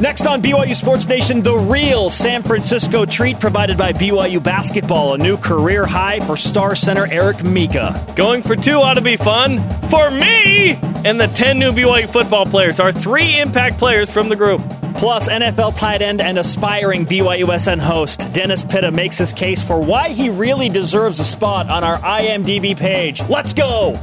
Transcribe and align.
Next 0.00 0.28
on 0.28 0.40
BYU 0.40 0.76
Sports 0.76 1.08
Nation, 1.08 1.42
the 1.42 1.56
real 1.56 2.08
San 2.08 2.44
Francisco 2.44 3.04
treat 3.04 3.40
provided 3.40 3.76
by 3.76 3.92
BYU 3.92 4.40
Basketball, 4.40 5.14
a 5.14 5.18
new 5.18 5.36
career 5.36 5.86
high 5.86 6.20
for 6.20 6.36
star 6.36 6.76
center 6.76 7.08
Eric 7.10 7.42
Mika. 7.42 8.06
Going 8.14 8.42
for 8.42 8.54
two 8.54 8.80
ought 8.80 8.94
to 8.94 9.00
be 9.00 9.16
fun 9.16 9.58
for 9.88 10.08
me 10.08 10.74
and 11.04 11.20
the 11.20 11.26
10 11.26 11.58
new 11.58 11.72
BYU 11.72 12.08
football 12.12 12.46
players 12.46 12.78
are 12.78 12.92
three 12.92 13.40
impact 13.40 13.78
players 13.78 14.08
from 14.08 14.28
the 14.28 14.36
group. 14.36 14.60
Plus, 14.94 15.28
NFL 15.28 15.76
tight 15.76 16.00
end 16.00 16.20
and 16.20 16.38
aspiring 16.38 17.04
BYUSN 17.04 17.80
host 17.80 18.32
Dennis 18.32 18.62
Pitta 18.62 18.92
makes 18.92 19.18
his 19.18 19.32
case 19.32 19.64
for 19.64 19.80
why 19.80 20.10
he 20.10 20.30
really 20.30 20.68
deserves 20.68 21.18
a 21.18 21.24
spot 21.24 21.68
on 21.68 21.82
our 21.82 21.98
IMDb 21.98 22.76
page. 22.76 23.20
Let's 23.28 23.52
go! 23.52 24.00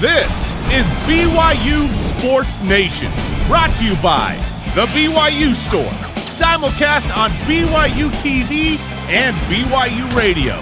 This 0.00 0.30
is 0.72 0.86
BYU 1.06 1.92
Sports 2.18 2.58
Nation, 2.62 3.12
brought 3.46 3.70
to 3.78 3.84
you 3.84 3.94
by 3.96 4.53
The 4.74 4.86
BYU 4.86 5.54
Store, 5.54 5.84
simulcast 6.34 7.16
on 7.16 7.30
BYU 7.46 8.10
TV 8.10 8.76
and 9.08 9.36
BYU 9.46 10.12
Radio. 10.16 10.54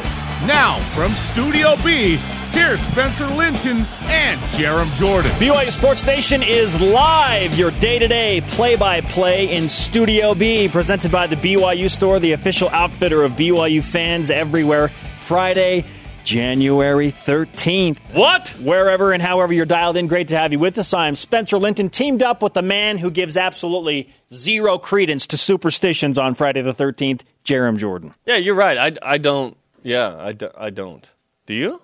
Now, 0.46 0.78
from 0.90 1.12
Studio 1.12 1.76
B, 1.82 2.16
here's 2.50 2.78
Spencer 2.80 3.26
Linton 3.28 3.86
and 4.02 4.38
Jarom 4.50 4.92
Jordan. 4.96 5.30
BYU 5.32 5.70
Sports 5.70 6.04
Nation 6.04 6.42
is 6.42 6.78
live, 6.82 7.58
your 7.58 7.70
day 7.70 7.98
to 7.98 8.06
day 8.06 8.42
play 8.48 8.76
by 8.76 9.00
play 9.00 9.50
in 9.50 9.66
Studio 9.66 10.34
B, 10.34 10.68
presented 10.68 11.10
by 11.10 11.26
the 11.26 11.36
BYU 11.36 11.88
Store, 11.88 12.20
the 12.20 12.32
official 12.32 12.68
outfitter 12.68 13.22
of 13.22 13.32
BYU 13.32 13.82
fans 13.82 14.30
everywhere. 14.30 14.88
Friday, 15.20 15.86
January 16.24 17.10
13th. 17.10 17.98
What? 18.14 18.48
Wherever 18.60 19.12
and 19.12 19.22
however 19.22 19.52
you're 19.52 19.66
dialed 19.66 19.96
in, 19.96 20.06
great 20.06 20.28
to 20.28 20.38
have 20.38 20.52
you 20.52 20.58
with 20.58 20.78
us. 20.78 20.92
I'm 20.94 21.14
Spencer 21.14 21.58
Linton, 21.58 21.90
teamed 21.90 22.22
up 22.22 22.42
with 22.42 22.54
the 22.54 22.62
man 22.62 22.98
who 22.98 23.10
gives 23.10 23.36
absolutely 23.36 24.12
zero 24.34 24.78
credence 24.78 25.26
to 25.28 25.36
superstitions 25.36 26.18
on 26.18 26.34
Friday 26.34 26.62
the 26.62 26.74
13th, 26.74 27.22
Jarom 27.44 27.78
Jordan. 27.78 28.14
Yeah, 28.26 28.36
you're 28.36 28.54
right. 28.54 28.78
I, 29.02 29.14
I 29.14 29.18
don't. 29.18 29.56
Yeah, 29.82 30.16
I, 30.18 30.32
do, 30.32 30.48
I 30.56 30.70
don't. 30.70 31.10
Do 31.46 31.54
you? 31.54 31.82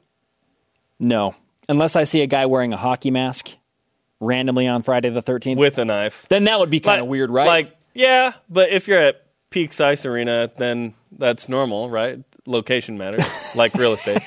No. 0.99 1.35
Unless 1.69 1.97
I 1.97 2.05
see 2.05 2.23
a 2.23 2.27
guy 2.27 2.47
wearing 2.47 2.73
a 2.73 2.77
hockey 2.77 3.11
mask 3.11 3.51
randomly 4.21 4.67
on 4.67 4.83
Friday 4.83 5.11
the 5.11 5.23
13th. 5.23 5.57
With 5.57 5.79
a 5.79 5.85
knife. 5.85 6.27
then 6.29 6.45
that 6.45 6.59
would 6.59 6.71
be 6.71 6.81
kind 6.81 7.01
of 7.01 7.07
Like- 7.07 7.11
weird, 7.11 7.31
right? 7.31 7.47
Like, 7.47 7.77
yeah, 7.95 8.33
but 8.49 8.71
if 8.71 8.87
you're 8.89 8.99
at 8.99 9.23
Peaks 9.51 9.81
Ice 9.81 10.05
Arena, 10.07 10.51
then 10.57 10.95
that's 11.11 11.49
normal, 11.49 11.89
right? 11.91 12.21
Location 12.49 12.99
matters, 12.99 13.25
like 13.55 13.75
real 13.75 13.93
estate. 13.93 14.23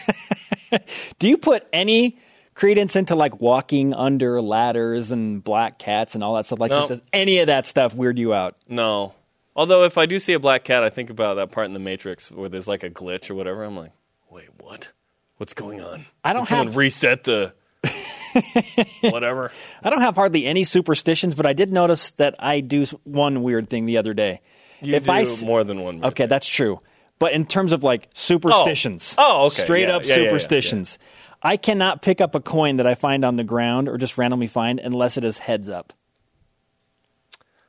Do 1.19 1.27
you 1.27 1.37
put 1.37 1.67
any 1.73 2.17
credence 2.53 2.95
into 2.95 3.15
like 3.15 3.41
walking 3.41 3.93
under 3.93 4.41
ladders 4.41 5.11
and 5.11 5.43
black 5.43 5.79
cats 5.79 6.15
and 6.15 6.23
all 6.23 6.35
that 6.35 6.45
stuff 6.45 6.59
like 6.59 6.71
No. 6.71 6.81
this? 6.87 6.99
Does 6.99 7.01
any 7.11 7.39
of 7.39 7.47
that 7.47 7.65
stuff 7.65 7.93
weird 7.95 8.17
you 8.19 8.33
out? 8.33 8.55
No. 8.69 9.13
Although 9.55 9.83
if 9.83 9.97
I 9.97 10.05
do 10.05 10.17
see 10.19 10.33
a 10.33 10.39
black 10.39 10.63
cat, 10.63 10.83
I 10.83 10.89
think 10.89 11.09
about 11.09 11.33
that 11.35 11.51
part 11.51 11.65
in 11.65 11.73
the 11.73 11.79
Matrix 11.79 12.31
where 12.31 12.47
there's 12.47 12.67
like 12.67 12.83
a 12.83 12.89
glitch 12.89 13.29
or 13.29 13.35
whatever. 13.35 13.63
I'm 13.63 13.75
like, 13.75 13.91
wait, 14.29 14.47
what? 14.59 14.91
What's 15.37 15.53
going 15.53 15.81
on? 15.81 16.05
I 16.23 16.31
don't 16.33 16.47
Did 16.47 16.55
have- 16.55 16.77
reset 16.77 17.23
the 17.25 17.53
whatever. 19.01 19.51
I 19.83 19.89
don't 19.89 20.01
have 20.01 20.15
hardly 20.15 20.45
any 20.45 20.63
superstitions, 20.63 21.35
but 21.35 21.45
I 21.45 21.53
did 21.53 21.71
notice 21.73 22.11
that 22.11 22.35
I 22.39 22.61
do 22.61 22.85
one 23.03 23.43
weird 23.43 23.69
thing 23.69 23.85
the 23.85 23.97
other 23.97 24.13
day. 24.13 24.41
You 24.81 24.95
if 24.95 25.05
do 25.05 25.11
I 25.11 25.25
more 25.45 25.63
than 25.63 25.81
one. 25.81 25.95
weird 25.95 26.05
Okay, 26.07 26.23
thing. 26.23 26.29
that's 26.29 26.47
true. 26.47 26.79
But 27.21 27.33
in 27.33 27.45
terms 27.45 27.71
of 27.71 27.83
like 27.83 28.09
superstitions, 28.15 29.13
Oh, 29.15 29.45
okay. 29.45 29.61
straight 29.61 29.87
Yeah, 29.87 29.97
up 29.97 30.01
yeah, 30.03 30.07
yeah, 30.15 30.15
yeah, 30.15 30.23
superstitions, 30.29 30.97
I 31.43 31.55
cannot 31.55 32.01
pick 32.01 32.19
up 32.19 32.33
a 32.33 32.39
coin 32.39 32.77
that 32.77 32.87
I 32.87 32.95
find 32.95 33.23
on 33.23 33.35
the 33.35 33.43
ground 33.43 33.87
or 33.87 33.99
just 33.99 34.17
randomly 34.17 34.47
find 34.47 34.79
unless 34.79 35.17
it 35.17 35.23
is 35.23 35.37
heads 35.37 35.69
up. 35.69 35.93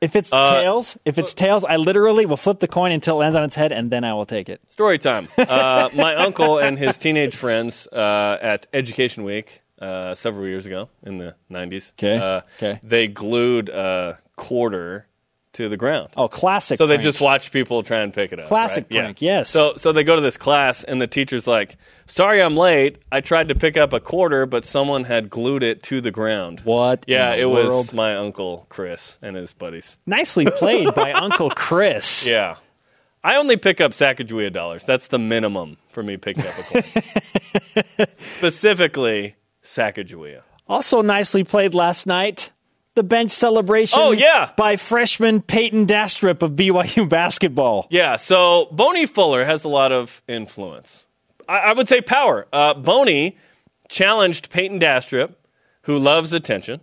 If 0.01 0.15
it's 0.15 0.33
Uh, 0.33 0.55
tails, 0.59 0.97
if 1.05 1.19
it's 1.19 1.35
tails, 1.35 1.63
I 1.63 1.77
literally 1.77 2.25
will 2.25 2.35
flip 2.35 2.59
the 2.61 2.67
coin 2.67 2.91
until 2.91 3.17
it 3.17 3.19
lands 3.19 3.37
on 3.37 3.43
its 3.43 3.53
head, 3.53 3.71
and 3.71 3.91
then 3.91 4.03
I 4.03 4.13
will 4.15 4.25
take 4.25 4.49
it. 4.49 4.59
Story 4.69 4.97
time. 4.97 5.27
Uh, 5.37 5.89
my 5.93 6.15
uncle 6.15 6.57
and 6.57 6.77
his 6.79 6.97
teenage 6.97 7.35
friends 7.35 7.87
uh, 7.93 8.37
at 8.41 8.65
Education 8.73 9.23
Week 9.23 9.61
uh, 9.79 10.15
several 10.15 10.47
years 10.47 10.65
ago 10.65 10.89
in 11.03 11.19
the 11.19 11.35
90s. 11.51 11.91
'Kay, 11.95 12.17
Uh, 12.17 12.41
'kay. 12.57 12.79
They 12.81 13.07
glued 13.07 13.69
a 13.69 14.17
quarter 14.35 15.05
to 15.53 15.69
the 15.69 15.77
ground. 15.77 16.09
Oh, 16.17 16.27
classic! 16.27 16.77
So 16.77 16.85
they 16.85 16.95
prank. 16.95 17.03
just 17.03 17.21
watch 17.21 17.51
people 17.51 17.83
try 17.83 17.99
and 17.99 18.13
pick 18.13 18.31
it 18.31 18.39
up. 18.39 18.47
Classic 18.47 18.85
right? 18.91 18.99
prank, 18.99 19.21
yes. 19.21 19.49
So 19.49 19.73
so 19.77 19.91
they 19.91 20.03
go 20.03 20.15
to 20.15 20.21
this 20.21 20.37
class 20.37 20.83
and 20.83 21.01
the 21.01 21.07
teacher's 21.07 21.47
like, 21.47 21.77
"Sorry, 22.07 22.41
I'm 22.41 22.55
late. 22.55 22.97
I 23.11 23.21
tried 23.21 23.49
to 23.49 23.55
pick 23.55 23.77
up 23.77 23.93
a 23.93 23.99
quarter, 23.99 24.45
but 24.45 24.65
someone 24.65 25.03
had 25.05 25.29
glued 25.29 25.63
it 25.63 25.83
to 25.83 26.01
the 26.01 26.11
ground." 26.11 26.61
what? 26.63 27.05
Yeah, 27.07 27.33
it 27.33 27.49
world? 27.49 27.67
was 27.87 27.93
my 27.93 28.15
uncle 28.15 28.65
Chris 28.69 29.17
and 29.21 29.35
his 29.35 29.53
buddies. 29.53 29.97
nicely 30.05 30.45
played 30.45 30.93
by 30.93 31.11
Uncle 31.13 31.49
Chris. 31.49 32.27
Yeah. 32.27 32.57
I 33.25 33.37
only 33.37 33.55
pick 33.55 33.79
up 33.79 33.91
Sacagawea 33.91 34.51
dollars. 34.51 34.83
That's 34.83 35.07
the 35.07 35.17
minimum 35.17 35.77
for 35.91 36.03
me 36.03 36.17
picking 36.17 36.45
up 36.45 36.57
a 36.59 36.63
coin. 36.63 38.07
Specifically, 38.37 39.35
Sacagawea. 39.63 40.41
Also 40.67 41.01
nicely 41.01 41.45
played 41.45 41.73
last 41.73 42.05
night. 42.05 42.51
The 42.95 43.03
bench 43.03 43.31
celebration. 43.31 43.99
Oh, 44.01 44.11
yeah. 44.11 44.51
by 44.55 44.75
freshman 44.75 45.41
Payton 45.41 45.87
Dastrup 45.87 46.41
of 46.43 46.51
BYU 46.51 47.09
basketball. 47.09 47.87
Yeah, 47.89 48.17
so 48.17 48.67
Boney 48.71 49.07
Fuller 49.07 49.43
has 49.45 49.63
a 49.63 49.69
lot 49.69 49.91
of 49.91 50.21
influence. 50.27 51.05
I, 51.49 51.57
I 51.57 51.73
would 51.73 51.87
say 51.89 52.01
power. 52.01 52.47
Uh, 52.53 52.75
Boney 52.75 53.37
challenged 53.89 54.49
Payton 54.51 54.79
Dastrup, 54.79 55.33
who 55.83 55.97
loves 55.97 56.33
attention. 56.33 56.81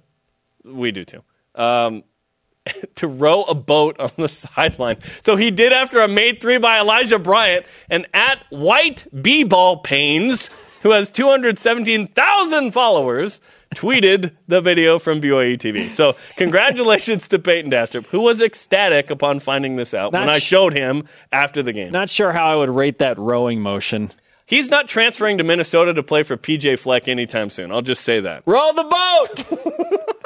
We 0.64 0.90
do 0.90 1.04
too. 1.04 1.22
Um, 1.54 2.02
to 2.96 3.06
row 3.06 3.42
a 3.42 3.54
boat 3.54 3.98
on 3.98 4.10
the 4.16 4.28
sideline. 4.28 4.98
So 5.22 5.36
he 5.36 5.50
did 5.50 5.72
after 5.72 6.00
a 6.00 6.08
made 6.08 6.40
three 6.40 6.58
by 6.58 6.80
Elijah 6.80 7.18
Bryant 7.18 7.66
and 7.88 8.06
at 8.12 8.38
White 8.50 9.06
B 9.22 9.44
Ball 9.44 9.78
Pains, 9.78 10.50
who 10.82 10.90
has 10.92 11.10
217,000 11.10 12.72
followers, 12.72 13.40
tweeted 13.74 14.32
the 14.48 14.60
video 14.60 14.98
from 14.98 15.20
BYU 15.20 15.56
TV. 15.56 15.90
So 15.90 16.16
congratulations 16.36 17.28
to 17.28 17.38
Payton 17.38 17.70
Dastrup, 17.70 18.06
who 18.06 18.20
was 18.20 18.40
ecstatic 18.40 19.10
upon 19.10 19.40
finding 19.40 19.76
this 19.76 19.94
out 19.94 20.12
Not 20.12 20.20
when 20.20 20.28
I 20.28 20.38
showed 20.38 20.76
him 20.76 21.04
after 21.30 21.62
the 21.62 21.72
game. 21.72 21.92
Not 21.92 22.10
sure 22.10 22.32
how 22.32 22.46
I 22.46 22.56
would 22.56 22.70
rate 22.70 22.98
that 22.98 23.18
rowing 23.18 23.60
motion. 23.60 24.10
He's 24.46 24.68
not 24.68 24.88
transferring 24.88 25.38
to 25.38 25.44
Minnesota 25.44 25.94
to 25.94 26.02
play 26.02 26.24
for 26.24 26.36
PJ 26.36 26.80
Fleck 26.80 27.06
anytime 27.06 27.50
soon. 27.50 27.70
I'll 27.70 27.82
just 27.82 28.02
say 28.02 28.20
that. 28.20 28.42
Roll 28.46 28.72
the 28.72 28.82
boat! 28.82 29.60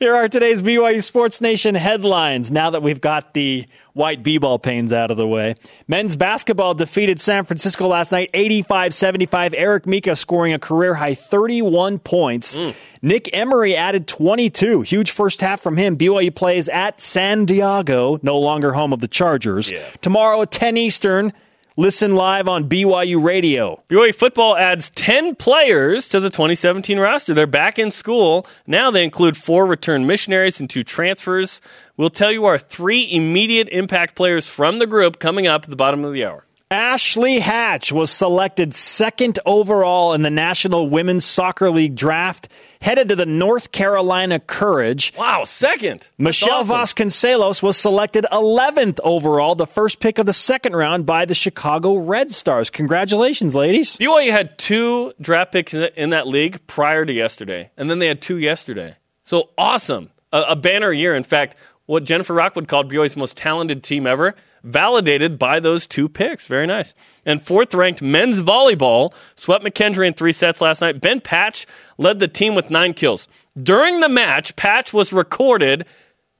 Here 0.00 0.14
are 0.14 0.28
today's 0.28 0.62
BYU 0.62 1.02
Sports 1.02 1.40
Nation 1.40 1.74
headlines 1.74 2.52
now 2.52 2.70
that 2.70 2.82
we've 2.82 3.00
got 3.00 3.34
the 3.34 3.66
white 3.98 4.22
b-ball 4.22 4.58
pains 4.58 4.92
out 4.92 5.10
of 5.10 5.16
the 5.16 5.26
way. 5.26 5.56
Men's 5.88 6.16
basketball 6.16 6.72
defeated 6.72 7.20
San 7.20 7.44
Francisco 7.44 7.88
last 7.88 8.12
night 8.12 8.30
85-75. 8.32 9.54
Eric 9.56 9.86
Mika 9.86 10.16
scoring 10.16 10.54
a 10.54 10.58
career 10.58 10.94
high 10.94 11.14
31 11.14 11.98
points. 11.98 12.56
Mm. 12.56 12.74
Nick 13.02 13.28
Emery 13.36 13.76
added 13.76 14.06
22. 14.06 14.82
Huge 14.82 15.10
first 15.10 15.40
half 15.40 15.60
from 15.60 15.76
him. 15.76 15.96
BYU 15.98 16.34
plays 16.34 16.68
at 16.68 17.00
San 17.00 17.44
Diego, 17.44 18.18
no 18.22 18.38
longer 18.38 18.72
home 18.72 18.92
of 18.92 19.00
the 19.00 19.08
Chargers. 19.08 19.70
Yeah. 19.70 19.84
Tomorrow 20.00 20.42
at 20.42 20.50
10 20.50 20.76
Eastern. 20.76 21.32
Listen 21.78 22.16
live 22.16 22.48
on 22.48 22.68
BYU 22.68 23.22
Radio. 23.22 23.80
BYU 23.88 24.12
football 24.12 24.56
adds 24.56 24.90
10 24.96 25.36
players 25.36 26.08
to 26.08 26.18
the 26.18 26.28
2017 26.28 26.98
roster. 26.98 27.34
They're 27.34 27.46
back 27.46 27.78
in 27.78 27.92
school. 27.92 28.48
Now 28.66 28.90
they 28.90 29.04
include 29.04 29.36
four 29.36 29.64
return 29.64 30.04
missionaries 30.04 30.58
and 30.58 30.68
two 30.68 30.82
transfers. 30.82 31.60
We'll 31.96 32.10
tell 32.10 32.32
you 32.32 32.46
our 32.46 32.58
three 32.58 33.08
immediate 33.08 33.68
impact 33.68 34.16
players 34.16 34.48
from 34.48 34.80
the 34.80 34.88
group 34.88 35.20
coming 35.20 35.46
up 35.46 35.62
at 35.62 35.70
the 35.70 35.76
bottom 35.76 36.04
of 36.04 36.12
the 36.12 36.24
hour. 36.24 36.44
Ashley 36.68 37.38
Hatch 37.38 37.92
was 37.92 38.10
selected 38.10 38.74
second 38.74 39.38
overall 39.46 40.14
in 40.14 40.22
the 40.22 40.30
National 40.30 40.88
Women's 40.88 41.24
Soccer 41.24 41.70
League 41.70 41.94
draft, 41.94 42.48
headed 42.80 43.08
to 43.08 43.16
the 43.16 43.26
North 43.26 43.72
Carolina 43.72 44.38
Courage. 44.40 45.12
Wow, 45.16 45.44
second. 45.44 46.08
Michelle 46.18 46.60
awesome. 46.60 47.08
Vasconcelos 47.08 47.62
was 47.62 47.76
selected 47.76 48.26
11th 48.32 49.00
overall, 49.02 49.54
the 49.54 49.66
first 49.66 50.00
pick 50.00 50.18
of 50.18 50.26
the 50.26 50.32
second 50.32 50.74
round 50.74 51.06
by 51.06 51.24
the 51.24 51.34
Chicago 51.34 51.96
Red 51.96 52.30
Stars. 52.30 52.70
Congratulations, 52.70 53.54
ladies. 53.54 53.96
BYU 53.96 54.30
had 54.30 54.58
two 54.58 55.12
draft 55.20 55.52
picks 55.52 55.74
in 55.74 56.10
that 56.10 56.26
league 56.26 56.66
prior 56.66 57.04
to 57.04 57.12
yesterday, 57.12 57.70
and 57.76 57.90
then 57.90 57.98
they 57.98 58.06
had 58.06 58.22
two 58.22 58.38
yesterday. 58.38 58.96
So 59.24 59.50
awesome. 59.58 60.10
A, 60.32 60.40
a 60.48 60.56
banner 60.56 60.92
year. 60.92 61.14
In 61.14 61.24
fact, 61.24 61.56
what 61.86 62.04
Jennifer 62.04 62.34
Rockwood 62.34 62.68
called 62.68 62.92
BYU's 62.92 63.16
most 63.16 63.36
talented 63.36 63.82
team 63.82 64.06
ever, 64.06 64.34
validated 64.62 65.38
by 65.38 65.60
those 65.60 65.86
two 65.86 66.08
picks. 66.08 66.46
Very 66.46 66.66
nice. 66.66 66.94
And 67.24 67.42
fourth 67.42 67.74
ranked 67.74 68.02
men's 68.02 68.40
volleyball 68.40 69.12
swept 69.36 69.64
McKendree 69.64 70.08
in 70.08 70.14
three 70.14 70.32
sets 70.32 70.60
last 70.60 70.80
night. 70.80 71.00
Ben 71.00 71.20
Patch 71.20 71.66
led 71.96 72.18
the 72.18 72.28
team 72.28 72.54
with 72.54 72.70
nine 72.70 72.94
kills. 72.94 73.28
During 73.60 74.00
the 74.00 74.08
match, 74.08 74.56
Patch 74.56 74.92
was 74.92 75.12
recorded 75.12 75.86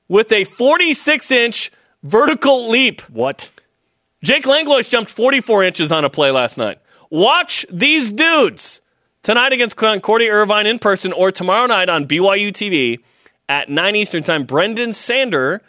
with 0.07 0.31
a 0.31 0.43
46 0.45 1.31
inch 1.31 1.71
vertical 2.03 2.69
leap. 2.69 3.01
What? 3.09 3.51
Jake 4.23 4.45
Langlois 4.45 4.89
jumped 4.89 5.11
44 5.11 5.63
inches 5.63 5.91
on 5.91 6.05
a 6.05 6.09
play 6.09 6.31
last 6.31 6.57
night. 6.57 6.79
Watch 7.09 7.65
these 7.71 8.11
dudes 8.11 8.81
tonight 9.23 9.53
against 9.53 9.75
Concordia 9.75 10.31
Irvine 10.31 10.67
in 10.67 10.79
person 10.79 11.13
or 11.13 11.31
tomorrow 11.31 11.65
night 11.67 11.89
on 11.89 12.07
BYU 12.07 12.51
TV 12.51 12.99
at 13.47 13.69
9 13.69 13.95
Eastern 13.95 14.23
Time. 14.23 14.45
Brenden 14.45 14.93
Sander 14.93 15.61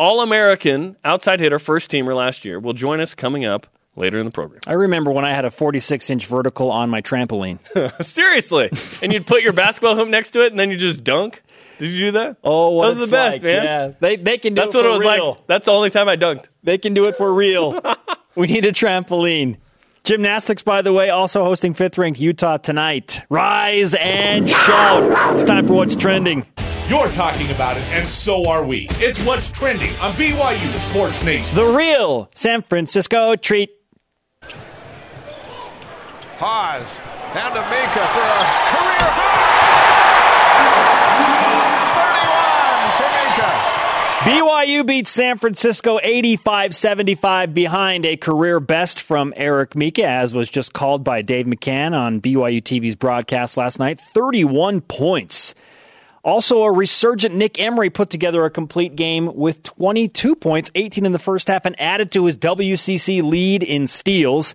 All 0.00 0.22
American 0.22 0.96
outside 1.04 1.40
hitter, 1.40 1.58
first 1.58 1.90
teamer 1.90 2.16
last 2.16 2.46
year, 2.46 2.58
will 2.58 2.72
join 2.72 3.00
us 3.02 3.14
coming 3.14 3.44
up 3.44 3.66
later 3.96 4.18
in 4.18 4.24
the 4.24 4.30
program. 4.30 4.62
I 4.66 4.72
remember 4.72 5.10
when 5.10 5.26
I 5.26 5.34
had 5.34 5.44
a 5.44 5.50
46 5.50 6.08
inch 6.08 6.24
vertical 6.26 6.70
on 6.72 6.88
my 6.88 7.02
trampoline. 7.02 7.58
Seriously. 8.02 8.70
and 9.02 9.12
you'd 9.12 9.26
put 9.26 9.42
your 9.42 9.52
basketball 9.52 9.96
hoop 9.96 10.08
next 10.08 10.30
to 10.30 10.40
it 10.42 10.52
and 10.52 10.58
then 10.58 10.70
you 10.70 10.78
just 10.78 11.04
dunk? 11.04 11.42
Did 11.78 11.90
you 11.90 12.06
do 12.06 12.12
that? 12.12 12.38
Oh, 12.42 12.70
what 12.70 12.86
Those 12.94 12.96
are 12.96 13.06
the 13.06 13.10
best, 13.12 13.34
like. 13.34 13.42
man. 13.42 13.62
Yeah, 13.64 13.92
they 14.00 14.16
they 14.16 14.38
can 14.38 14.54
do 14.54 14.62
That's 14.62 14.74
it 14.74 14.78
what 14.78 14.84
for 14.84 14.88
it 14.88 14.92
was 14.92 15.00
real. 15.16 15.30
like. 15.32 15.46
That's 15.46 15.66
the 15.66 15.72
only 15.72 15.90
time 15.90 16.08
I 16.08 16.16
dunked. 16.16 16.46
They 16.62 16.78
can 16.78 16.94
do 16.94 17.04
it 17.04 17.16
for 17.16 17.30
real. 17.30 17.78
we 18.34 18.46
need 18.46 18.64
a 18.64 18.72
trampoline. 18.72 19.58
Gymnastics, 20.04 20.62
by 20.62 20.80
the 20.80 20.94
way, 20.94 21.10
also 21.10 21.44
hosting 21.44 21.74
fifth 21.74 21.98
ranked 21.98 22.18
Utah 22.20 22.56
tonight. 22.56 23.22
Rise 23.28 23.92
and 23.92 24.48
shout. 24.48 25.34
It's 25.34 25.44
time 25.44 25.66
for 25.66 25.74
what's 25.74 25.94
trending. 25.94 26.46
You're 26.90 27.06
talking 27.10 27.48
about 27.52 27.76
it, 27.76 27.84
and 27.90 28.08
so 28.08 28.48
are 28.48 28.64
we. 28.64 28.88
It's 28.94 29.24
what's 29.24 29.52
trending 29.52 29.90
on 30.00 30.12
BYU 30.14 30.68
Sports 30.72 31.22
Nation. 31.22 31.54
The 31.54 31.64
real 31.64 32.28
San 32.34 32.62
Francisco 32.62 33.36
treat. 33.36 33.70
Pause. 36.36 36.98
Down 37.32 37.52
to 37.52 37.60
Mika 37.70 38.08
for 38.08 38.26
a 38.26 38.42
career 38.74 39.06
high. 39.06 39.70
31 44.24 44.34
for 44.34 44.34
Mika. 44.34 44.40
BYU 44.40 44.84
beats 44.84 45.10
San 45.10 45.38
Francisco 45.38 46.00
85 46.02 46.74
75 46.74 47.54
behind 47.54 48.04
a 48.04 48.16
career 48.16 48.58
best 48.58 49.00
from 49.00 49.32
Eric 49.36 49.76
Mika, 49.76 50.08
as 50.08 50.34
was 50.34 50.50
just 50.50 50.72
called 50.72 51.04
by 51.04 51.22
Dave 51.22 51.46
McCann 51.46 51.96
on 51.96 52.20
BYU 52.20 52.60
TV's 52.60 52.96
broadcast 52.96 53.56
last 53.56 53.78
night. 53.78 54.00
31 54.00 54.80
points. 54.80 55.54
Also, 56.22 56.62
a 56.62 56.72
resurgent 56.72 57.34
Nick 57.34 57.58
Emery 57.58 57.88
put 57.88 58.10
together 58.10 58.44
a 58.44 58.50
complete 58.50 58.94
game 58.94 59.34
with 59.34 59.62
22 59.62 60.36
points, 60.36 60.70
18 60.74 61.06
in 61.06 61.12
the 61.12 61.18
first 61.18 61.48
half, 61.48 61.64
and 61.64 61.80
added 61.80 62.12
to 62.12 62.26
his 62.26 62.36
WCC 62.36 63.22
lead 63.22 63.62
in 63.62 63.86
steals. 63.86 64.54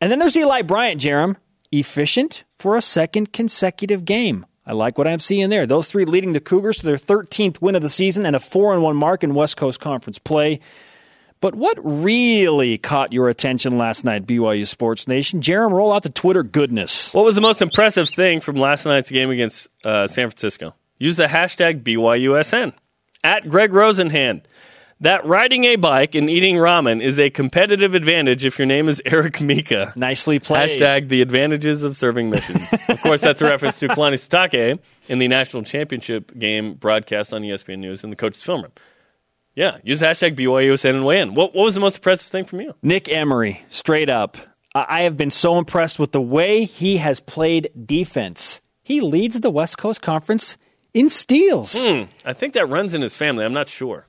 And 0.00 0.12
then 0.12 0.18
there's 0.18 0.36
Eli 0.36 0.62
Bryant, 0.62 1.00
Jarom, 1.00 1.36
efficient 1.72 2.44
for 2.58 2.76
a 2.76 2.82
second 2.82 3.32
consecutive 3.32 4.04
game. 4.04 4.44
I 4.66 4.72
like 4.72 4.98
what 4.98 5.06
I'm 5.06 5.20
seeing 5.20 5.48
there. 5.48 5.66
Those 5.66 5.88
three 5.88 6.04
leading 6.04 6.32
the 6.32 6.40
Cougars 6.40 6.78
to 6.78 6.86
their 6.86 6.96
13th 6.96 7.60
win 7.62 7.76
of 7.76 7.82
the 7.82 7.90
season 7.90 8.26
and 8.26 8.34
a 8.34 8.40
4 8.40 8.78
1 8.78 8.96
mark 8.96 9.22
in 9.24 9.34
West 9.34 9.56
Coast 9.56 9.80
Conference 9.80 10.18
play. 10.18 10.60
But 11.40 11.54
what 11.54 11.78
really 11.82 12.78
caught 12.78 13.12
your 13.12 13.28
attention 13.28 13.78
last 13.78 14.04
night, 14.04 14.26
BYU 14.26 14.66
Sports 14.66 15.06
Nation? 15.06 15.40
Jarom, 15.40 15.70
roll 15.70 15.92
out 15.92 16.02
the 16.02 16.08
Twitter 16.08 16.42
goodness. 16.42 17.12
What 17.14 17.24
was 17.24 17.34
the 17.34 17.42
most 17.42 17.62
impressive 17.62 18.08
thing 18.08 18.40
from 18.40 18.56
last 18.56 18.86
night's 18.86 19.10
game 19.10 19.30
against 19.30 19.68
uh, 19.84 20.06
San 20.06 20.28
Francisco? 20.30 20.74
Use 20.98 21.16
the 21.16 21.26
hashtag 21.26 21.82
BYUSN. 21.82 22.72
At 23.22 23.48
Greg 23.48 23.70
Rosenhand. 23.72 24.42
That 25.00 25.26
riding 25.26 25.64
a 25.64 25.76
bike 25.76 26.14
and 26.14 26.30
eating 26.30 26.56
ramen 26.56 27.02
is 27.02 27.18
a 27.18 27.28
competitive 27.28 27.94
advantage 27.94 28.46
if 28.46 28.58
your 28.58 28.64
name 28.64 28.88
is 28.88 29.02
Eric 29.06 29.42
Mika. 29.42 29.92
Nicely 29.94 30.38
played. 30.38 30.80
Hashtag 30.80 31.08
the 31.10 31.20
advantages 31.20 31.82
of 31.82 31.96
serving 31.96 32.30
missions. 32.30 32.72
of 32.88 33.02
course, 33.02 33.20
that's 33.20 33.42
a 33.42 33.44
reference 33.44 33.78
to 33.80 33.88
Kalani 33.88 34.14
Sitake 34.14 34.78
in 35.08 35.18
the 35.18 35.28
national 35.28 35.64
championship 35.64 36.36
game 36.38 36.74
broadcast 36.74 37.34
on 37.34 37.42
ESPN 37.42 37.80
News 37.80 38.04
in 38.04 38.10
the 38.10 38.16
coach's 38.16 38.42
film 38.42 38.62
room. 38.62 38.72
Yeah, 39.54 39.78
use 39.82 40.00
hashtag 40.00 40.34
BYUSN 40.36 40.90
and 40.90 41.04
weigh 41.04 41.20
in. 41.20 41.34
What, 41.34 41.54
what 41.54 41.64
was 41.64 41.74
the 41.74 41.80
most 41.80 41.96
impressive 41.96 42.28
thing 42.28 42.44
from 42.44 42.60
you? 42.60 42.74
Nick 42.82 43.10
Emery, 43.10 43.62
straight 43.68 44.08
up. 44.08 44.38
I 44.74 45.02
have 45.02 45.16
been 45.16 45.30
so 45.30 45.58
impressed 45.58 45.98
with 45.98 46.12
the 46.12 46.20
way 46.20 46.64
he 46.64 46.98
has 46.98 47.20
played 47.20 47.70
defense. 47.86 48.60
He 48.82 49.00
leads 49.00 49.40
the 49.40 49.50
West 49.50 49.78
Coast 49.78 50.02
Conference 50.02 50.58
in 50.96 51.10
steals. 51.10 51.76
I 51.76 52.32
think 52.32 52.54
that 52.54 52.70
runs 52.70 52.94
in 52.94 53.02
his 53.02 53.14
family. 53.14 53.44
I'm 53.44 53.52
not 53.52 53.68
sure. 53.68 54.06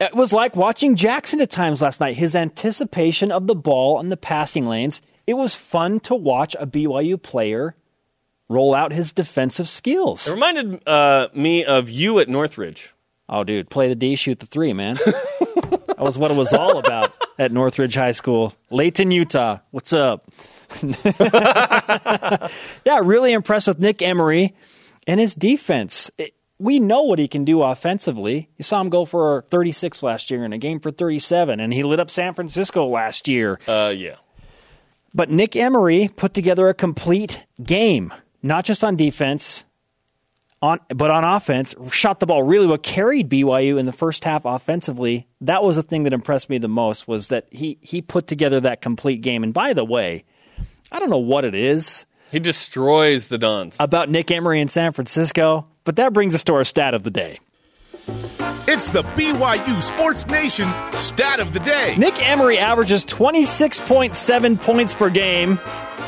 It 0.00 0.16
was 0.16 0.32
like 0.32 0.56
watching 0.56 0.96
Jackson 0.96 1.40
at 1.40 1.48
times 1.48 1.80
last 1.80 2.00
night. 2.00 2.16
His 2.16 2.34
anticipation 2.34 3.30
of 3.30 3.46
the 3.46 3.54
ball 3.54 4.00
and 4.00 4.10
the 4.10 4.16
passing 4.16 4.66
lanes. 4.66 5.00
It 5.28 5.34
was 5.34 5.54
fun 5.54 6.00
to 6.00 6.16
watch 6.16 6.56
a 6.58 6.66
BYU 6.66 7.22
player 7.22 7.76
roll 8.48 8.74
out 8.74 8.92
his 8.92 9.12
defensive 9.12 9.68
skills. 9.68 10.26
It 10.26 10.32
reminded 10.32 10.88
uh, 10.88 11.28
me 11.34 11.64
of 11.64 11.88
you 11.88 12.18
at 12.18 12.28
Northridge. 12.28 12.92
Oh, 13.28 13.44
dude, 13.44 13.70
play 13.70 13.88
the 13.88 13.94
D, 13.94 14.16
shoot 14.16 14.40
the 14.40 14.46
three, 14.46 14.72
man. 14.72 14.96
that 15.04 15.98
was 15.98 16.18
what 16.18 16.32
it 16.32 16.36
was 16.36 16.52
all 16.52 16.78
about 16.78 17.12
at 17.38 17.52
Northridge 17.52 17.94
High 17.94 18.12
School. 18.12 18.54
Layton, 18.70 19.12
Utah. 19.12 19.58
What's 19.70 19.92
up? 19.92 20.28
yeah, 20.82 22.48
really 23.02 23.32
impressed 23.32 23.68
with 23.68 23.78
Nick 23.78 24.02
Emery 24.02 24.56
and 25.08 25.18
his 25.18 25.34
defense. 25.34 26.10
It- 26.18 26.34
we 26.60 26.80
know 26.80 27.02
what 27.02 27.20
he 27.20 27.28
can 27.28 27.44
do 27.44 27.62
offensively. 27.62 28.48
You 28.56 28.64
saw 28.64 28.80
him 28.80 28.88
go 28.88 29.04
for 29.04 29.44
36 29.50 30.02
last 30.02 30.28
year 30.30 30.44
in 30.44 30.52
a 30.52 30.58
game 30.58 30.80
for 30.80 30.90
37, 30.90 31.60
and 31.60 31.72
he 31.72 31.84
lit 31.84 32.00
up 32.00 32.10
San 32.10 32.34
Francisco 32.34 32.84
last 32.86 33.28
year. 33.28 33.60
Uh, 33.68 33.92
yeah. 33.96 34.16
But 35.14 35.30
Nick 35.30 35.54
Emery 35.54 36.08
put 36.08 36.34
together 36.34 36.68
a 36.68 36.74
complete 36.74 37.46
game, 37.62 38.12
not 38.42 38.64
just 38.64 38.82
on 38.82 38.96
defense, 38.96 39.64
on 40.60 40.80
but 40.92 41.10
on 41.12 41.22
offense. 41.24 41.74
Shot 41.92 42.18
the 42.18 42.26
ball 42.26 42.42
really 42.42 42.66
well. 42.66 42.78
Carried 42.78 43.28
BYU 43.28 43.78
in 43.78 43.86
the 43.86 43.92
first 43.92 44.24
half 44.24 44.44
offensively. 44.44 45.28
That 45.40 45.62
was 45.62 45.76
the 45.76 45.82
thing 45.82 46.02
that 46.02 46.12
impressed 46.12 46.50
me 46.50 46.58
the 46.58 46.68
most 46.68 47.06
was 47.06 47.28
that 47.28 47.46
he 47.50 47.78
he 47.80 48.02
put 48.02 48.26
together 48.26 48.60
that 48.60 48.82
complete 48.82 49.20
game. 49.20 49.44
And 49.44 49.54
by 49.54 49.72
the 49.72 49.84
way, 49.84 50.24
I 50.90 50.98
don't 50.98 51.10
know 51.10 51.18
what 51.18 51.44
it 51.44 51.54
is 51.54 52.04
He 52.30 52.38
destroys 52.40 53.28
the 53.28 53.38
Dons. 53.38 53.76
about 53.80 54.08
Nick 54.10 54.30
Emery 54.30 54.60
in 54.60 54.68
San 54.68 54.92
Francisco, 54.92 55.66
but 55.84 55.96
that 55.96 56.12
brings 56.12 56.34
us 56.34 56.44
to 56.44 56.54
our 56.54 56.64
stat 56.64 56.94
of 56.94 57.02
the 57.02 57.10
day. 57.10 57.40
It's 58.70 58.88
the 58.88 59.02
BYU 59.02 59.82
Sports 59.82 60.26
Nation 60.26 60.68
stat 60.92 61.40
of 61.40 61.52
the 61.52 61.60
day. 61.60 61.94
Nick 61.96 62.20
Emery 62.26 62.58
averages 62.58 63.04
26.7 63.04 64.60
points 64.60 64.94
per 64.94 65.08
game 65.10 65.58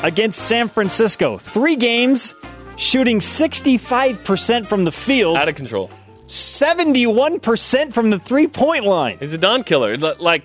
against 0.03 0.47
San 0.47 0.67
Francisco. 0.67 1.37
Three 1.37 1.75
games, 1.75 2.35
shooting 2.77 3.19
65% 3.19 4.67
from 4.67 4.83
the 4.83 4.91
field, 4.91 5.37
Out 5.37 5.49
of 5.49 5.55
control. 5.55 5.89
71% 6.27 7.93
from 7.93 8.09
the 8.09 8.19
three 8.19 8.47
point 8.47 8.85
line. 8.85 9.17
He's 9.19 9.33
a 9.33 9.37
Don 9.37 9.63
killer. 9.63 9.97
Like 9.97 10.43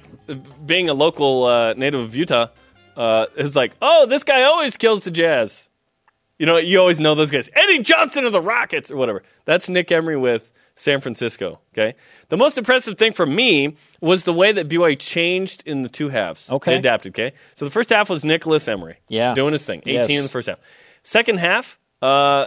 being 0.67 0.89
a 0.89 0.95
local 0.95 1.45
uh, 1.45 1.75
native 1.75 2.01
of 2.01 2.17
Utah, 2.17 2.49
uh, 2.97 3.27
it's 3.37 3.55
like, 3.55 3.73
oh, 3.81 4.07
this 4.07 4.25
guy 4.25 4.43
always 4.45 4.77
kills 4.77 5.05
the 5.05 5.11
Jazz. 5.11 5.66
You 6.39 6.47
know, 6.47 6.57
you 6.59 6.79
always 6.81 7.01
know 7.01 7.15
those 7.15 7.31
guys. 7.31 7.49
Eddie 7.55 7.83
Johnson 7.83 8.25
of 8.27 8.33
the 8.33 8.41
Rockets 8.43 8.91
or 8.91 8.97
whatever. 8.97 9.23
That's 9.47 9.69
Nick 9.69 9.91
Emery 9.91 10.17
with 10.17 10.53
San 10.75 11.01
Francisco. 11.01 11.61
Okay. 11.73 11.95
The 12.29 12.37
most 12.37 12.59
impressive 12.59 12.99
thing 12.99 13.13
for 13.15 13.25
me 13.25 13.77
was 14.01 14.25
the 14.25 14.35
way 14.35 14.53
that 14.53 14.69
BYU 14.69 14.99
changed 14.99 15.63
in 15.65 15.83
the 15.83 15.89
two 15.89 16.11
halves. 16.11 16.51
Okay. 16.51 16.73
They 16.73 16.79
adapted. 16.79 17.15
Okay. 17.15 17.33
So 17.55 17.65
the 17.65 17.71
first 17.71 17.89
half 17.91 18.11
was 18.11 18.25
Nicholas 18.25 18.69
Emery. 18.69 18.99
Yeah. 19.09 19.35
Doing 19.35 19.53
his 19.53 19.65
thing. 19.65 19.81
18 19.87 19.95
Yes. 19.95 20.11
in 20.11 20.23
the 20.23 20.29
first 20.29 20.49
half. 20.49 20.59
Second 21.03 21.39
half, 21.39 21.79
uh, 22.03 22.47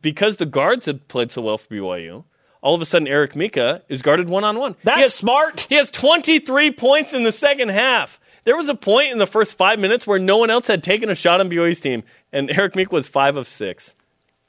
because 0.00 0.36
the 0.36 0.46
guards 0.46 0.84
had 0.86 1.08
played 1.08 1.30
so 1.30 1.40
well 1.40 1.56
for 1.56 1.68
BYU, 1.68 2.24
all 2.60 2.74
of 2.74 2.82
a 2.82 2.86
sudden 2.86 3.06
Eric 3.08 3.36
Mika 3.36 3.82
is 3.88 4.02
guarded 4.02 4.28
one 4.28 4.42
on 4.44 4.58
one. 4.58 4.74
That's 4.84 5.14
smart. 5.14 5.60
He 5.68 5.76
has 5.76 5.90
23 5.90 6.72
points 6.72 7.12
in 7.14 7.22
the 7.24 7.32
second 7.32 7.68
half. 7.70 8.20
There 8.44 8.56
was 8.56 8.68
a 8.68 8.74
point 8.74 9.10
in 9.12 9.18
the 9.18 9.26
first 9.26 9.54
five 9.54 9.78
minutes 9.78 10.06
where 10.06 10.18
no 10.18 10.36
one 10.38 10.50
else 10.50 10.66
had 10.66 10.82
taken 10.82 11.08
a 11.10 11.14
shot 11.14 11.40
on 11.40 11.50
BYU's 11.50 11.80
team, 11.80 12.02
and 12.32 12.50
Eric 12.50 12.76
Mika 12.76 12.94
was 12.94 13.06
five 13.08 13.36
of 13.36 13.48
six 13.48 13.94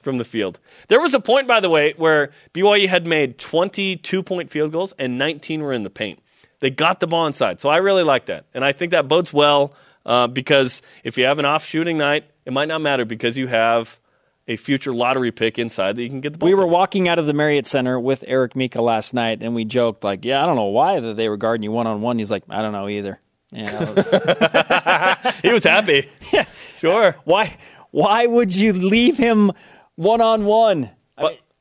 from 0.04 0.18
the 0.18 0.25
field. 0.25 0.60
There 0.88 1.00
was 1.02 1.14
a 1.14 1.20
point, 1.20 1.48
by 1.48 1.60
the 1.62 1.70
way, 1.70 1.94
where 1.98 2.32
BYU 2.54 2.88
had 2.88 3.08
made 3.08 3.38
22 3.40 4.22
point 4.22 4.52
field 4.52 4.72
goals 4.72 4.94
and 5.00 5.18
19 5.18 5.64
were 5.64 5.74
in 5.74 5.84
the 5.84 5.90
paint. 5.90 6.20
They 6.60 6.70
got 6.70 7.00
the 7.00 7.08
ball 7.08 7.25
inside. 7.25 7.60
So 7.60 7.70
I 7.70 7.78
really 7.78 8.04
like 8.04 8.28
that. 8.28 8.46
And 8.54 8.64
I 8.64 8.72
think 8.72 8.92
that 8.92 9.08
bodes 9.08 9.34
well 9.34 9.74
uh, 10.06 10.28
because 10.28 10.82
if 11.04 11.18
you 11.18 11.25
have 11.25 11.40
an 11.40 11.46
off 11.46 11.66
shooting 11.66 11.98
night, 11.98 12.25
it 12.46 12.54
might 12.54 12.68
not 12.68 12.82
matter 12.82 13.04
because 13.06 13.38
you 13.38 13.48
have 13.48 14.00
a 14.48 14.56
future 14.58 14.94
lottery 14.94 15.32
pick 15.32 15.58
inside 15.58 15.96
that 15.96 16.04
you 16.04 16.10
can 16.10 16.22
get 16.22 16.34
the 16.34 16.40
ball 16.40 16.48
We 16.50 16.56
to. 16.56 16.62
were 16.62 16.68
walking 16.68 17.10
out 17.10 17.18
of 17.18 17.25
the 17.25 17.34
Marriott 17.34 17.66
Center 17.66 18.00
with 18.00 18.24
Eric 18.28 18.56
Mika 18.56 18.82
last 18.82 19.14
night, 19.14 19.40
and 19.42 19.56
we 19.56 19.66
joked 19.66 20.04
like, 20.04 20.24
"Yeah, 20.24 20.44
I 20.44 20.46
don't 20.46 20.56
know 20.56 20.66
why 20.66 21.00
that 21.00 21.18
they 21.18 21.28
were 21.30 21.38
guarding 21.38 21.64
you 21.64 21.72
one 21.72 21.88
on 21.88 22.02
one." 22.02 22.20
He's 22.20 22.30
like, 22.30 22.44
"I 22.48 22.62
don't 22.62 22.72
know 22.72 22.88
either." 22.88 23.20
Yeah, 23.56 25.32
he 25.42 25.54
was 25.54 25.64
happy. 25.64 26.10
yeah. 26.34 26.46
Sure. 26.78 27.16
Why? 27.24 27.58
Why 27.92 28.26
would 28.26 28.54
you 28.56 28.74
leave 28.74 29.18
him 29.18 29.52
one 29.96 30.22
on 30.22 30.46
one? 30.46 30.92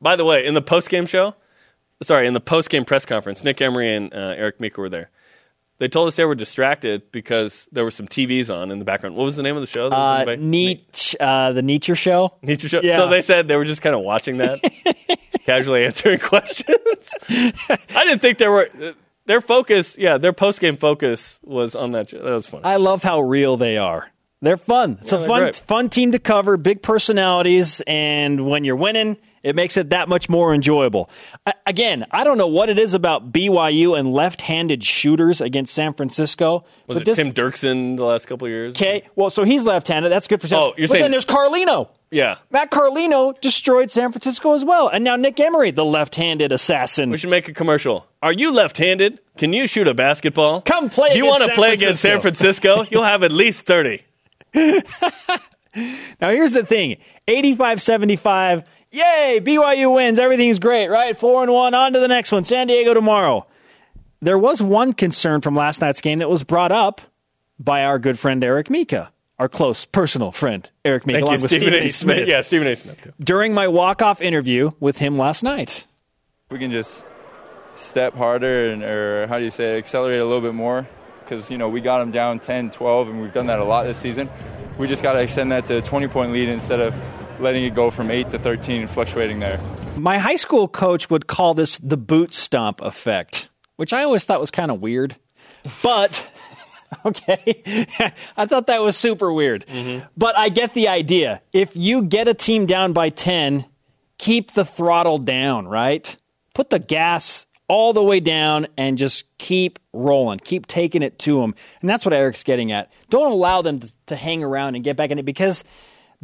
By 0.00 0.16
the 0.16 0.24
way, 0.24 0.44
in 0.44 0.52
the 0.54 0.60
post 0.60 0.90
game 0.90 1.06
show, 1.06 1.34
sorry, 2.02 2.26
in 2.26 2.34
the 2.34 2.40
post 2.40 2.68
game 2.68 2.84
press 2.84 3.06
conference, 3.06 3.42
Nick 3.44 3.62
Emery 3.62 3.94
and 3.94 4.12
uh, 4.12 4.34
Eric 4.36 4.60
Meeker 4.60 4.82
were 4.82 4.88
there. 4.90 5.10
They 5.78 5.88
told 5.88 6.08
us 6.08 6.16
they 6.16 6.24
were 6.24 6.34
distracted 6.34 7.10
because 7.10 7.68
there 7.72 7.84
were 7.84 7.90
some 7.90 8.06
TVs 8.06 8.54
on 8.54 8.70
in 8.70 8.78
the 8.78 8.84
background. 8.84 9.16
What 9.16 9.24
was 9.24 9.36
the 9.36 9.42
name 9.42 9.56
of 9.56 9.60
the 9.62 9.66
show? 9.66 9.90
Uh, 9.90 10.20
in 10.20 10.26
the 10.26 10.36
ba- 10.36 10.42
Nietzsche, 10.42 11.16
uh, 11.18 11.52
the 11.52 11.62
Nietzsche 11.62 11.94
show. 11.94 12.36
Nietzsche 12.42 12.68
show. 12.68 12.80
Yeah. 12.82 12.96
So 12.96 13.08
they 13.08 13.22
said 13.22 13.48
they 13.48 13.56
were 13.56 13.64
just 13.64 13.82
kind 13.82 13.94
of 13.94 14.02
watching 14.02 14.36
that, 14.38 14.60
casually 15.46 15.84
answering 15.84 16.18
questions. 16.20 17.10
I 17.28 18.04
didn't 18.04 18.20
think 18.20 18.38
there 18.38 18.50
were. 18.52 18.68
Their 19.26 19.40
focus, 19.40 19.96
yeah, 19.98 20.18
their 20.18 20.32
post 20.32 20.60
game 20.60 20.76
focus 20.76 21.38
was 21.42 21.74
on 21.74 21.92
that. 21.92 22.08
That 22.08 22.22
was 22.24 22.46
fun. 22.46 22.60
I 22.64 22.76
love 22.76 23.02
how 23.02 23.20
real 23.20 23.56
they 23.56 23.78
are. 23.78 24.10
They're 24.42 24.58
fun. 24.58 24.98
It's 25.00 25.12
Yeah, 25.12 25.20
a 25.20 25.26
fun, 25.26 25.40
great. 25.42 25.56
fun 25.66 25.88
team 25.88 26.12
to 26.12 26.18
cover. 26.18 26.56
Big 26.58 26.82
personalities, 26.82 27.80
and 27.86 28.46
when 28.46 28.64
you're 28.64 28.76
winning 28.76 29.16
It 29.44 29.54
makes 29.54 29.76
it 29.76 29.90
that 29.90 30.08
much 30.08 30.30
more 30.30 30.54
enjoyable. 30.54 31.10
I, 31.46 31.52
again, 31.66 32.06
I 32.10 32.24
don't 32.24 32.38
know 32.38 32.46
what 32.48 32.70
it 32.70 32.78
is 32.78 32.94
about 32.94 33.30
BYU 33.30 33.96
and 33.96 34.10
left-handed 34.10 34.82
shooters 34.82 35.42
against 35.42 35.74
San 35.74 35.92
Francisco. 35.92 36.64
Was 36.86 36.96
but 36.96 37.02
it 37.02 37.04
this, 37.04 37.16
Tim 37.18 37.34
Dirksen 37.34 37.98
the 37.98 38.04
last 38.06 38.26
couple 38.26 38.46
of 38.46 38.50
years? 38.50 38.72
Okay, 38.72 39.02
well, 39.14 39.28
so 39.28 39.44
he's 39.44 39.64
left-handed. 39.64 40.08
That's 40.08 40.28
good 40.28 40.40
for 40.40 40.48
San 40.48 40.58
Oh, 40.58 40.72
you're 40.78 40.88
But 40.88 40.94
saying- 40.94 41.02
then 41.02 41.10
there's 41.10 41.26
Carlino. 41.26 41.88
Yeah. 42.10 42.36
Matt 42.50 42.70
Carlino 42.70 43.38
destroyed 43.42 43.90
San 43.90 44.12
Francisco 44.12 44.54
as 44.54 44.64
well. 44.64 44.88
And 44.88 45.04
now 45.04 45.16
Nick 45.16 45.38
Emery, 45.38 45.72
the 45.72 45.84
left-handed 45.84 46.50
assassin. 46.50 47.10
We 47.10 47.18
should 47.18 47.28
make 47.28 47.46
a 47.48 47.52
commercial. 47.52 48.06
Are 48.22 48.32
you 48.32 48.50
left-handed? 48.50 49.20
Can 49.36 49.52
you 49.52 49.66
shoot 49.66 49.86
a 49.88 49.94
basketball? 49.94 50.62
Come 50.62 50.88
play 50.88 51.10
Do 51.12 51.18
you 51.18 51.26
want 51.26 51.42
to 51.44 51.52
play 51.54 51.74
against 51.74 52.00
San 52.00 52.20
Francisco? 52.20 52.86
You'll 52.90 53.02
have 53.04 53.22
at 53.22 53.32
least 53.32 53.66
30. 53.66 54.02
Now, 56.20 56.30
here's 56.30 56.52
the 56.52 56.64
thing 56.64 56.98
85 57.26 57.80
75. 57.82 58.62
Yay, 58.94 59.40
BYU 59.42 59.92
wins. 59.92 60.20
Everything's 60.20 60.60
great, 60.60 60.86
right? 60.88 61.16
4 61.16 61.42
and 61.42 61.52
1. 61.52 61.74
On 61.74 61.92
to 61.94 61.98
the 61.98 62.06
next 62.06 62.30
one. 62.30 62.44
San 62.44 62.68
Diego 62.68 62.94
tomorrow. 62.94 63.44
There 64.22 64.38
was 64.38 64.62
one 64.62 64.92
concern 64.92 65.40
from 65.40 65.56
last 65.56 65.80
night's 65.80 66.00
game 66.00 66.20
that 66.20 66.30
was 66.30 66.44
brought 66.44 66.70
up 66.70 67.00
by 67.58 67.84
our 67.84 67.98
good 67.98 68.18
friend 68.18 68.42
Eric 68.44 68.70
Mika, 68.70 69.12
our 69.38 69.48
close 69.48 69.84
personal 69.84 70.30
friend 70.30 70.70
Eric 70.84 71.06
Mika, 71.06 71.16
Thank 71.16 71.22
along 71.24 71.36
you, 71.38 71.42
with 71.42 71.50
Stephen 71.50 71.74
A. 71.74 71.88
Smith. 71.88 72.28
Yeah, 72.28 72.40
Stephen 72.40 72.68
A. 72.68 72.76
Smith, 72.76 73.00
too. 73.02 73.12
During 73.18 73.52
my 73.52 73.66
walk-off 73.66 74.22
interview 74.22 74.70
with 74.78 74.98
him 74.98 75.16
last 75.16 75.42
night. 75.42 75.86
we 76.50 76.58
can 76.60 76.70
just 76.70 77.04
step 77.74 78.14
harder 78.14 78.70
and 78.70 78.84
or 78.84 79.26
how 79.26 79.38
do 79.38 79.44
you 79.44 79.50
say 79.50 79.74
it, 79.74 79.78
accelerate 79.78 80.20
a 80.20 80.24
little 80.24 80.40
bit 80.40 80.54
more 80.54 80.86
because 81.24 81.50
you 81.50 81.58
know 81.58 81.68
we 81.68 81.80
got 81.80 81.98
them 81.98 82.12
down 82.12 82.38
10 82.38 82.70
12 82.70 83.08
and 83.08 83.20
we've 83.20 83.32
done 83.32 83.48
that 83.48 83.58
a 83.58 83.64
lot 83.64 83.82
this 83.82 83.98
season 83.98 84.30
we 84.78 84.86
just 84.86 85.02
got 85.02 85.14
to 85.14 85.20
extend 85.20 85.50
that 85.50 85.64
to 85.64 85.78
a 85.78 85.82
20 85.82 86.06
point 86.06 86.30
lead 86.32 86.48
instead 86.48 86.78
of 86.78 86.94
letting 87.40 87.64
it 87.64 87.74
go 87.74 87.90
from 87.90 88.10
8 88.10 88.28
to 88.30 88.38
13 88.38 88.82
and 88.82 88.90
fluctuating 88.90 89.40
there 89.40 89.60
My 89.96 90.18
high 90.18 90.36
school 90.36 90.68
coach 90.68 91.10
would 91.10 91.26
call 91.26 91.54
this 91.54 91.78
the 91.78 91.96
boot 91.96 92.34
stomp 92.34 92.80
effect, 92.80 93.48
which 93.76 93.92
I 93.92 94.04
always 94.04 94.24
thought 94.24 94.40
was 94.40 94.50
kind 94.50 94.70
of 94.70 94.80
weird. 94.80 95.16
But 95.82 96.30
okay, 97.06 97.62
I 98.36 98.46
thought 98.46 98.66
that 98.68 98.82
was 98.82 98.96
super 98.96 99.32
weird. 99.32 99.66
Mm-hmm. 99.66 100.06
But 100.16 100.36
I 100.36 100.48
get 100.48 100.74
the 100.74 100.88
idea. 100.88 101.42
If 101.52 101.76
you 101.76 102.02
get 102.02 102.28
a 102.28 102.34
team 102.34 102.66
down 102.66 102.92
by 102.92 103.10
10, 103.10 103.64
keep 104.18 104.52
the 104.52 104.64
throttle 104.64 105.18
down, 105.18 105.66
right? 105.66 106.16
Put 106.54 106.70
the 106.70 106.78
gas 106.78 107.46
all 107.66 107.92
the 107.92 108.02
way 108.02 108.20
down 108.20 108.66
and 108.76 108.98
just 108.98 109.24
keep 109.38 109.78
rolling. 109.92 110.38
Keep 110.38 110.66
taking 110.66 111.02
it 111.02 111.18
to 111.20 111.40
them. 111.40 111.54
And 111.80 111.88
that's 111.88 112.04
what 112.04 112.12
Eric's 112.12 112.44
getting 112.44 112.72
at. 112.72 112.92
Don't 113.08 113.32
allow 113.32 113.62
them 113.62 113.80
to, 113.80 113.92
to 114.06 114.16
hang 114.16 114.44
around 114.44 114.74
and 114.74 114.84
get 114.84 114.96
back 114.96 115.10
in 115.10 115.18
it 115.18 115.24
because 115.24 115.64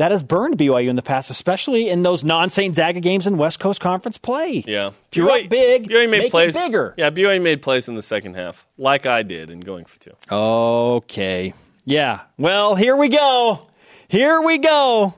that 0.01 0.13
has 0.13 0.23
burned 0.23 0.57
BYU 0.57 0.89
in 0.89 0.97
the 0.97 1.03
past, 1.03 1.29
especially 1.29 1.91
in 1.91 2.01
those 2.01 2.25
non 2.25 2.49
Gonzaga 2.49 3.01
games 3.01 3.27
in 3.27 3.37
West 3.37 3.61
Coast 3.61 3.83
Conference 3.83 4.17
play. 4.17 4.65
Yeah. 4.67 4.93
If 5.11 5.17
you're 5.19 5.29
up 5.29 5.51
big, 5.51 5.91
BYU 5.91 6.09
made 6.09 6.31
plays, 6.31 6.55
bigger. 6.55 6.95
Yeah, 6.97 7.11
BYU 7.11 7.43
made 7.43 7.61
plays 7.61 7.87
in 7.87 7.97
the 7.97 8.03
second 8.03 8.33
half, 8.35 8.67
like 8.79 9.05
I 9.05 9.23
did 9.23 9.51
in 9.51 9.61
going 9.61 9.85
for 9.85 10.01
two. 10.01 10.13
Okay. 10.33 11.53
Yeah. 11.85 12.21
Well, 12.39 12.77
here 12.77 12.97
we 12.97 13.11
go. 13.11 13.67
Here 14.09 14.41
we 14.41 14.57
go. 14.57 15.13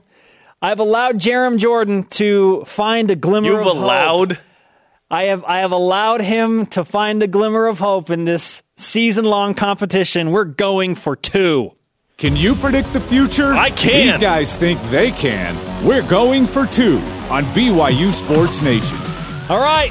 I've 0.61 0.81
allowed 0.81 1.21
Jarom 1.21 1.59
Jordan 1.59 2.03
to 2.19 2.65
find 2.65 3.09
a 3.13 3.15
glimmer 3.15 3.51
You've 3.51 3.61
of 3.61 3.65
hope. 3.67 3.77
allowed. 3.77 4.39
I 5.13 5.25
have 5.25 5.45
I 5.45 5.59
have 5.61 5.71
allowed 5.71 6.23
him 6.23 6.67
to 6.67 6.85
find 6.85 7.23
a 7.23 7.29
glimmer 7.29 7.69
of 7.69 7.79
hope 7.79 8.11
in 8.11 8.25
this 8.25 8.65
season 8.77 9.27
long 9.27 9.55
competition. 9.55 10.33
We're 10.33 10.43
going 10.45 10.97
for 10.97 11.15
two. 11.15 11.77
Can 12.17 12.37
you 12.37 12.55
predict 12.55 12.93
the 12.93 13.01
future? 13.01 13.53
I 13.53 13.71
can. 13.71 14.07
These 14.07 14.19
guys 14.19 14.57
think 14.57 14.81
they 14.91 15.11
can. 15.11 15.57
We're 15.85 16.07
going 16.09 16.47
for 16.47 16.67
two 16.67 16.99
on 17.31 17.43
BYU 17.55 18.13
Sports 18.13 18.63
Nation. 18.63 18.97
All 19.51 19.61
right. 19.61 19.91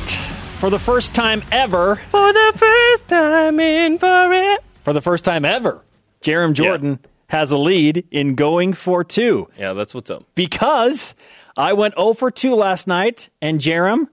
For 0.60 0.70
the 0.70 0.80
first 0.80 1.14
time 1.16 1.42
ever, 1.52 1.96
For 1.96 2.32
the 2.32 2.54
first 2.56 3.08
time 3.08 3.60
in 3.60 3.98
forever. 3.98 4.62
for 4.84 4.94
the 4.94 5.02
first 5.02 5.26
time 5.26 5.44
ever, 5.44 5.82
Jarom 6.22 6.54
Jordan 6.54 7.00
has 7.28 7.52
a 7.52 7.58
lead 7.58 8.06
in 8.12 8.36
going 8.36 8.74
for 8.74 9.04
two. 9.04 9.50
Yeah, 9.58 9.74
that's 9.74 9.94
what's 9.96 10.12
up. 10.12 10.24
because 10.36 11.16
I 11.58 11.74
went 11.74 11.96
0 11.96 12.14
for 12.14 12.30
2 12.32 12.54
last 12.56 12.88
night, 12.88 13.30
and 13.42 13.60
Jarom 13.60 14.08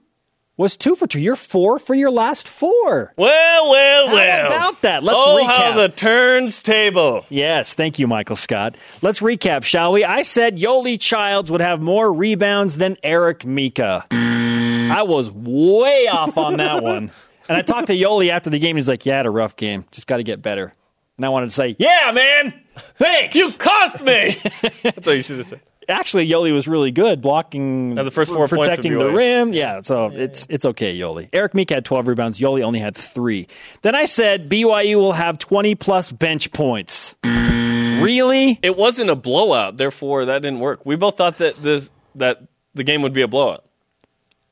was 0.59 0.75
2 0.75 0.97
for 0.97 1.07
2. 1.07 1.21
You're 1.21 1.37
4 1.37 1.79
for 1.79 1.95
your 1.95 2.11
last 2.11 2.45
four. 2.45 3.13
Well, 3.17 3.71
well, 3.71 4.07
How 4.09 4.13
well. 4.13 4.47
about 4.47 4.81
that? 4.81 5.03
Let's 5.03 5.17
oh, 5.17 5.37
recap. 5.41 5.55
how 5.55 5.77
the 5.77 5.87
turns 5.87 6.61
table. 6.61 7.25
Yes, 7.29 7.73
thank 7.73 7.97
you, 7.97 8.07
Michael 8.07 8.35
Scott. 8.35 8.75
Let's 9.01 9.21
recap, 9.21 9.63
shall 9.63 9.93
we? 9.93 10.03
I 10.03 10.23
said 10.23 10.57
Yoli 10.57 10.99
Childs 10.99 11.49
would 11.49 11.61
have 11.61 11.79
more 11.79 12.11
rebounds 12.11 12.75
than 12.75 12.97
Eric 13.03 13.45
Mika. 13.45 14.05
I 14.11 15.03
was 15.03 15.31
way 15.31 16.07
off 16.07 16.37
on 16.37 16.57
that 16.57 16.83
one. 16.83 17.09
And 17.47 17.57
I 17.57 17.61
talked 17.61 17.87
to 17.87 17.95
Yoli 17.95 18.29
after 18.29 18.49
the 18.49 18.59
game. 18.59 18.75
He's 18.75 18.89
like, 18.89 19.05
Yeah, 19.05 19.13
I 19.13 19.17
had 19.17 19.25
a 19.27 19.31
rough 19.31 19.55
game. 19.55 19.85
Just 19.91 20.07
got 20.07 20.17
to 20.17 20.23
get 20.23 20.41
better. 20.41 20.73
And 21.15 21.25
I 21.25 21.29
wanted 21.29 21.47
to 21.47 21.53
say, 21.53 21.77
Yeah, 21.79 22.11
man. 22.13 22.53
Thanks. 22.97 23.33
You 23.33 23.49
cost 23.53 24.01
me. 24.01 24.37
that's 24.83 25.07
what 25.07 25.15
you 25.15 25.23
should 25.23 25.37
have 25.37 25.47
said. 25.47 25.61
Actually 25.89 26.27
Yoli 26.27 26.53
was 26.53 26.67
really 26.67 26.91
good 26.91 27.21
blocking 27.21 27.95
Now, 27.95 28.03
the 28.03 28.11
first 28.11 28.31
four 28.31 28.47
protecting 28.47 28.97
the 28.97 29.09
rim. 29.09 29.53
Yeah, 29.53 29.79
so 29.79 30.11
it's 30.13 30.45
it's 30.49 30.65
okay, 30.65 30.95
Yoli. 30.97 31.29
Eric 31.33 31.55
Mika 31.55 31.73
had 31.73 31.85
12 31.85 32.07
rebounds. 32.07 32.39
Yoli 32.39 32.61
only 32.61 32.79
had 32.79 32.95
3. 32.95 33.47
Then 33.81 33.95
I 33.95 34.05
said 34.05 34.49
BYU 34.49 34.95
will 34.97 35.13
have 35.13 35.39
20 35.39 35.75
plus 35.75 36.11
bench 36.11 36.51
points. 36.51 37.15
Really? 37.23 38.59
It 38.61 38.77
wasn't 38.77 39.09
a 39.09 39.15
blowout, 39.15 39.77
therefore 39.77 40.25
that 40.25 40.41
didn't 40.41 40.59
work. 40.59 40.85
We 40.85 40.95
both 40.95 41.17
thought 41.17 41.37
that 41.39 41.61
the 41.61 41.87
that 42.15 42.43
the 42.75 42.83
game 42.83 43.01
would 43.01 43.13
be 43.13 43.23
a 43.23 43.27
blowout. 43.27 43.65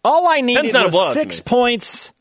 All 0.03 0.27
I 0.27 0.41
needed 0.41 0.61
Penn's 0.61 0.73
not 0.73 0.93
was 0.93 1.13
6 1.13 1.39
points 1.41 2.13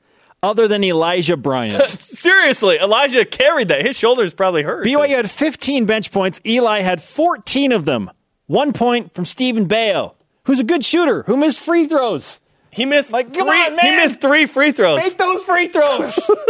other 0.42 0.68
than 0.68 0.84
Elijah 0.84 1.36
Bryant. 1.36 1.84
Seriously, 2.00 2.78
Elijah 2.78 3.24
carried 3.24 3.68
that. 3.68 3.84
His 3.84 3.96
shoulders 3.96 4.34
probably 4.34 4.62
hurt. 4.62 4.86
BYU 4.86 5.16
had 5.16 5.30
15 5.30 5.86
bench 5.86 6.12
points. 6.12 6.40
Eli 6.44 6.80
had 6.80 7.02
14 7.02 7.72
of 7.72 7.84
them. 7.84 8.10
1 8.46 8.72
point 8.72 9.14
from 9.14 9.24
Steven 9.26 9.66
Beo, 9.68 10.14
who's 10.44 10.60
a 10.60 10.64
good 10.64 10.84
shooter, 10.84 11.22
who 11.24 11.36
missed 11.36 11.60
free 11.60 11.86
throws. 11.86 12.40
He 12.70 12.84
missed 12.84 13.12
Like, 13.12 13.28
three. 13.32 13.38
come 13.38 13.48
on, 13.48 13.78
He 13.78 13.90
missed 13.96 14.20
three 14.20 14.46
free 14.46 14.72
throws. 14.72 14.98
Make 14.98 15.18
those 15.18 15.42
free 15.44 15.68
throws. 15.68 16.18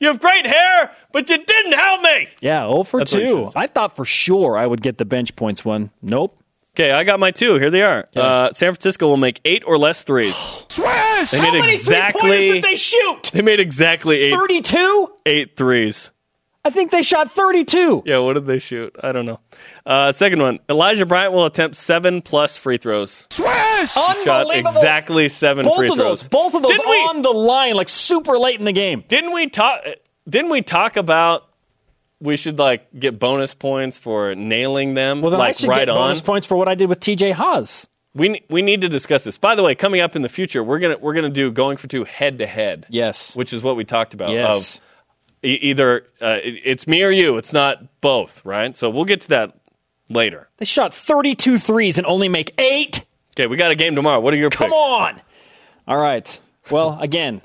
You 0.00 0.08
have 0.08 0.20
great 0.20 0.44
hair, 0.44 0.90
but 1.12 1.30
you 1.30 1.38
didn't 1.42 1.72
help 1.72 2.02
me. 2.02 2.28
Yeah, 2.40 2.68
0 2.68 2.82
for 2.82 2.98
That's 3.00 3.12
2. 3.12 3.50
I 3.56 3.68
thought 3.68 3.96
for 3.96 4.04
sure 4.04 4.54
I 4.56 4.66
would 4.66 4.82
get 4.82 4.98
the 4.98 5.04
bench 5.06 5.34
points 5.36 5.64
one. 5.64 5.90
Nope. 6.02 6.42
Okay, 6.74 6.90
I 6.90 7.04
got 7.04 7.20
my 7.20 7.30
two. 7.30 7.54
Here 7.54 7.70
they 7.70 7.80
are. 7.80 8.06
Uh, 8.14 8.52
San 8.52 8.72
Francisco 8.72 9.06
will 9.08 9.16
make 9.16 9.40
eight 9.44 9.62
or 9.64 9.78
less 9.78 10.02
threes. 10.02 10.34
Swish! 10.68 11.30
They 11.30 11.38
How 11.38 11.52
made 11.52 11.60
many 11.60 11.74
exactly. 11.76 12.20
three-pointers 12.20 12.54
did 12.54 12.64
they 12.64 12.76
shoot? 12.76 13.30
They 13.32 13.40
made 13.42 13.60
exactly 13.60 14.20
eight, 14.24 14.32
32? 14.34 15.12
eight 15.24 15.56
threes. 15.56 16.10
I 16.66 16.70
think 16.70 16.90
they 16.90 17.02
shot 17.02 17.30
32. 17.32 18.04
Yeah, 18.06 18.18
what 18.18 18.34
did 18.34 18.46
they 18.46 18.58
shoot? 18.58 18.96
I 19.02 19.12
don't 19.12 19.26
know. 19.26 19.38
Uh, 19.84 20.12
second 20.12 20.40
one, 20.40 20.60
Elijah 20.68 21.04
Bryant 21.04 21.32
will 21.34 21.44
attempt 21.44 21.76
seven 21.76 22.22
plus 22.22 22.56
free 22.56 22.78
throws. 22.78 23.26
Swish! 23.30 23.90
Shot 23.92 24.46
exactly 24.54 25.28
seven 25.28 25.66
Both 25.66 25.76
free 25.76 25.88
of 25.90 25.96
throws. 25.98 26.26
both 26.28 26.54
of 26.54 26.62
those 26.62 26.70
Didn't 26.70 26.88
we- 26.88 26.96
on 26.96 27.20
the 27.22 27.30
line, 27.32 27.74
like 27.74 27.90
super 27.90 28.38
late 28.38 28.58
in 28.58 28.64
the 28.64 28.72
game. 28.72 29.04
Didn't 29.08 29.32
we 29.34 29.48
talk? 29.48 29.82
Didn't 30.26 30.50
we 30.50 30.62
talk 30.62 30.96
about 30.96 31.46
we 32.20 32.36
should 32.38 32.58
like 32.58 32.86
get 32.98 33.18
bonus 33.18 33.52
points 33.52 33.98
for 33.98 34.34
nailing 34.34 34.94
them? 34.94 35.20
Well, 35.20 35.32
then 35.32 35.40
I 35.42 35.52
should 35.52 35.68
right 35.68 35.86
get 35.86 35.92
bonus 35.92 36.20
on. 36.20 36.24
points 36.24 36.46
for 36.46 36.56
what 36.56 36.66
I 36.68 36.74
did 36.76 36.88
with 36.88 37.00
TJ 37.00 37.32
Haws. 37.32 37.86
We 38.14 38.42
we 38.48 38.62
need 38.62 38.80
to 38.82 38.88
discuss 38.88 39.24
this. 39.24 39.36
By 39.36 39.54
the 39.54 39.62
way, 39.62 39.74
coming 39.74 40.00
up 40.00 40.16
in 40.16 40.22
the 40.22 40.28
future, 40.30 40.64
we're 40.64 40.78
gonna 40.78 40.96
we're 40.98 41.12
gonna 41.14 41.28
do 41.28 41.50
going 41.50 41.76
for 41.76 41.88
two 41.88 42.04
head 42.04 42.38
to 42.38 42.46
head. 42.46 42.86
Yes. 42.88 43.36
which 43.36 43.52
is 43.52 43.62
what 43.62 43.76
we 43.76 43.84
talked 43.84 44.14
about. 44.14 44.30
Yes. 44.30 44.76
Of 44.76 44.80
either 45.44 46.06
uh, 46.20 46.38
it's 46.42 46.86
me 46.86 47.02
or 47.02 47.10
you. 47.10 47.36
It's 47.36 47.52
not 47.52 48.00
both, 48.00 48.44
right? 48.44 48.76
So 48.76 48.90
we'll 48.90 49.04
get 49.04 49.22
to 49.22 49.28
that 49.30 49.58
later. 50.10 50.48
They 50.58 50.64
shot 50.64 50.94
32 50.94 51.58
threes 51.58 51.98
and 51.98 52.06
only 52.06 52.28
make 52.28 52.58
eight. 52.60 53.04
Okay, 53.36 53.46
we 53.46 53.56
got 53.56 53.70
a 53.70 53.74
game 53.74 53.94
tomorrow. 53.94 54.20
What 54.20 54.32
are 54.34 54.36
your 54.36 54.50
points? 54.50 54.58
Come 54.58 54.70
picks? 54.70 55.18
on. 55.18 55.20
All 55.88 55.96
right. 55.98 56.40
Well, 56.70 56.98
again, 57.00 57.42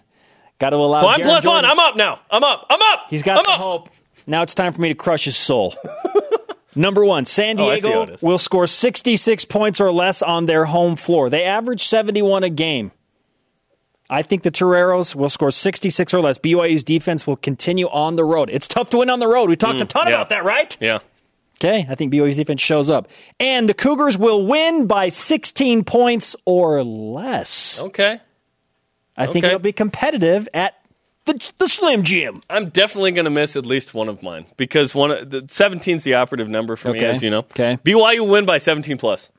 got 0.60 0.70
to 0.72 0.77
allow. 0.77 1.00
Well, 1.01 1.10
I'm 1.10 1.22
plus 1.22 1.46
one. 1.46 1.65
I'm 1.65 1.79
up 1.79 1.96
now. 1.96 2.20
I'm 2.32 2.44
up. 2.44 2.65
I'm 2.70 2.79
up. 2.94 3.06
He's 3.10 3.24
got 3.24 3.38
I'm 3.39 3.44
the 3.44 3.51
up. 3.51 3.58
hope. 3.58 3.89
Now 4.27 4.44
it's 4.44 4.53
time 4.56 4.72
for 4.74 4.82
me 4.82 4.89
to 4.89 4.96
crush 4.96 5.25
his 5.25 5.36
soul. 5.36 5.74
Number 6.75 7.03
one, 7.03 7.25
San 7.25 7.60
Oh, 7.60 7.70
I 7.70 7.79
see 7.79 7.88
how 7.89 8.06
Diego 8.06 8.13
is. 8.13 8.22
will 8.22 8.38
score 8.38 8.68
66 8.68 9.46
points 9.46 9.82
or 9.82 9.91
less 9.91 10.22
on 10.22 10.46
their 10.46 10.65
home 10.65 10.96
floor. 10.96 11.29
They 11.29 11.44
average 11.44 11.86
71 11.88 12.44
a 12.44 12.50
game. 12.50 12.91
I 14.09 14.23
think 14.23 14.43
the 14.43 14.51
Toreros 14.51 15.15
will 15.15 15.29
score 15.29 15.51
66 15.51 16.13
or 16.13 16.21
less. 16.21 16.37
BYU's 16.39 16.83
defense 16.83 17.27
will 17.27 17.35
continue 17.35 17.87
on 17.89 18.15
the 18.15 18.23
road. 18.25 18.49
It's 18.51 18.67
tough 18.67 18.89
to 18.91 18.97
win 18.97 19.09
on 19.09 19.19
the 19.19 19.27
road. 19.27 19.49
We 19.49 19.55
talked 19.55 19.81
a 19.81 19.85
ton 19.85 20.05
Mm, 20.05 20.09
yeah. 20.09 20.15
about 20.15 20.29
that, 20.29 20.43
right? 20.43 20.75
Yeah. 20.81 20.99
Okay, 21.57 21.85
I 21.89 21.95
think 21.95 22.11
BYU's 22.13 22.37
defense 22.37 22.61
shows 22.61 22.89
up. 22.89 23.09
And 23.39 23.67
the 23.69 23.73
Cougars 23.73 24.17
will 24.17 24.45
win 24.47 24.87
by 24.87 25.09
16 25.09 25.83
points 25.83 26.35
or 26.45 26.83
less. 26.83 27.81
Okay. 27.83 28.19
I 29.17 29.27
think 29.27 29.43
it'll 29.45 29.59
be 29.59 29.73
competitive 29.73 30.47
at 30.53 30.75
the, 31.25 31.37
the 31.59 31.67
Slim 31.67 32.03
Jim. 32.03 32.41
I'm 32.49 32.69
definitely 32.69 33.11
going 33.11 33.25
to 33.25 33.29
miss 33.31 33.57
at 33.57 33.65
least 33.65 33.93
one 33.93 34.07
of 34.07 34.23
mine 34.23 34.45
because 34.55 34.95
one 34.95 35.11
of- 35.11 35.29
the 35.29 35.45
17 35.49 35.97
is 35.97 36.03
the 36.05 36.13
operative 36.15 36.47
number 36.49 36.77
for 36.77 36.93
me, 36.93 36.99
Okay. 36.99 37.07
as 37.09 37.21
you 37.21 37.29
know. 37.29 37.39
Okay. 37.39 37.77
BYU 37.83 38.21
will 38.21 38.27
win 38.27 38.45
by 38.45 38.57
17 38.57 38.97
plus. 38.97 39.29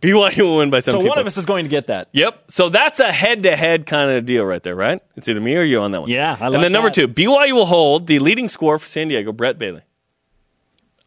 BYU 0.00 0.40
will 0.40 0.58
win 0.58 0.70
by 0.70 0.80
17 0.80 0.84
So 0.84 0.90
17 0.92 1.08
one 1.08 1.18
of 1.18 1.26
us 1.26 1.36
is 1.36 1.46
going 1.46 1.64
to 1.64 1.68
get 1.68 1.86
that. 1.86 2.08
Yep. 2.12 2.44
So 2.50 2.68
that's 2.68 3.00
a 3.00 3.10
head-to-head 3.10 3.86
kind 3.86 4.10
of 4.10 4.26
deal 4.26 4.44
right 4.44 4.62
there, 4.62 4.74
right? 4.74 5.00
It's 5.16 5.28
either 5.28 5.40
me 5.40 5.56
or 5.56 5.62
you 5.62 5.80
on 5.80 5.92
that 5.92 6.02
one. 6.02 6.10
Yeah, 6.10 6.28
I 6.28 6.28
love 6.28 6.38
that. 6.38 6.44
And 6.44 6.54
like 6.54 6.62
then 6.62 6.72
number 6.72 6.88
that. 6.90 6.94
two, 6.94 7.08
BYU 7.08 7.52
will 7.52 7.66
hold 7.66 8.06
the 8.06 8.18
leading 8.18 8.48
scorer 8.48 8.78
for 8.78 8.88
San 8.88 9.08
Diego, 9.08 9.32
Brett 9.32 9.58
Bailey, 9.58 9.82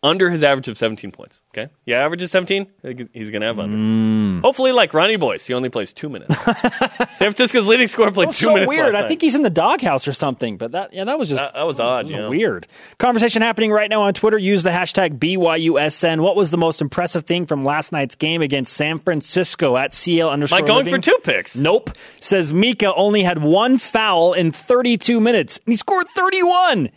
under 0.02 0.30
his 0.30 0.44
average 0.44 0.68
of 0.70 0.78
17 0.78 1.12
points. 1.12 1.42
Okay. 1.54 1.70
Yeah, 1.86 2.04
average 2.06 2.22
is 2.22 2.32
17. 2.32 2.68
He's 3.14 3.30
going 3.32 3.42
to 3.42 3.48
have 3.48 3.60
under. 3.60 3.76
Mm. 3.76 4.42
Hopefully, 4.42 4.72
like 4.72 4.94
Ronnie 4.94 5.18
Boyce, 5.18 5.46
he 5.46 5.54
only 5.54 5.68
plays 5.70 5.92
two 5.92 6.08
minutes. 6.08 6.34
San 6.44 7.06
Francisco's 7.18 7.68
leading 7.68 7.88
scorer 7.88 8.12
played 8.12 8.30
two 8.30 8.46
so 8.46 8.54
minutes. 8.54 8.70
weird. 8.70 8.96
I 8.96 9.08
think 9.10 9.20
he's 9.22 9.36
in 9.36 9.42
the 9.42 9.50
doghouse 9.50 10.08
or 10.08 10.14
something. 10.14 10.58
But 10.58 10.72
that 10.72 10.94
yeah, 10.94 11.04
that 11.04 11.20
was 11.20 11.28
just 11.30 11.42
That- 11.42 11.54
that 11.56 11.68
was 11.68 11.80
odd, 11.82 12.08
that 12.08 12.12
yeah. 12.12 12.28
weird. 12.30 12.68
Conversation 12.98 13.42
happening 13.42 13.72
right 13.72 13.90
now 13.90 14.04
on 14.04 14.14
Twitter. 14.14 14.38
Use 14.38 14.64
the 14.64 14.70
hashtag 14.70 15.20
BYUSN. 15.20 16.22
What 16.22 16.36
was 16.38 16.52
the 16.52 16.58
most 16.58 16.80
impressive 16.82 17.24
thing 17.26 17.46
from 17.46 17.62
last 17.64 17.92
night's 17.92 18.16
game 18.16 18.42
against 18.42 18.74
San 18.74 19.00
Francisco 19.00 19.76
at 19.76 19.92
CL 19.92 20.30
underscore? 20.30 20.60
Mike 20.60 20.68
going 20.68 20.86
Living? 20.86 21.02
for 21.02 21.12
two 21.12 21.18
picks. 21.24 21.56
Nope. 21.58 21.92
Says 22.22 22.54
Mika 22.54 22.94
only 22.96 23.24
had 23.24 23.42
one 23.44 23.78
foul 23.78 24.34
in 24.34 24.52
32 24.54 25.20
minutes, 25.20 25.60
and 25.66 25.74
he 25.74 25.76
scored 25.76 26.08
31. 26.16 26.90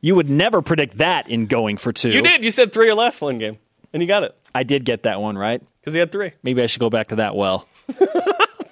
You 0.00 0.14
would 0.14 0.30
never 0.30 0.62
predict 0.62 0.98
that 0.98 1.28
in 1.28 1.46
going 1.46 1.76
for 1.76 1.92
two. 1.92 2.10
You 2.10 2.22
did. 2.22 2.42
You 2.44 2.50
said 2.50 2.72
three 2.72 2.90
or 2.90 2.94
less 2.94 3.20
one 3.20 3.38
game, 3.38 3.58
and 3.92 4.02
you 4.02 4.08
got 4.08 4.22
it 4.22 4.34
I 4.54 4.62
did 4.62 4.84
get 4.84 5.04
that 5.04 5.20
one 5.20 5.36
right. 5.38 5.62
because 5.80 5.94
he 5.94 6.00
had 6.00 6.10
three. 6.12 6.32
Maybe 6.42 6.62
I 6.62 6.66
should 6.66 6.80
go 6.80 6.90
back 6.90 7.08
to 7.08 7.16
that 7.16 7.34
well. 7.36 7.66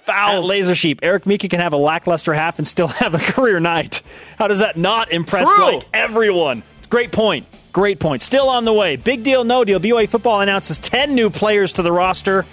Foul. 0.03 0.43
Laser 0.43 0.73
Sheep, 0.75 0.99
Eric 1.03 1.25
Mika 1.25 1.47
can 1.47 1.59
have 1.59 1.73
a 1.73 1.77
lackluster 1.77 2.33
half 2.33 2.57
and 2.57 2.67
still 2.67 2.87
have 2.87 3.13
a 3.13 3.19
career 3.19 3.59
night. 3.59 4.01
How 4.37 4.47
does 4.47 4.59
that 4.59 4.75
not 4.75 5.11
impress 5.11 5.51
True. 5.53 5.63
like 5.63 5.83
everyone? 5.93 6.63
Great 6.89 7.11
point. 7.11 7.45
Great 7.71 7.99
point. 7.99 8.21
Still 8.23 8.49
on 8.49 8.65
the 8.65 8.73
way. 8.73 8.95
Big 8.95 9.23
deal, 9.23 9.43
no 9.43 9.63
deal. 9.63 9.79
BYU 9.79 10.09
football 10.09 10.41
announces 10.41 10.79
10 10.79 11.13
new 11.13 11.29
players 11.29 11.73
to 11.73 11.83
the 11.83 11.91
roster. 11.91 12.45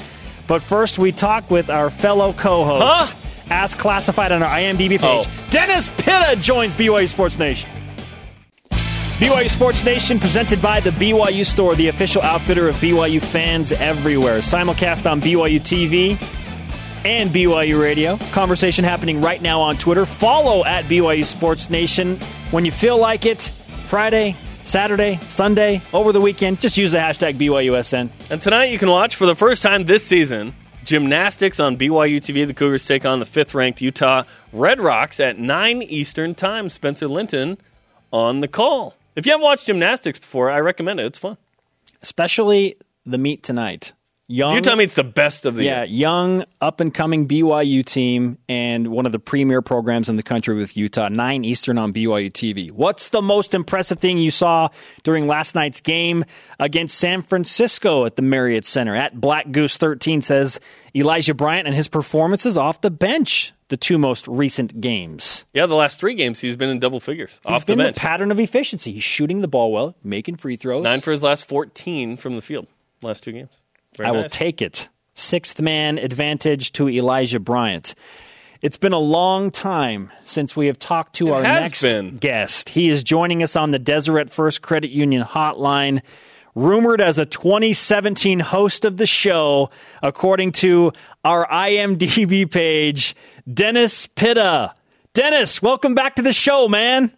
But 0.47 0.63
first, 0.63 0.99
we 0.99 1.11
talk 1.11 1.51
with 1.51 1.71
our 1.71 1.89
fellow 1.91 2.33
co 2.35 2.65
host, 2.65 2.85
Huh? 2.87 3.19
as 3.51 3.75
classified 3.75 4.33
on 4.33 4.43
our 4.43 4.51
IMDb 4.51 4.91
page. 4.91 5.01
Oh. 5.03 5.47
Dennis 5.51 5.89
Pitta 5.89 6.37
joins 6.39 6.75
BYU 6.75 7.09
Sports 7.09 7.39
Nation. 7.39 7.71
BYU 9.17 9.49
Sports 9.49 9.83
Nation 9.83 10.21
presented 10.21 10.61
by 10.61 10.79
the 10.81 10.91
BYU 10.91 11.43
Store, 11.43 11.75
the 11.75 11.89
official 11.89 12.21
outfitter 12.21 12.69
of 12.69 12.75
BYU 12.75 13.23
fans 13.23 13.73
everywhere. 13.73 14.41
Simulcast 14.41 15.11
on 15.11 15.23
BYU 15.23 15.59
TV 15.59 16.11
and 17.03 17.31
BYU 17.31 17.81
Radio. 17.81 18.19
Conversation 18.33 18.85
happening 18.85 19.23
right 19.23 19.41
now 19.41 19.63
on 19.63 19.79
Twitter. 19.79 20.05
Follow 20.05 20.67
at 20.67 20.85
BYU 20.85 21.25
Sports 21.25 21.71
Nation 21.71 22.21
when 22.51 22.67
you 22.67 22.71
feel 22.71 22.99
like 22.99 23.25
it. 23.25 23.51
Friday, 23.87 24.37
Saturday, 24.65 25.17
Sunday, 25.29 25.81
over 25.95 26.13
the 26.13 26.21
weekend. 26.21 26.61
Just 26.61 26.77
use 26.77 26.93
the 26.93 26.99
hashtag 26.99 27.39
BYUSN. 27.39 28.11
And 28.29 28.43
tonight 28.43 28.71
you 28.71 28.79
can 28.79 28.91
watch 28.91 29.17
for 29.17 29.25
the 29.25 29.35
first 29.35 29.63
time 29.63 29.87
this 29.87 30.05
season 30.05 30.55
gymnastics 30.85 31.59
on 31.59 31.79
BYU 31.79 32.17
TV. 32.17 32.47
The 32.47 32.53
Cougars 32.53 32.85
take 32.85 33.07
on 33.07 33.21
the 33.21 33.27
fifth 33.27 33.55
ranked 33.55 33.81
Utah 33.81 34.25
Red 34.53 34.79
Rocks 34.79 35.21
at 35.21 35.39
9 35.39 35.81
Eastern 35.81 36.35
Time. 36.35 36.69
Spencer 36.69 37.09
Linton 37.09 37.57
on 38.13 38.41
the 38.41 38.49
call. 38.49 38.95
If 39.17 39.27
you 39.27 39.33
haven't 39.33 39.45
watched 39.45 39.67
gymnastics 39.67 40.19
before, 40.19 40.51
I 40.51 40.61
recommend 40.61 41.01
it. 41.01 41.07
It's 41.07 41.19
fun. 41.19 41.37
Especially 42.03 42.77
the 43.05 43.19
meet 43.19 43.43
tonight. 43.43 43.93
Young, 44.29 44.57
Utah 44.57 44.75
meets 44.75 44.95
the 44.95 45.05
best 45.05 45.47
of 45.47 45.55
the 45.55 45.63
Yeah, 45.63 45.85
year. 45.85 45.99
young, 45.99 46.45
up 46.61 46.81
and 46.81 46.93
coming 46.93 47.29
BYU 47.29 47.85
team 47.87 48.39
and 48.49 48.89
one 48.89 49.07
of 49.07 49.13
the 49.13 49.21
premier 49.21 49.63
programs 49.63 50.09
in 50.09 50.17
the 50.17 50.23
country 50.25 50.57
with 50.57 50.77
Utah. 50.77 51.09
9 51.09 51.45
Eastern 51.45 51.79
on 51.79 51.93
BYU 51.93 52.33
TV. 52.33 52.73
What's 52.73 53.11
the 53.11 53.23
most 53.23 53.55
impressive 53.55 54.01
thing 54.01 54.19
you 54.19 54.33
saw 54.33 54.69
during 55.05 55.29
last 55.29 55.55
night's 55.55 55.81
game 55.81 56.25
against 56.59 56.99
San 56.99 57.23
Francisco 57.23 58.05
at 58.05 58.17
the 58.17 58.23
Marriott 58.23 58.65
Center? 58.65 58.97
At 58.97 59.21
Black 59.21 59.53
Goose 59.53 59.77
13 59.77 60.23
says 60.23 60.59
Elijah 60.93 61.33
Bryant 61.35 61.69
and 61.69 61.77
his 61.77 61.87
performances 61.87 62.57
off 62.57 62.81
the 62.81 62.91
bench, 62.91 63.53
the 63.69 63.77
two 63.77 63.99
most 63.99 64.27
recent 64.29 64.81
games. 64.81 65.45
Yeah, 65.53 65.67
the 65.67 65.75
last 65.75 65.99
three 65.99 66.15
games 66.15 66.41
he's 66.41 66.57
been 66.57 66.69
in 66.71 66.79
double 66.79 67.01
figures 67.01 67.41
He's 67.47 67.53
off 67.53 67.67
the 67.67 67.77
bench. 67.77 67.95
the 67.95 68.01
pattern 68.01 68.31
of 68.31 68.39
efficiency. 68.41 68.93
He's 68.93 69.03
shooting 69.03 69.41
the 69.41 69.49
ball 69.49 69.73
well, 69.73 69.97
making 70.05 70.37
free 70.37 70.57
throws. 70.57 70.85
Nine 70.85 71.01
for 71.01 71.11
his 71.11 71.23
last 71.23 71.45
14 71.47 72.17
from 72.17 72.35
the 72.35 72.43
field, 72.43 72.67
last 73.03 73.23
two 73.23 73.33
games. 73.33 73.61
Very 73.97 74.09
I 74.09 74.13
will 74.13 74.29
take 74.29 74.63
it. 74.63 74.89
Sixth 75.15 75.61
man 75.61 75.99
advantage 75.99 76.73
to 76.73 76.89
Elijah 76.89 77.41
Bryant. 77.41 77.95
It's 78.63 78.77
been 78.77 78.93
a 78.93 78.99
long 78.99 79.51
time 79.51 80.11
since 80.25 80.55
we 80.57 80.67
have 80.67 80.79
talked 80.79 81.15
to 81.17 81.29
It 81.29 81.33
our 81.33 81.43
next 81.43 81.83
been. 81.83 82.17
guest. 82.19 82.69
He 82.71 82.89
is 82.89 83.03
joining 83.03 83.43
us 83.43 83.57
on 83.57 83.71
the 83.71 83.79
Deseret 83.79 84.31
First 84.31 84.63
Credit 84.63 84.91
Union 84.91 85.23
hotline, 85.23 86.03
rumored 86.61 87.01
as 87.01 87.19
a 87.19 87.27
2017 87.27 88.41
host 88.41 88.85
of 88.85 88.97
the 88.97 89.07
show, 89.07 89.71
according 90.03 90.51
to 90.51 90.91
our 91.25 91.47
IMDb 91.47 92.51
page, 92.51 93.15
Dennis 93.53 94.09
Pitta. 94.09 94.75
Dennis, 95.15 95.63
welcome 95.63 95.95
back 95.95 96.17
to 96.17 96.23
the 96.23 96.33
show, 96.33 96.67
man. 96.67 97.13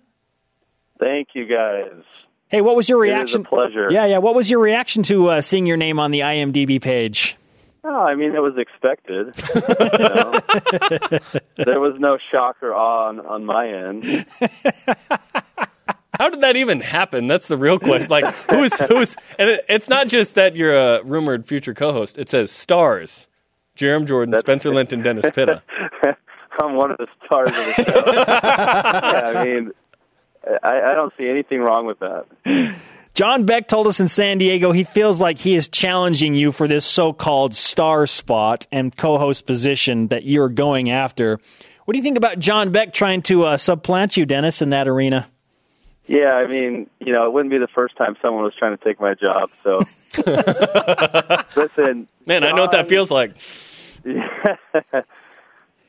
Thank 1.00 1.28
you, 1.34 1.46
guys. 1.46 2.02
Hey, 2.48 2.60
what 2.60 2.76
was 2.76 2.88
your 2.88 3.04
It 3.04 3.08
is 3.08 3.12
a 3.12 3.16
reaction? 3.16 3.44
pleasure. 3.44 3.88
Yeah, 3.90 4.06
yeah. 4.06 4.18
What 4.18 4.34
was 4.34 4.50
your 4.50 4.60
reaction 4.60 5.02
to 5.04 5.28
uh, 5.28 5.40
seeing 5.40 5.66
your 5.66 5.76
name 5.76 6.00
on 6.00 6.10
the 6.10 6.20
IMDb 6.20 6.82
page? 6.82 7.36
Oh, 7.84 8.02
I 8.02 8.16
mean, 8.16 8.34
it 8.34 8.42
was 8.42 8.54
expected. 8.58 9.32
there 11.56 11.80
was 11.80 11.94
no 11.98 12.18
shock 12.32 12.56
or 12.60 12.74
awe 12.74 13.08
on, 13.08 13.20
on 13.20 13.44
my 13.44 13.68
end. 13.68 14.26
How 16.18 16.28
did 16.28 16.40
that 16.40 16.56
even 16.56 16.80
happen? 16.80 17.28
That's 17.28 17.46
the 17.46 17.56
real 17.56 17.78
question. 17.78 18.08
Like, 18.08 18.24
who's 18.50 18.76
who's? 18.80 19.16
And 19.38 19.48
it, 19.50 19.64
it's 19.68 19.88
not 19.88 20.08
just 20.08 20.34
that 20.34 20.56
you're 20.56 20.74
a 20.74 21.02
rumored 21.04 21.46
future 21.46 21.74
co-host. 21.74 22.18
It 22.18 22.28
says 22.28 22.50
stars: 22.50 23.28
Jarom 23.76 24.04
Jordan, 24.04 24.34
Spencer 24.40 24.74
Linton, 24.74 25.02
Dennis 25.02 25.30
Pitta. 25.32 25.62
I'm 26.60 26.74
one 26.74 26.90
of 26.90 26.96
the 26.96 27.06
stars 27.24 27.50
of 27.50 27.54
the 27.54 27.84
show. 27.84 28.12
yeah, 28.16 29.32
I 29.36 29.44
mean, 29.44 29.70
I, 30.60 30.90
I 30.90 30.94
don't 30.94 31.12
see 31.16 31.28
anything 31.28 31.60
wrong 31.60 31.86
with 31.86 32.00
that. 32.00 32.26
John 33.14 33.46
Beck 33.46 33.68
told 33.68 33.86
us 33.86 34.00
in 34.00 34.08
San 34.08 34.38
Diego 34.38 34.72
he 34.72 34.82
feels 34.82 35.20
like 35.20 35.38
he 35.38 35.54
is 35.54 35.68
challenging 35.68 36.34
you 36.34 36.50
for 36.50 36.66
this 36.66 36.84
so 36.84 37.12
called 37.12 37.54
star 37.54 38.08
spot 38.08 38.66
and 38.72 38.96
co 38.96 39.18
host 39.18 39.46
position 39.46 40.08
that 40.08 40.24
you're 40.24 40.48
going 40.48 40.90
after. 40.90 41.38
What 41.84 41.94
do 41.94 41.98
you 41.98 42.04
think 42.04 42.18
about 42.18 42.40
John 42.40 42.70
Beck 42.70 42.92
trying 42.92 43.22
to 43.22 43.44
uh, 43.44 43.56
supplant 43.56 44.16
you, 44.16 44.26
Dennis, 44.26 44.60
in 44.60 44.70
that 44.70 44.88
arena? 44.88 45.28
Yeah, 46.08 46.32
I 46.32 46.46
mean, 46.46 46.88
you 47.00 47.12
know, 47.12 47.26
it 47.26 47.32
wouldn't 47.32 47.50
be 47.50 47.58
the 47.58 47.68
first 47.68 47.96
time 47.96 48.16
someone 48.20 48.42
was 48.42 48.54
trying 48.58 48.76
to 48.76 48.82
take 48.82 49.00
my 49.00 49.14
job. 49.14 49.50
So, 49.62 49.80
listen, 51.56 52.08
Man, 52.26 52.44
I 52.44 52.52
know 52.52 52.62
what 52.62 52.72
that 52.72 52.88
feels 52.88 53.10
like. 53.10 53.36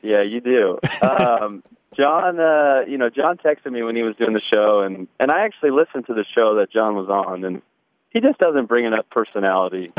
Yeah, 0.02 0.22
you 0.22 0.40
do. 0.40 0.78
Um, 1.02 1.62
John, 1.96 2.40
uh, 2.40 2.82
you 2.88 2.96
know, 2.96 3.10
John 3.10 3.36
texted 3.36 3.70
me 3.72 3.82
when 3.82 3.96
he 3.96 4.02
was 4.02 4.16
doing 4.16 4.32
the 4.32 4.40
show, 4.40 4.80
and 4.80 5.08
and 5.18 5.30
I 5.30 5.44
actually 5.44 5.72
listened 5.72 6.06
to 6.06 6.14
the 6.14 6.24
show 6.36 6.56
that 6.56 6.72
John 6.72 6.94
was 6.94 7.08
on, 7.08 7.44
and 7.44 7.62
he 8.10 8.20
just 8.20 8.38
doesn't 8.38 8.66
bring 8.66 8.84
enough 8.86 9.06
personality. 9.10 9.92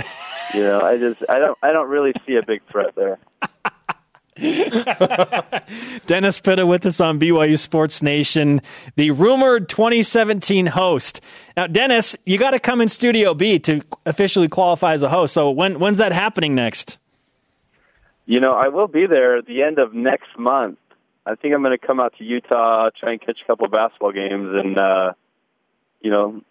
You 0.54 0.62
know, 0.62 0.82
I 0.82 0.98
just, 0.98 1.24
I 1.30 1.40
don't, 1.40 1.58
I 1.62 1.72
don't 1.72 1.88
really 1.88 2.14
see 2.26 2.36
a 2.36 2.44
big 2.44 2.62
threat 2.70 2.96
there. 2.96 3.20
Dennis 6.08 6.40
Pitta 6.40 6.66
with 6.66 6.86
us 6.88 7.00
on 7.00 7.20
BYU 7.20 7.60
Sports 7.60 8.02
Nation, 8.02 8.62
the 8.96 9.12
rumored 9.12 9.70
2017 9.70 10.66
host. 10.66 11.22
Now, 11.56 11.68
Dennis, 11.68 12.16
you 12.26 12.40
got 12.40 12.52
to 12.52 12.60
come 12.60 12.82
in 12.82 12.90
Studio 12.90 13.36
B 13.36 13.60
to 13.60 13.82
officially 14.06 14.48
qualify 14.48 14.94
as 14.94 15.04
a 15.04 15.10
host. 15.10 15.34
So 15.34 15.52
when 15.52 15.80
when's 15.80 16.00
that 16.00 16.12
happening 16.12 16.56
next? 16.56 16.98
You 18.26 18.40
know, 18.40 18.54
I 18.54 18.70
will 18.70 18.88
be 18.88 19.06
there 19.06 19.38
at 19.38 19.46
the 19.46 19.62
end 19.62 19.78
of 19.78 19.94
next 19.94 20.30
month. 20.40 20.80
I 21.24 21.36
think 21.36 21.54
I'm 21.54 21.62
going 21.62 21.78
to 21.78 21.86
come 21.86 22.00
out 22.00 22.16
to 22.18 22.24
Utah, 22.24 22.90
try 23.00 23.12
and 23.12 23.22
catch 23.22 23.42
a 23.44 23.46
couple 23.46 23.66
of 23.66 23.72
basketball 23.72 24.12
games, 24.12 24.50
and 24.52 24.80
uh, 24.80 25.14
you 26.02 26.10
know, 26.10 26.42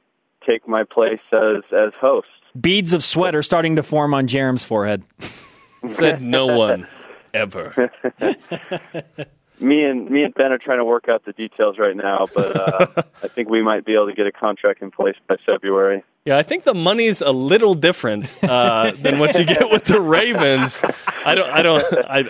take 0.49 0.69
my 0.69 0.85
place 0.85 1.21
as 1.33 1.65
as 1.77 1.93
host. 2.01 2.29
Beads 2.61 2.93
of 2.93 3.03
sweat 3.03 3.35
are 3.35 3.43
starting 3.43 3.77
to 3.77 3.83
form 3.83 4.15
on 4.15 4.29
Jarom's 4.29 4.65
forehead. 4.65 5.03
Said 5.89 6.23
no 6.23 6.47
one 6.47 6.87
ever. 7.35 7.91
Me 9.61 9.85
and 9.85 10.11
me 10.11 10.23
and 10.23 10.33
Ben 10.33 10.53
are 10.53 10.59
trying 10.59 10.79
to 10.79 10.87
work 10.87 11.07
out 11.11 11.27
the 11.27 11.33
details 11.33 11.79
right 11.79 11.95
now, 11.95 12.27
but 12.35 12.57
uh, 12.57 13.03
I 13.23 13.29
think 13.29 13.51
we 13.51 13.63
might 13.63 13.85
be 13.85 13.93
able 13.93 14.07
to 14.07 14.15
get 14.15 14.27
a 14.27 14.33
contract 14.33 14.81
in 14.81 14.91
place 14.91 15.17
by 15.29 15.37
February. 15.47 16.03
Yeah, 16.25 16.39
I 16.39 16.43
think 16.43 16.65
the 16.65 16.73
money's 16.73 17.21
a 17.21 17.31
little 17.31 17.75
different 17.75 18.33
uh, 18.43 18.93
than 18.93 19.19
what 19.19 19.39
you 19.39 19.45
get 19.45 19.71
with 19.71 19.85
the 19.85 20.01
Ravens. 20.01 20.83
I 21.27 21.35
don't. 21.35 21.51
I 21.51 21.61
don't. 21.61 21.85
I 21.93 22.25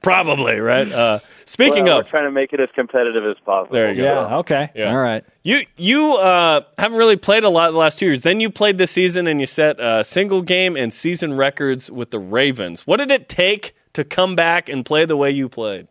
probably 0.00 0.60
right. 0.60 0.90
Uh, 0.90 1.18
speaking 1.44 1.84
well, 1.84 2.00
of, 2.00 2.06
we're 2.06 2.10
trying 2.10 2.26
to 2.26 2.30
make 2.30 2.52
it 2.52 2.60
as 2.60 2.68
competitive 2.72 3.24
as 3.24 3.36
possible. 3.44 3.74
There 3.74 3.90
you 3.90 4.02
go. 4.02 4.02
Yeah, 4.02 4.36
okay. 4.38 4.70
Yeah. 4.76 4.90
All 4.90 4.98
right. 4.98 5.24
You 5.42 5.62
you 5.76 6.14
uh, 6.14 6.60
haven't 6.78 6.98
really 6.98 7.16
played 7.16 7.42
a 7.42 7.50
lot 7.50 7.68
in 7.68 7.74
the 7.74 7.80
last 7.80 7.98
two 7.98 8.06
years. 8.06 8.20
Then 8.20 8.38
you 8.38 8.48
played 8.48 8.78
this 8.78 8.92
season 8.92 9.26
and 9.26 9.40
you 9.40 9.46
set 9.46 9.80
uh, 9.80 10.04
single 10.04 10.42
game 10.42 10.76
and 10.76 10.92
season 10.92 11.36
records 11.36 11.90
with 11.90 12.12
the 12.12 12.20
Ravens. 12.20 12.86
What 12.86 12.98
did 12.98 13.10
it 13.10 13.28
take 13.28 13.74
to 13.94 14.04
come 14.04 14.36
back 14.36 14.68
and 14.68 14.84
play 14.84 15.04
the 15.04 15.16
way 15.16 15.30
you 15.30 15.48
played? 15.48 15.88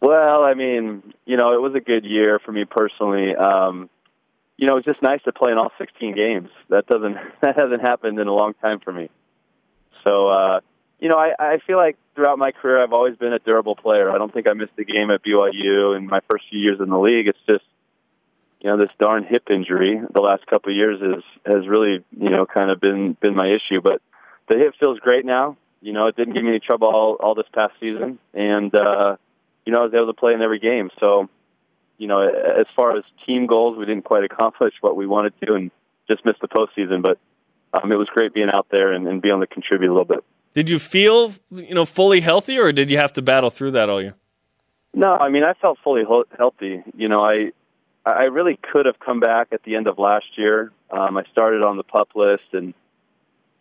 Well, 0.00 0.44
I 0.44 0.54
mean, 0.54 1.14
you 1.24 1.36
know, 1.36 1.54
it 1.54 1.62
was 1.62 1.74
a 1.74 1.80
good 1.80 2.04
year 2.04 2.38
for 2.38 2.52
me 2.52 2.64
personally. 2.64 3.34
Um, 3.34 3.88
you 4.56 4.66
know, 4.66 4.74
it 4.74 4.84
was 4.86 4.94
just 4.94 5.02
nice 5.02 5.22
to 5.22 5.32
play 5.32 5.50
in 5.50 5.58
all 5.58 5.72
16 5.78 6.14
games. 6.14 6.50
That 6.68 6.86
doesn't 6.86 7.16
that 7.40 7.58
hasn't 7.60 7.80
happened 7.80 8.18
in 8.18 8.28
a 8.28 8.32
long 8.34 8.54
time 8.60 8.80
for 8.80 8.92
me. 8.92 9.08
So, 10.06 10.28
uh, 10.28 10.60
you 11.00 11.08
know, 11.08 11.16
I, 11.16 11.32
I 11.38 11.58
feel 11.66 11.76
like 11.76 11.96
throughout 12.14 12.38
my 12.38 12.52
career, 12.52 12.82
I've 12.82 12.92
always 12.92 13.16
been 13.16 13.32
a 13.32 13.38
durable 13.38 13.76
player. 13.76 14.10
I 14.10 14.18
don't 14.18 14.32
think 14.32 14.48
I 14.48 14.52
missed 14.52 14.72
a 14.78 14.84
game 14.84 15.10
at 15.10 15.24
BYU 15.24 15.96
in 15.96 16.06
my 16.06 16.20
first 16.30 16.44
few 16.50 16.60
years 16.60 16.80
in 16.80 16.88
the 16.88 16.98
league. 16.98 17.26
It's 17.26 17.38
just, 17.48 17.64
you 18.60 18.70
know, 18.70 18.76
this 18.76 18.90
darn 18.98 19.24
hip 19.24 19.50
injury 19.50 20.00
the 20.14 20.20
last 20.20 20.46
couple 20.46 20.70
of 20.70 20.76
years 20.76 21.00
is 21.00 21.24
has 21.46 21.66
really, 21.66 22.04
you 22.10 22.30
know, 22.30 22.46
kind 22.46 22.70
of 22.70 22.80
been 22.80 23.16
been 23.20 23.34
my 23.34 23.48
issue. 23.48 23.80
But 23.82 24.02
the 24.48 24.58
hip 24.58 24.74
feels 24.78 24.98
great 25.00 25.24
now. 25.24 25.56
You 25.84 25.92
know, 25.92 26.06
it 26.06 26.16
didn't 26.16 26.32
give 26.32 26.42
me 26.42 26.48
any 26.48 26.60
trouble 26.60 26.88
all, 26.88 27.18
all 27.20 27.34
this 27.34 27.44
past 27.52 27.74
season, 27.78 28.18
and 28.32 28.74
uh, 28.74 29.16
you 29.66 29.72
know, 29.74 29.80
I 29.80 29.82
was 29.82 29.92
able 29.92 30.06
to 30.06 30.14
play 30.14 30.32
in 30.32 30.40
every 30.40 30.58
game. 30.58 30.88
So, 30.98 31.28
you 31.98 32.08
know, 32.08 32.22
as 32.22 32.64
far 32.74 32.96
as 32.96 33.04
team 33.26 33.46
goals, 33.46 33.76
we 33.76 33.84
didn't 33.84 34.04
quite 34.04 34.24
accomplish 34.24 34.72
what 34.80 34.96
we 34.96 35.06
wanted 35.06 35.34
to, 35.42 35.52
and 35.52 35.70
just 36.10 36.24
missed 36.24 36.40
the 36.40 36.48
postseason. 36.48 37.02
But 37.02 37.18
um, 37.74 37.92
it 37.92 37.96
was 37.96 38.08
great 38.08 38.32
being 38.32 38.48
out 38.50 38.68
there 38.70 38.94
and, 38.94 39.06
and 39.06 39.20
being 39.20 39.34
able 39.34 39.42
to 39.42 39.46
contribute 39.46 39.90
a 39.90 39.92
little 39.92 40.06
bit. 40.06 40.24
Did 40.54 40.70
you 40.70 40.78
feel 40.78 41.34
you 41.50 41.74
know 41.74 41.84
fully 41.84 42.20
healthy, 42.20 42.58
or 42.58 42.72
did 42.72 42.90
you 42.90 42.96
have 42.96 43.12
to 43.12 43.22
battle 43.22 43.50
through 43.50 43.72
that 43.72 43.90
all 43.90 44.00
year? 44.00 44.14
No, 44.94 45.12
I 45.12 45.28
mean 45.28 45.44
I 45.44 45.52
felt 45.52 45.78
fully 45.84 46.04
ho- 46.04 46.24
healthy. 46.34 46.82
You 46.96 47.08
know, 47.10 47.20
I 47.20 47.52
I 48.06 48.24
really 48.24 48.58
could 48.72 48.86
have 48.86 48.98
come 49.00 49.20
back 49.20 49.48
at 49.52 49.62
the 49.64 49.76
end 49.76 49.86
of 49.86 49.98
last 49.98 50.38
year. 50.38 50.72
Um, 50.90 51.18
I 51.18 51.24
started 51.30 51.62
on 51.62 51.76
the 51.76 51.82
pup 51.82 52.08
list, 52.14 52.54
and 52.54 52.72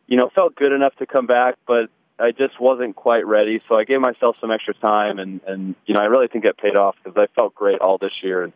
you 0.07 0.15
know 0.15 0.29
felt 0.33 0.55
good 0.55 0.71
enough 0.71 0.95
to 0.99 1.05
come 1.05 1.27
back, 1.27 1.55
but 1.67 1.89
I 2.19 2.31
just 2.31 2.59
wasn't 2.59 2.95
quite 2.95 3.25
ready. 3.25 3.61
So 3.67 3.77
I 3.77 3.83
gave 3.83 3.99
myself 3.99 4.35
some 4.39 4.51
extra 4.51 4.73
time, 4.75 5.19
and 5.19 5.41
and 5.47 5.75
you 5.85 5.93
know 5.93 6.01
I 6.01 6.05
really 6.05 6.27
think 6.27 6.45
it 6.45 6.57
paid 6.57 6.77
off 6.77 6.95
because 7.03 7.17
I 7.17 7.27
felt 7.39 7.55
great 7.55 7.79
all 7.79 7.97
this 7.97 8.13
year. 8.21 8.43
And 8.43 8.53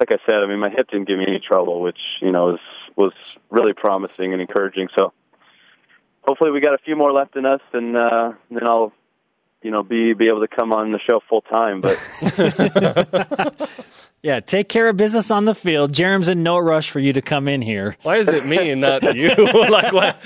like 0.00 0.10
I 0.12 0.18
said, 0.26 0.36
I 0.36 0.46
mean 0.46 0.58
my 0.58 0.70
hip 0.70 0.88
didn't 0.90 1.06
give 1.08 1.18
me 1.18 1.24
any 1.28 1.40
trouble, 1.40 1.80
which 1.82 1.98
you 2.20 2.32
know 2.32 2.46
was 2.46 2.60
was 2.96 3.12
really 3.50 3.72
promising 3.74 4.32
and 4.32 4.40
encouraging. 4.40 4.88
So 4.98 5.12
hopefully 6.22 6.50
we 6.50 6.60
got 6.60 6.74
a 6.74 6.78
few 6.78 6.96
more 6.96 7.12
left 7.12 7.36
in 7.36 7.46
us, 7.46 7.60
and 7.72 7.96
uh, 7.96 8.32
then 8.50 8.66
I'll, 8.66 8.92
you 9.62 9.70
know, 9.70 9.82
be 9.82 10.14
be 10.14 10.26
able 10.28 10.40
to 10.40 10.48
come 10.48 10.72
on 10.72 10.92
the 10.92 11.00
show 11.00 11.20
full 11.28 11.42
time. 11.42 11.80
But 11.82 11.98
Yeah, 14.22 14.38
take 14.38 14.68
care 14.68 14.88
of 14.88 14.96
business 14.96 15.32
on 15.32 15.46
the 15.46 15.54
field. 15.54 15.92
Jarom's 15.92 16.28
in 16.28 16.44
no 16.44 16.56
rush 16.56 16.90
for 16.90 17.00
you 17.00 17.12
to 17.12 17.22
come 17.22 17.48
in 17.48 17.60
here. 17.60 17.96
Why 18.02 18.18
is 18.18 18.28
it 18.28 18.46
me 18.46 18.70
and 18.70 18.80
not 18.80 19.16
you? 19.16 19.30
like 19.68 19.92
what? 19.92 20.16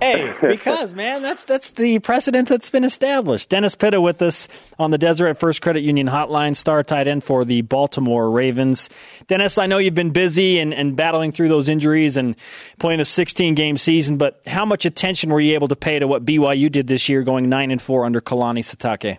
Hey, 0.00 0.32
because 0.40 0.94
man, 0.94 1.22
that's 1.22 1.44
that's 1.44 1.72
the 1.72 1.98
precedent 1.98 2.48
that's 2.48 2.70
been 2.70 2.84
established. 2.84 3.48
Dennis 3.48 3.74
Pitta 3.74 4.00
with 4.00 4.22
us 4.22 4.48
on 4.78 4.90
the 4.90 4.98
Deseret 4.98 5.38
First 5.38 5.62
Credit 5.62 5.82
Union 5.82 6.06
Hotline, 6.06 6.54
star 6.56 6.82
tight 6.82 7.08
end 7.08 7.24
for 7.24 7.44
the 7.44 7.62
Baltimore 7.62 8.30
Ravens. 8.30 8.88
Dennis, 9.26 9.58
I 9.58 9.66
know 9.66 9.78
you've 9.78 9.94
been 9.94 10.10
busy 10.10 10.58
and, 10.60 10.72
and 10.72 10.96
battling 10.96 11.32
through 11.32 11.48
those 11.48 11.68
injuries 11.68 12.16
and 12.16 12.36
playing 12.78 13.00
a 13.00 13.04
16 13.04 13.54
game 13.54 13.76
season, 13.76 14.16
but 14.16 14.40
how 14.46 14.64
much 14.64 14.84
attention 14.84 15.30
were 15.30 15.40
you 15.40 15.54
able 15.54 15.68
to 15.68 15.76
pay 15.76 15.98
to 15.98 16.06
what 16.06 16.24
BYU 16.24 16.70
did 16.70 16.86
this 16.86 17.08
year, 17.08 17.22
going 17.22 17.48
nine 17.48 17.70
and 17.70 17.82
four 17.82 18.04
under 18.04 18.20
Kalani 18.20 18.60
Sitake? 18.60 19.18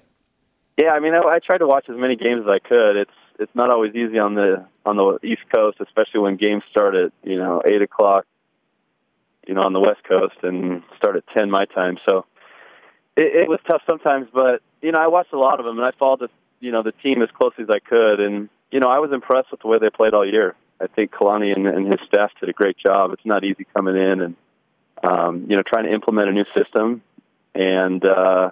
yeah, 0.79 0.91
I 0.91 0.99
mean 0.99 1.13
I, 1.13 1.19
I 1.19 1.39
tried 1.45 1.57
to 1.59 1.67
watch 1.67 1.85
as 1.89 1.97
many 1.97 2.15
games 2.15 2.43
as 2.45 2.49
I 2.49 2.59
could. 2.59 2.95
It's 2.95 3.11
it's 3.37 3.53
not 3.53 3.69
always 3.69 3.93
easy 3.95 4.17
on 4.17 4.35
the 4.35 4.65
on 4.85 4.95
the 4.95 5.19
East 5.23 5.41
Coast, 5.53 5.77
especially 5.81 6.21
when 6.21 6.37
games 6.37 6.63
start 6.71 6.95
at 6.95 7.11
you 7.23 7.37
know 7.37 7.61
eight 7.65 7.81
o'clock 7.81 8.25
you 9.49 9.55
know, 9.55 9.63
on 9.63 9.73
the 9.73 9.79
West 9.79 10.03
Coast 10.07 10.35
and 10.43 10.83
start 10.95 11.15
at 11.15 11.23
10 11.35 11.49
my 11.49 11.65
time. 11.65 11.97
So 12.07 12.23
it, 13.17 13.35
it 13.35 13.49
was 13.49 13.59
tough 13.67 13.81
sometimes, 13.89 14.27
but, 14.31 14.61
you 14.79 14.91
know, 14.91 14.99
I 14.99 15.07
watched 15.07 15.33
a 15.33 15.39
lot 15.39 15.59
of 15.59 15.65
them 15.65 15.79
and 15.79 15.87
I 15.87 15.89
followed 15.97 16.19
the, 16.19 16.29
you 16.59 16.71
know, 16.71 16.83
the 16.83 16.91
team 16.91 17.23
as 17.23 17.29
closely 17.31 17.63
as 17.63 17.69
I 17.71 17.79
could. 17.79 18.19
And, 18.19 18.49
you 18.69 18.79
know, 18.79 18.89
I 18.89 18.99
was 18.99 19.11
impressed 19.11 19.49
with 19.49 19.61
the 19.61 19.67
way 19.67 19.79
they 19.79 19.89
played 19.89 20.13
all 20.13 20.23
year. 20.23 20.55
I 20.79 20.85
think 20.85 21.09
Kalani 21.09 21.51
and, 21.55 21.65
and 21.65 21.87
his 21.87 21.99
staff 22.05 22.29
did 22.39 22.47
a 22.49 22.53
great 22.53 22.77
job. 22.77 23.11
It's 23.11 23.25
not 23.25 23.43
easy 23.43 23.65
coming 23.75 23.95
in 23.95 24.21
and, 24.21 24.35
um, 25.03 25.47
you 25.49 25.55
know, 25.55 25.63
trying 25.65 25.85
to 25.85 25.93
implement 25.93 26.29
a 26.29 26.31
new 26.31 26.45
system 26.55 27.01
and, 27.55 28.07
uh, 28.07 28.51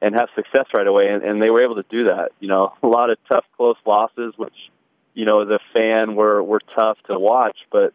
and 0.00 0.14
have 0.14 0.28
success 0.36 0.66
right 0.72 0.86
away. 0.86 1.08
And, 1.08 1.24
and 1.24 1.42
they 1.42 1.50
were 1.50 1.64
able 1.64 1.82
to 1.82 1.84
do 1.90 2.04
that. 2.04 2.30
You 2.38 2.46
know, 2.46 2.74
a 2.80 2.86
lot 2.86 3.10
of 3.10 3.18
tough, 3.28 3.44
close 3.56 3.76
losses, 3.84 4.34
which, 4.36 4.54
you 5.14 5.24
know, 5.24 5.42
as 5.42 5.48
a 5.48 5.58
fan 5.74 6.14
were, 6.14 6.40
were 6.44 6.60
tough 6.78 6.98
to 7.08 7.18
watch, 7.18 7.56
but, 7.72 7.92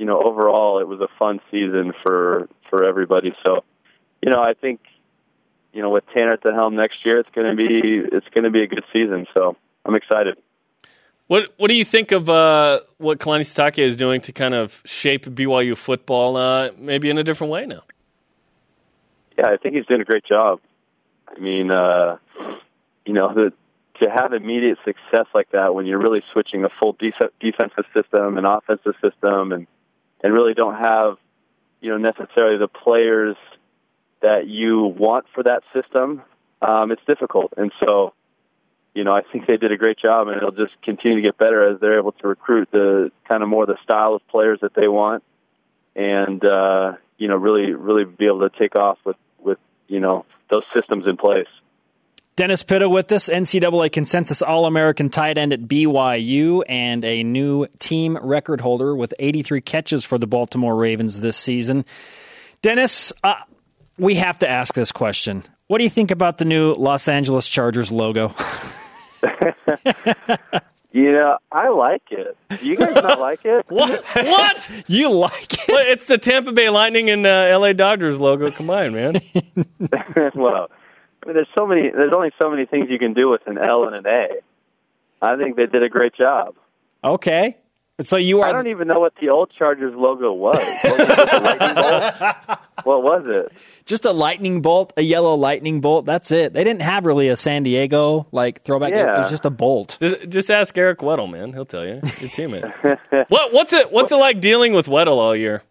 you 0.00 0.06
know, 0.06 0.18
overall 0.18 0.80
it 0.80 0.88
was 0.88 1.00
a 1.00 1.08
fun 1.18 1.40
season 1.50 1.92
for 2.02 2.48
for 2.70 2.84
everybody. 2.84 3.34
So, 3.46 3.64
you 4.22 4.32
know, 4.32 4.40
I 4.40 4.54
think, 4.54 4.80
you 5.74 5.82
know, 5.82 5.90
with 5.90 6.04
Tanner 6.16 6.32
at 6.32 6.42
the 6.42 6.54
helm 6.54 6.74
next 6.74 7.04
year, 7.04 7.18
it's 7.18 7.28
going 7.34 7.54
to 7.54 7.54
be 7.54 7.98
it's 8.10 8.26
going 8.34 8.44
to 8.44 8.50
be 8.50 8.62
a 8.62 8.66
good 8.66 8.82
season. 8.94 9.26
So, 9.36 9.58
I'm 9.84 9.94
excited. 9.94 10.38
What 11.26 11.52
What 11.58 11.68
do 11.68 11.74
you 11.74 11.84
think 11.84 12.12
of 12.12 12.30
uh, 12.30 12.80
what 12.96 13.18
Kalani 13.18 13.42
Sitake 13.42 13.78
is 13.78 13.94
doing 13.94 14.22
to 14.22 14.32
kind 14.32 14.54
of 14.54 14.82
shape 14.86 15.26
BYU 15.26 15.76
football, 15.76 16.38
uh, 16.38 16.70
maybe 16.78 17.10
in 17.10 17.18
a 17.18 17.22
different 17.22 17.52
way 17.52 17.66
now? 17.66 17.82
Yeah, 19.36 19.48
I 19.50 19.58
think 19.58 19.74
he's 19.74 19.84
doing 19.84 20.00
a 20.00 20.04
great 20.04 20.24
job. 20.24 20.60
I 21.28 21.38
mean, 21.38 21.70
uh, 21.70 22.16
you 23.04 23.12
know, 23.12 23.34
the, 23.34 23.52
to 24.02 24.10
have 24.10 24.32
immediate 24.32 24.78
success 24.82 25.26
like 25.34 25.50
that 25.52 25.74
when 25.74 25.84
you're 25.84 26.00
really 26.00 26.22
switching 26.32 26.64
a 26.64 26.70
full 26.80 26.96
def- 26.98 27.32
defensive 27.38 27.84
system 27.94 28.38
and 28.38 28.46
offensive 28.46 28.94
system 29.02 29.52
and 29.52 29.66
and 30.22 30.32
really 30.32 30.54
don't 30.54 30.76
have, 30.76 31.16
you 31.80 31.90
know, 31.90 31.96
necessarily 31.96 32.58
the 32.58 32.68
players 32.68 33.36
that 34.20 34.46
you 34.46 34.82
want 34.84 35.26
for 35.34 35.42
that 35.42 35.62
system, 35.72 36.22
um, 36.62 36.90
it's 36.92 37.02
difficult. 37.06 37.54
And 37.56 37.72
so, 37.84 38.12
you 38.94 39.04
know, 39.04 39.12
I 39.12 39.22
think 39.22 39.46
they 39.46 39.56
did 39.56 39.72
a 39.72 39.76
great 39.76 39.98
job, 39.98 40.28
and 40.28 40.36
it'll 40.36 40.50
just 40.50 40.80
continue 40.82 41.16
to 41.16 41.22
get 41.22 41.38
better 41.38 41.70
as 41.70 41.80
they're 41.80 41.98
able 41.98 42.12
to 42.12 42.28
recruit 42.28 42.68
the 42.70 43.10
kind 43.28 43.42
of 43.42 43.48
more 43.48 43.66
the 43.66 43.78
style 43.82 44.14
of 44.14 44.26
players 44.28 44.58
that 44.62 44.74
they 44.74 44.88
want, 44.88 45.22
and 45.94 46.44
uh, 46.44 46.94
you 47.16 47.28
know, 47.28 47.36
really, 47.36 47.72
really 47.72 48.04
be 48.04 48.26
able 48.26 48.48
to 48.48 48.58
take 48.58 48.76
off 48.76 48.98
with 49.04 49.16
with 49.38 49.58
you 49.86 50.00
know 50.00 50.26
those 50.50 50.64
systems 50.74 51.06
in 51.06 51.16
place. 51.16 51.46
Dennis 52.36 52.62
Pitta 52.62 52.88
with 52.88 53.12
us, 53.12 53.28
NCAA 53.28 53.92
consensus 53.92 54.40
All 54.40 54.66
American 54.66 55.10
tight 55.10 55.36
end 55.36 55.52
at 55.52 55.62
BYU, 55.62 56.62
and 56.68 57.04
a 57.04 57.22
new 57.22 57.66
team 57.78 58.16
record 58.16 58.60
holder 58.60 58.96
with 58.96 59.12
83 59.18 59.60
catches 59.60 60.04
for 60.04 60.16
the 60.16 60.26
Baltimore 60.26 60.74
Ravens 60.74 61.20
this 61.20 61.36
season. 61.36 61.84
Dennis, 62.62 63.12
uh, 63.22 63.34
we 63.98 64.14
have 64.14 64.38
to 64.38 64.48
ask 64.48 64.74
this 64.74 64.92
question. 64.92 65.44
What 65.66 65.78
do 65.78 65.84
you 65.84 65.90
think 65.90 66.10
about 66.10 66.38
the 66.38 66.44
new 66.44 66.72
Los 66.72 67.08
Angeles 67.08 67.46
Chargers 67.46 67.92
logo? 67.92 68.34
You 70.92 71.12
know, 71.12 71.38
I 71.52 71.68
like 71.68 72.02
it. 72.10 72.36
You 72.60 72.76
guys 72.76 72.94
not 72.94 73.20
like 73.20 73.44
it? 73.44 73.64
What? 73.70 74.04
what? 74.14 74.70
you 74.88 75.10
like 75.10 75.52
it? 75.52 75.68
Well, 75.68 75.84
it's 75.86 76.06
the 76.06 76.18
Tampa 76.18 76.52
Bay 76.52 76.68
Lightning 76.68 77.10
and 77.10 77.24
uh, 77.24 77.56
LA 77.58 77.72
Dodgers 77.72 78.18
logo. 78.18 78.50
Come 78.50 78.70
on, 78.70 78.92
man. 78.92 79.20
well, 80.34 80.70
I 81.22 81.26
mean, 81.26 81.34
there's 81.34 81.48
so 81.56 81.66
many. 81.66 81.90
There's 81.90 82.12
only 82.14 82.30
so 82.40 82.50
many 82.50 82.66
things 82.66 82.88
you 82.90 82.98
can 82.98 83.14
do 83.14 83.28
with 83.28 83.46
an 83.46 83.58
L 83.58 83.84
and 83.84 83.94
an 83.94 84.06
A. 84.06 84.28
I 85.22 85.36
think 85.36 85.56
they 85.56 85.66
did 85.66 85.82
a 85.82 85.88
great 85.88 86.14
job. 86.14 86.54
Okay. 87.04 87.56
So 88.00 88.16
you 88.16 88.40
are. 88.40 88.48
I 88.48 88.52
don't 88.52 88.68
even 88.68 88.88
know 88.88 88.98
what 88.98 89.12
the 89.20 89.28
old 89.28 89.50
Chargers 89.56 89.94
logo 89.94 90.32
was. 90.32 90.56
What 90.82 90.98
was, 90.98 91.18
it, 91.18 91.32
a 91.32 91.40
lightning 91.40 91.74
bolt? 91.74 92.58
What 92.84 93.02
was 93.02 93.26
it? 93.26 93.52
just 93.84 94.04
a 94.04 94.12
lightning 94.12 94.62
bolt, 94.62 94.92
a 94.96 95.02
yellow 95.02 95.34
lightning 95.34 95.80
bolt. 95.80 96.06
That's 96.06 96.30
it. 96.30 96.54
They 96.54 96.64
didn't 96.64 96.82
have 96.82 97.04
really 97.04 97.28
a 97.28 97.36
San 97.36 97.64
Diego 97.64 98.26
like 98.32 98.62
throwback. 98.62 98.94
Yeah. 98.94 99.16
It 99.16 99.18
was 99.18 99.30
just 99.30 99.44
a 99.44 99.50
bolt. 99.50 99.98
Just, 100.00 100.28
just 100.28 100.50
ask 100.50 100.78
Eric 100.78 101.00
Weddle, 101.00 101.30
man. 101.30 101.52
He'll 101.52 101.66
tell 101.66 101.84
you. 101.84 101.94
Your 101.94 102.30
teammate. 102.30 103.26
what, 103.28 103.52
what's 103.52 103.72
it? 103.72 103.92
What's 103.92 104.12
it 104.12 104.16
like 104.16 104.40
dealing 104.40 104.72
with 104.72 104.86
Weddle 104.86 105.18
all 105.18 105.36
year? 105.36 105.62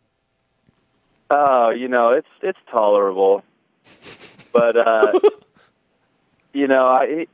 Oh, 1.32 1.70
you 1.70 1.88
know, 1.88 2.10
it's 2.10 2.28
it's 2.42 2.58
tolerable, 2.72 3.44
but 4.52 4.76
uh, 4.78 5.20
you 6.54 6.68
know, 6.68 6.86
I 6.86 7.28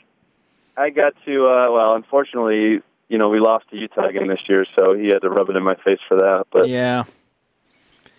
I 0.77 0.89
got 0.89 1.13
to 1.25 1.45
uh, 1.47 1.71
well, 1.71 1.95
unfortunately, 1.95 2.81
you 3.09 3.17
know, 3.17 3.29
we 3.29 3.39
lost 3.39 3.69
to 3.69 3.77
Utah 3.77 4.07
again 4.07 4.27
this 4.27 4.41
year, 4.47 4.65
so 4.77 4.93
he 4.93 5.07
had 5.07 5.19
to 5.21 5.29
rub 5.29 5.49
it 5.49 5.55
in 5.55 5.63
my 5.63 5.75
face 5.75 5.99
for 6.07 6.17
that. 6.17 6.45
But 6.51 6.67
Yeah. 6.69 7.03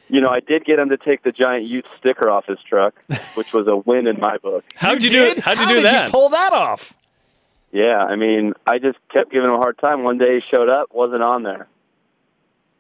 you 0.09 0.21
know, 0.21 0.31
I 0.31 0.41
did 0.41 0.65
get 0.65 0.79
him 0.79 0.91
to 0.91 0.97
take 0.97 1.23
the 1.23 1.33
giant 1.33 1.65
Ute 1.67 1.85
sticker 1.99 2.31
off 2.31 2.47
his 2.47 2.59
truck, 2.69 2.95
which 3.35 3.53
was 3.53 3.67
a 3.69 3.77
win 3.77 4.07
in 4.07 4.19
my 4.21 4.39
book. 4.39 4.65
How'd 4.75 5.03
you, 5.03 5.09
did? 5.09 5.15
do? 5.15 5.23
It? 5.25 5.39
How'd 5.41 5.59
you 5.59 5.65
How 5.65 5.69
do 5.71 5.75
did 5.77 5.85
that? 5.85 6.07
you 6.07 6.13
pull 6.13 6.29
that 6.31 6.53
off? 6.53 6.95
Yeah, 7.73 7.99
I 7.99 8.17
mean, 8.17 8.55
I 8.67 8.79
just 8.79 8.97
kept 9.13 9.31
giving 9.33 9.49
him 9.51 9.55
a 9.57 9.59
hard 9.59 9.77
time. 9.79 10.03
One 10.05 10.17
day 10.19 10.37
he 10.37 10.41
showed 10.55 10.71
up, 10.71 10.95
wasn't 10.95 11.23
on 11.23 11.43
there. 11.43 11.67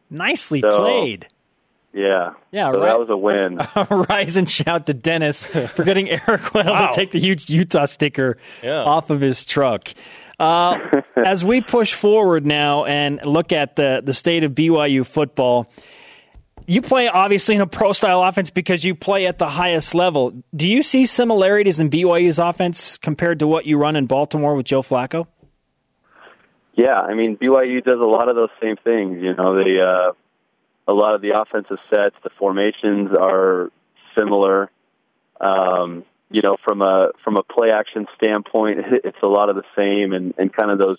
Nicely 0.09 0.61
So- 0.61 0.79
played. 0.79 1.27
Yeah, 1.97 2.35
Yeah, 2.53 2.73
so 2.73 2.81
right. 2.81 2.87
that 2.89 2.99
was 2.99 3.09
a 3.09 3.17
win. 3.17 3.59
Rise 4.11 4.37
and 4.37 4.47
shout 4.49 4.85
to 4.87 4.93
Dennis 4.95 5.47
for 5.69 5.83
getting 5.83 6.11
Eric 6.11 6.43
Weddle 6.53 6.67
Wow. 6.71 6.91
to 6.91 6.95
take 6.95 7.11
the 7.11 7.19
huge 7.19 7.49
Utah 7.49 7.87
sticker 7.87 8.37
Yeah. 8.63 8.83
off 8.85 9.09
of 9.09 9.23
his 9.23 9.47
truck. 9.47 9.89
Uh, 10.39 11.01
as 11.17 11.43
we 11.43 11.63
push 11.63 11.95
forward 11.95 12.45
now 12.45 12.85
and 12.85 13.25
look 13.25 13.51
at 13.51 13.77
the, 13.77 14.03
the 14.05 14.13
state 14.13 14.45
of 14.45 14.53
BYU 14.53 15.07
football, 15.07 15.73
you 16.67 16.83
play 16.83 17.09
obviously 17.09 17.55
in 17.55 17.63
a 17.63 17.67
pro 17.67 17.93
style 17.95 18.23
offense 18.23 18.51
because 18.51 18.85
you 18.85 18.95
play 18.95 19.27
at 19.27 19.39
the 19.39 19.49
highest 19.49 19.95
level. 19.95 20.35
Do 20.55 20.69
you 20.69 20.83
see 20.83 21.07
similarities 21.07 21.81
in 21.81 21.89
BYU's 21.89 22.39
offense 22.39 22.99
compared 22.99 23.39
to 23.39 23.47
what 23.47 23.65
you 23.65 23.79
run 23.79 23.97
in 23.97 24.05
Baltimore 24.05 24.55
with 24.55 24.67
Joe 24.67 24.83
Flacco? 24.83 25.27
Yeah, 26.75 27.01
I 27.01 27.15
mean 27.15 27.39
BYU 27.39 27.83
does 27.83 28.01
a 28.01 28.05
lot 28.05 28.29
of 28.29 28.37
those 28.37 28.51
same 28.63 28.77
things. 28.85 29.23
You 29.23 29.35
know, 29.35 29.57
they 29.57 29.81
uh, 29.81 30.13
a 30.89 30.93
lot 30.93 31.15
of 31.15 31.21
the 31.21 31.41
offensive 31.41 31.79
sets, 31.93 32.17
the 32.23 32.31
formations 32.39 33.11
are 33.19 33.71
similar. 34.17 34.71
Um, 35.41 36.05
you 36.31 36.43
know, 36.43 36.57
from 36.65 36.83
a 36.83 37.09
from 37.23 37.37
a 37.37 37.43
play 37.43 37.71
action 37.71 38.07
standpoint, 38.17 38.81
it's 39.05 39.19
a 39.23 39.29
lot 39.29 39.49
of 39.49 39.57
the 39.57 39.65
same, 39.77 40.13
and 40.13 40.35
and 40.39 40.53
kind 40.53 40.71
of 40.71 40.79
those 40.79 40.99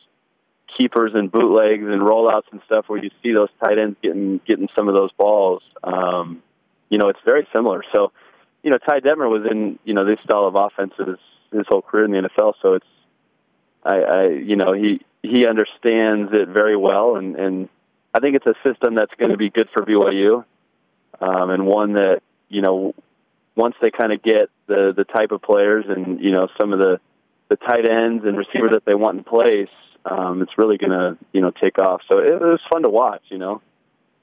keepers 0.77 1.11
and 1.15 1.31
bootlegs 1.31 1.83
and 1.83 2.01
rollouts 2.01 2.51
and 2.51 2.61
stuff 2.65 2.85
where 2.87 3.01
you 3.01 3.09
see 3.23 3.33
those 3.33 3.49
tight 3.63 3.79
ends 3.79 3.97
getting 4.01 4.39
getting 4.47 4.67
some 4.77 4.87
of 4.87 4.95
those 4.95 5.11
balls. 5.17 5.63
Um, 5.83 6.43
you 6.89 6.97
know, 6.97 7.09
it's 7.09 7.19
very 7.25 7.47
similar. 7.53 7.83
So, 7.93 8.11
you 8.63 8.71
know, 8.71 8.77
Ty 8.77 8.99
Detmer 9.01 9.29
was 9.29 9.47
in 9.49 9.79
you 9.83 9.93
know 9.93 10.05
this 10.05 10.19
style 10.23 10.45
of 10.45 10.55
offense 10.55 10.93
offenses 10.97 11.19
his 11.51 11.65
whole 11.69 11.81
career 11.81 12.05
in 12.05 12.11
the 12.11 12.29
NFL. 12.29 12.53
So 12.61 12.73
it's, 12.73 12.85
I, 13.83 13.95
I 13.95 14.27
you 14.27 14.55
know, 14.55 14.73
he 14.73 15.01
he 15.23 15.47
understands 15.47 16.31
it 16.33 16.49
very 16.49 16.75
well, 16.75 17.15
and 17.15 17.35
and 17.35 17.69
I 18.13 18.19
think 18.19 18.35
it's 18.35 18.45
a 18.45 18.55
system 18.67 18.95
that's 18.95 19.13
going 19.17 19.31
to 19.31 19.37
be 19.37 19.49
good 19.49 19.69
for 19.73 19.83
BYU, 19.83 20.43
um, 21.19 21.49
and 21.49 21.65
one 21.65 21.93
that 21.93 22.21
you 22.49 22.61
know, 22.61 22.95
once 23.55 23.75
they 23.81 23.91
kind 23.91 24.13
of 24.13 24.21
get 24.21 24.49
the 24.67 24.93
the 24.95 25.03
type 25.03 25.31
of 25.31 25.41
players 25.41 25.85
and 25.87 26.19
you 26.21 26.31
know 26.31 26.47
some 26.59 26.73
of 26.73 26.79
the 26.79 26.99
the 27.49 27.55
tight 27.55 27.89
ends 27.89 28.25
and 28.25 28.37
receivers 28.37 28.71
that 28.73 28.85
they 28.85 28.93
want 28.93 29.17
in 29.17 29.23
place, 29.23 29.69
um, 30.05 30.41
it's 30.41 30.57
really 30.57 30.77
going 30.77 30.91
to 30.91 31.17
you 31.33 31.41
know 31.41 31.51
take 31.51 31.79
off. 31.79 32.01
So 32.09 32.19
it, 32.19 32.27
it 32.27 32.41
was 32.41 32.61
fun 32.71 32.83
to 32.83 32.89
watch, 32.89 33.23
you 33.29 33.37
know, 33.37 33.61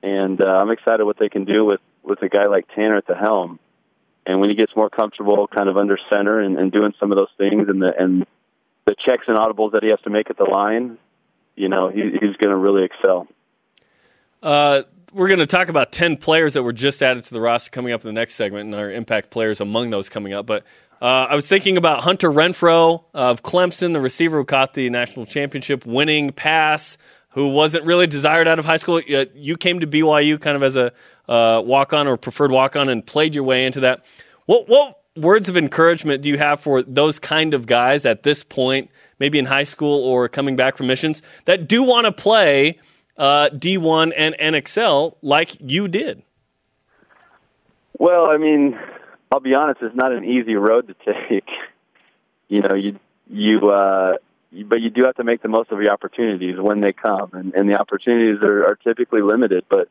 and 0.03 0.41
uh, 0.41 0.49
I'm 0.49 0.71
excited 0.71 1.05
what 1.05 1.19
they 1.19 1.29
can 1.29 1.45
do 1.45 1.65
with 1.65 1.81
with 2.03 2.23
a 2.23 2.29
guy 2.29 2.45
like 2.45 2.67
Tanner 2.75 2.97
at 2.97 3.07
the 3.07 3.17
helm. 3.17 3.59
And 4.27 4.41
when 4.41 4.49
he 4.49 4.57
gets 4.57 4.75
more 4.75 4.89
comfortable, 4.89 5.47
kind 5.47 5.69
of 5.69 5.77
under 5.77 5.99
center 6.11 6.41
and, 6.41 6.59
and 6.59 6.73
doing 6.73 6.95
some 6.99 7.13
of 7.13 7.19
those 7.19 7.29
things, 7.37 7.69
and 7.69 7.83
the 7.83 7.93
and 7.99 8.27
the 8.87 8.95
checks 8.99 9.25
and 9.29 9.37
audibles 9.37 9.73
that 9.73 9.83
he 9.83 9.91
has 9.91 10.01
to 10.03 10.11
make 10.11 10.31
at 10.31 10.39
the 10.39 10.45
line, 10.45 10.99
you 11.57 11.69
know, 11.69 11.89
he, 11.91 12.03
he's 12.03 12.37
going 12.37 12.51
to 12.51 12.57
really 12.57 12.85
excel. 12.85 13.27
Uh, 14.45 14.83
we're 15.15 15.29
going 15.29 15.41
to 15.41 15.47
talk 15.47 15.69
about 15.69 15.91
10 15.91 16.19
players 16.19 16.53
that 16.53 16.63
were 16.63 16.73
just 16.73 17.03
added 17.03 17.25
to 17.25 17.33
the 17.33 17.41
roster 17.41 17.71
coming 17.71 17.95
up 17.95 18.03
in 18.03 18.09
the 18.09 18.13
next 18.13 18.35
segment 18.35 18.67
and 18.67 18.75
our 18.75 18.91
impact 18.91 19.31
players 19.31 19.61
among 19.61 19.89
those 19.89 20.11
coming 20.11 20.35
up. 20.35 20.45
But 20.45 20.65
uh, 21.01 21.29
I 21.31 21.35
was 21.35 21.47
thinking 21.47 21.79
about 21.79 22.05
Hunter 22.05 22.31
Renfrow 22.31 23.05
of 23.15 23.43
Clemson, 23.43 23.95
the 23.95 24.01
receiver 24.01 24.37
who 24.37 24.45
caught 24.45 24.75
the 24.75 24.91
national 24.91 25.25
championship 25.25 25.87
winning 25.87 26.31
pass, 26.31 26.99
who 27.31 27.49
wasn't 27.49 27.87
really 27.87 28.07
desired 28.07 28.47
out 28.47 28.59
of 28.59 28.67
high 28.67 28.77
school. 28.77 29.01
You 29.01 29.57
came 29.57 29.81
to 29.81 29.87
BYU 29.87 30.39
kind 30.39 30.57
of 30.57 30.63
as 30.63 30.77
a 30.77 30.93
uh, 31.27 31.63
walk 31.65 31.95
on 31.95 32.07
or 32.07 32.19
preferred 32.19 32.51
walk 32.51 32.77
on 32.77 32.91
and 32.91 33.05
played 33.05 33.35
your 33.35 33.45
way 33.45 33.65
into 33.65 33.81
that. 33.81 34.05
What, 34.45 34.69
what 34.69 35.01
words 35.17 35.49
of 35.49 35.57
encouragement 35.57 36.23
do 36.23 36.29
you 36.29 36.37
have 36.37 36.61
for 36.61 36.83
those 36.83 37.19
kind 37.19 37.55
of 37.55 37.65
guys 37.65 38.05
at 38.05 38.25
this 38.25 38.45
point, 38.45 38.91
maybe 39.19 39.39
in 39.39 39.47
high 39.47 39.65
school 39.65 40.05
or 40.05 40.29
coming 40.29 40.55
back 40.55 40.77
from 40.77 40.87
missions, 40.87 41.23
that 41.47 41.67
do 41.67 41.83
want 41.83 42.05
to 42.05 42.13
play 42.13 42.79
uh, 43.17 43.51
D1 43.53 44.13
and 44.17 44.37
NXL 44.39 45.17
like 45.23 45.57
you 45.61 45.89
did? 45.89 46.23
Well, 47.99 48.27
I 48.27 48.39
mean, 48.39 48.79
I'll 49.31 49.41
be 49.41 49.55
honest, 49.55 49.81
it's 49.83 49.95
not 49.95 50.13
an 50.13 50.25
easy 50.25 50.55
road 50.57 50.89
to 50.89 50.95
take. 51.05 51.49
you 52.49 52.63
know, 52.63 52.75
you 52.75 52.99
you 53.29 53.69
uh 53.69 54.15
but 54.69 54.81
you 54.81 54.91
do 54.91 55.05
have 55.05 55.17
to 55.17 55.25
make 55.25 55.43
the 55.43 55.49
most 55.49 55.71
of 55.73 55.79
the 55.79 55.91
opportunities 55.91 56.57
when 56.59 56.81
they 56.81 56.93
come 56.93 57.31
and, 57.33 57.55
and 57.55 57.69
the 57.69 57.81
opportunities 57.81 58.41
are, 58.43 58.65
are 58.65 58.77
typically 58.77 59.23
limited 59.23 59.65
but 59.69 59.89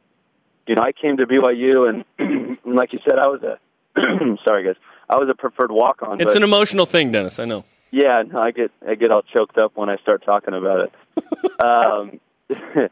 you 0.68 0.76
know 0.76 0.82
i 0.82 0.92
came 0.92 1.18
to 1.18 1.26
byu 1.26 1.90
and, 1.90 2.06
and 2.66 2.76
like 2.76 2.94
you 2.94 3.00
said 3.08 3.20
i 3.20 3.28
was 3.28 3.42
a 3.44 3.58
sorry 4.46 4.64
guys 4.64 4.76
i 5.10 5.18
was 5.18 5.28
a 5.30 5.34
preferred 5.34 5.72
walk 5.72 6.02
on 6.02 6.22
it's 6.22 6.36
an 6.36 6.44
emotional 6.44 6.86
thing 6.86 7.12
dennis 7.12 7.40
i 7.40 7.46
know 7.46 7.66
yeah 7.92 8.24
no, 8.26 8.40
i 8.40 8.52
get 8.52 8.72
i 8.88 8.96
get 8.96 9.12
all 9.12 9.24
choked 9.24 9.58
up 9.58 9.76
when 9.76 9.90
i 9.90 9.98
start 9.98 10.24
talking 10.24 10.54
about 10.54 10.88
it 10.88 11.60
um 11.60 12.20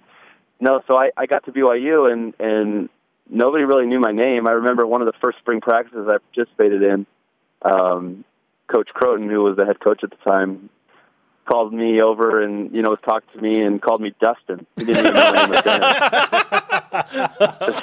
no 0.61 0.81
so 0.87 0.95
i 0.95 1.11
i 1.17 1.25
got 1.25 1.43
to 1.43 1.51
byu 1.51 2.11
and 2.11 2.33
and 2.39 2.89
nobody 3.31 3.63
really 3.63 3.87
knew 3.87 3.99
my 3.99 4.11
name. 4.11 4.47
I 4.47 4.51
remember 4.51 4.85
one 4.85 5.01
of 5.01 5.07
the 5.07 5.17
first 5.23 5.39
spring 5.39 5.61
practices 5.61 6.07
I 6.07 6.17
participated 6.17 6.83
in. 6.83 7.07
Um, 7.63 8.25
coach 8.67 8.89
Crowton, 8.93 9.29
who 9.29 9.41
was 9.43 9.55
the 9.57 9.65
head 9.65 9.79
coach 9.79 10.03
at 10.03 10.09
the 10.11 10.17
time, 10.17 10.69
called 11.45 11.73
me 11.73 12.01
over 12.01 12.43
and 12.43 12.73
you 12.73 12.81
know 12.81 12.91
was 12.91 12.99
talking 13.03 13.29
to 13.33 13.41
me 13.41 13.61
and 13.61 13.81
called 13.81 14.01
me 14.01 14.13
Dustin. 14.21 14.67
He 14.77 14.85
didn't 14.85 15.07
even 15.07 15.13
know 15.13 15.31
my 15.31 15.45
name 15.45 15.53
again. 15.53 15.81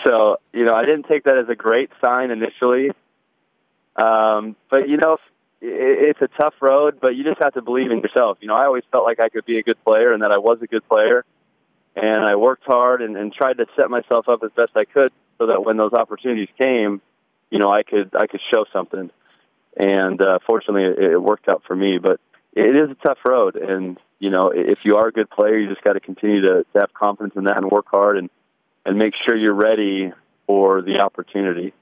so 0.07 0.37
you 0.53 0.65
know 0.65 0.75
I 0.75 0.85
didn't 0.85 1.05
take 1.05 1.25
that 1.25 1.39
as 1.39 1.49
a 1.49 1.55
great 1.55 1.91
sign 2.05 2.31
initially, 2.31 2.91
um, 3.97 4.57
but 4.71 4.89
you 4.89 4.97
know 4.97 5.19
it's 5.61 6.21
a 6.23 6.29
tough 6.41 6.55
road. 6.61 6.99
But 7.01 7.17
you 7.17 7.25
just 7.25 7.43
have 7.43 7.55
to 7.55 7.63
believe 7.63 7.91
in 7.91 7.99
yourself. 7.99 8.39
You 8.41 8.49
know 8.49 8.55
I 8.55 8.65
always 8.65 8.85
felt 8.91 9.05
like 9.05 9.21
I 9.21 9.29
could 9.29 9.45
be 9.45 9.59
a 9.59 9.63
good 9.63 9.83
player 9.85 10.13
and 10.13 10.23
that 10.23 10.33
I 10.33 10.39
was 10.39 10.59
a 10.63 10.67
good 10.67 10.89
player, 10.89 11.25
and 12.01 12.25
I 12.25 12.37
worked 12.37 12.65
hard 12.65 13.03
and, 13.03 13.17
and 13.17 13.33
tried 13.33 13.59
to 13.59 13.67
set 13.77 13.91
myself 13.91 14.29
up 14.29 14.43
as 14.45 14.51
best 14.57 14.73
I 14.77 14.85
could 14.85 15.13
so 15.39 15.47
that 15.47 15.65
when 15.65 15.77
those 15.77 15.93
opportunities 15.93 16.49
came, 16.61 17.01
you 17.51 17.59
know, 17.59 17.71
I 17.71 17.83
could 17.83 18.15
I 18.15 18.27
could 18.27 18.41
show 18.53 18.65
something. 18.73 19.11
And 19.77 20.21
uh, 20.21 20.39
fortunately, 20.47 20.85
it, 20.85 21.13
it 21.13 21.19
worked 21.23 21.49
out 21.49 21.63
for 21.67 21.75
me. 21.75 21.99
But 21.99 22.21
it 22.53 22.77
is 22.77 22.91
a 22.91 23.07
tough 23.07 23.19
road, 23.27 23.57
and 23.57 23.99
you 24.19 24.31
know, 24.31 24.53
if 24.55 24.79
you 24.85 24.97
are 24.97 25.09
a 25.09 25.13
good 25.13 25.31
player, 25.31 25.57
you 25.57 25.69
just 25.69 25.83
got 25.83 25.93
to 25.93 26.01
continue 26.01 26.43
to, 26.43 26.65
to 26.73 26.81
have 26.81 26.93
confidence 26.93 27.35
in 27.37 27.45
that 27.45 27.57
and 27.57 27.71
work 27.71 27.87
hard 27.89 28.19
and 28.19 28.31
and 28.85 28.99
make 28.99 29.15
sure 29.25 29.37
you're 29.37 29.55
ready 29.55 30.13
for 30.47 30.83
the 30.83 31.01
opportunity. 31.01 31.73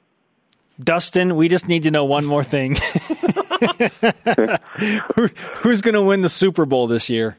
Dustin, 0.83 1.37
we 1.37 1.49
just 1.49 1.69
need 1.69 1.85
to 1.85 1.91
know 1.91 2.05
one 2.05 2.27
more 2.27 2.45
thing. 2.45 2.77
Who, 5.15 5.29
who's 5.55 5.81
going 5.81 5.95
to 5.95 6.03
win 6.03 6.21
the 6.21 6.29
Super 6.29 6.67
Bowl 6.67 6.87
this 6.87 7.09
year? 7.09 7.39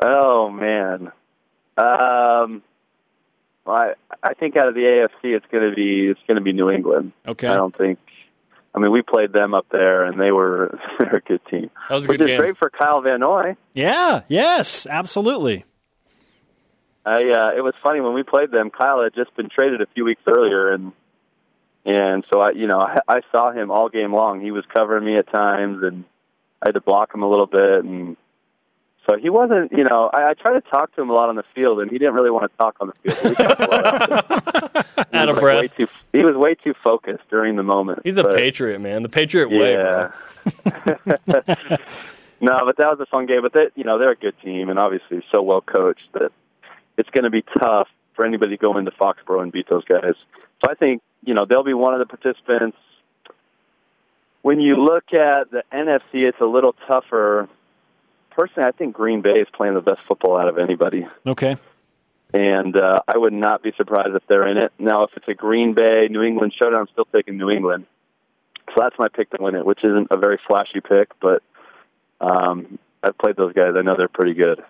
Oh 0.00 0.50
man, 0.50 1.10
um, 1.78 2.62
well, 3.64 3.76
I, 3.76 3.92
I 4.22 4.34
think 4.34 4.56
out 4.56 4.68
of 4.68 4.74
the 4.74 4.80
AFC, 4.80 5.36
it's 5.36 5.46
going 5.52 5.68
to 5.68 5.74
be 5.74 6.08
it's 6.08 6.20
going 6.26 6.36
to 6.36 6.42
be 6.42 6.52
New 6.52 6.70
England. 6.70 7.12
Okay. 7.26 7.46
I 7.46 7.54
don't 7.54 7.76
think. 7.76 7.98
I 8.74 8.80
mean, 8.80 8.92
we 8.92 9.02
played 9.02 9.32
them 9.32 9.54
up 9.54 9.66
there, 9.70 10.04
and 10.04 10.20
they 10.20 10.30
were 10.30 10.78
they're 10.98 11.16
a 11.16 11.20
good 11.20 11.40
team. 11.50 11.70
That 11.88 11.94
was 11.94 12.04
a 12.04 12.08
Which 12.08 12.18
good 12.18 12.30
is 12.30 12.38
great 12.38 12.56
for 12.58 12.70
Kyle 12.70 13.00
Van 13.00 13.20
Noy. 13.20 13.56
Yeah, 13.74 14.22
yes, 14.28 14.86
absolutely. 14.86 15.64
I 17.04 17.12
uh, 17.12 17.56
it 17.56 17.62
was 17.62 17.74
funny 17.82 18.00
when 18.00 18.14
we 18.14 18.22
played 18.22 18.50
them. 18.50 18.70
Kyle 18.70 19.02
had 19.02 19.14
just 19.14 19.34
been 19.36 19.48
traded 19.48 19.80
a 19.80 19.86
few 19.94 20.04
weeks 20.04 20.22
earlier, 20.26 20.72
and 20.72 20.92
and 21.84 22.24
so 22.32 22.40
I, 22.40 22.50
you 22.50 22.66
know, 22.66 22.80
I, 22.80 22.98
I 23.08 23.20
saw 23.32 23.50
him 23.52 23.70
all 23.70 23.88
game 23.88 24.12
long. 24.12 24.40
He 24.40 24.50
was 24.50 24.64
covering 24.74 25.04
me 25.04 25.16
at 25.16 25.32
times, 25.32 25.82
and 25.82 26.04
I 26.62 26.68
had 26.68 26.74
to 26.74 26.80
block 26.80 27.14
him 27.14 27.22
a 27.22 27.28
little 27.28 27.46
bit, 27.46 27.84
and 27.84 28.16
so 29.08 29.16
he 29.16 29.30
wasn't. 29.30 29.72
You 29.72 29.84
know, 29.84 30.10
I, 30.12 30.30
I 30.30 30.34
tried 30.34 30.60
to 30.60 30.60
talk 30.60 30.94
to 30.96 31.02
him 31.02 31.10
a 31.10 31.12
lot 31.14 31.28
on 31.28 31.36
the 31.36 31.44
field, 31.54 31.80
and 31.80 31.90
he 31.90 31.98
didn't 31.98 32.14
really 32.14 32.30
want 32.30 32.50
to 32.50 32.56
talk 32.58 32.76
on 32.80 32.88
the 32.88 33.12
field. 33.12 33.24
We 33.24 33.34
talked 33.34 33.60
a 33.60 33.66
lot. 33.66 34.86
He 35.10 35.16
Out 35.18 35.28
of 35.28 35.36
was, 35.36 35.42
like, 35.42 35.76
breath. 35.76 35.76
Too, 35.76 35.88
he 36.12 36.24
was 36.24 36.36
way 36.36 36.54
too 36.54 36.74
focused 36.84 37.24
during 37.30 37.56
the 37.56 37.62
moment. 37.62 38.00
He's 38.04 38.18
a 38.18 38.22
but- 38.22 38.34
patriot, 38.34 38.80
man. 38.80 39.02
The 39.02 39.08
patriot 39.08 39.50
way. 39.50 39.72
Yeah. 39.72 40.12
no, 42.40 42.60
but 42.66 42.76
that 42.76 42.88
was 42.88 42.98
a 43.00 43.06
fun 43.06 43.26
game. 43.26 43.42
But 43.42 43.52
they, 43.52 43.66
you 43.76 43.84
know, 43.84 43.98
they're 43.98 44.12
a 44.12 44.16
good 44.16 44.34
team, 44.44 44.68
and 44.68 44.78
obviously 44.78 45.22
so 45.34 45.42
well 45.42 45.60
coached 45.62 46.08
that 46.12 46.30
it's 46.96 47.08
going 47.10 47.24
to 47.24 47.30
be 47.30 47.42
tough 47.60 47.88
for 48.14 48.26
anybody 48.26 48.56
to 48.56 48.62
go 48.62 48.76
into 48.76 48.90
Foxborough 48.90 49.42
and 49.42 49.52
beat 49.52 49.68
those 49.70 49.84
guys. 49.84 50.14
So 50.64 50.70
I 50.70 50.74
think 50.74 51.02
you 51.24 51.34
know 51.34 51.46
they'll 51.48 51.64
be 51.64 51.74
one 51.74 51.94
of 51.94 52.00
the 52.00 52.06
participants. 52.06 52.76
When 54.42 54.60
you 54.60 54.76
look 54.76 55.12
at 55.12 55.50
the 55.50 55.62
NFC, 55.72 56.26
it's 56.28 56.40
a 56.40 56.46
little 56.46 56.74
tougher. 56.86 57.48
Personally, 58.38 58.68
I 58.68 58.72
think 58.72 58.94
Green 58.94 59.20
Bay 59.20 59.40
is 59.40 59.48
playing 59.52 59.74
the 59.74 59.80
best 59.80 59.98
football 60.06 60.38
out 60.38 60.48
of 60.48 60.58
anybody 60.58 61.04
Okay. 61.26 61.56
and 62.32 62.76
uh, 62.76 63.00
I 63.08 63.18
would 63.18 63.32
not 63.32 63.62
be 63.64 63.72
surprised 63.76 64.14
if 64.14 64.22
they're 64.28 64.46
in 64.46 64.56
it. 64.58 64.72
Now, 64.78 65.02
if 65.02 65.10
it's 65.16 65.26
a 65.26 65.34
Green 65.34 65.74
Bay 65.74 66.06
New 66.08 66.22
England 66.22 66.54
showdown, 66.56 66.80
I'm 66.82 66.86
still 66.92 67.06
taking 67.12 67.36
New 67.36 67.50
England. 67.50 67.86
So 68.68 68.74
that's 68.76 68.94
my 68.98 69.08
pick 69.08 69.30
to 69.30 69.38
win 69.42 69.56
it, 69.56 69.66
which 69.66 69.82
isn't 69.82 70.06
a 70.12 70.16
very 70.16 70.38
flashy 70.46 70.80
pick, 70.80 71.08
but 71.20 71.42
um, 72.20 72.78
I've 73.02 73.18
played 73.18 73.36
those 73.36 73.52
guys. 73.54 73.72
I 73.76 73.82
know 73.82 73.96
they're 73.96 74.08
pretty 74.08 74.34
good. 74.34 74.60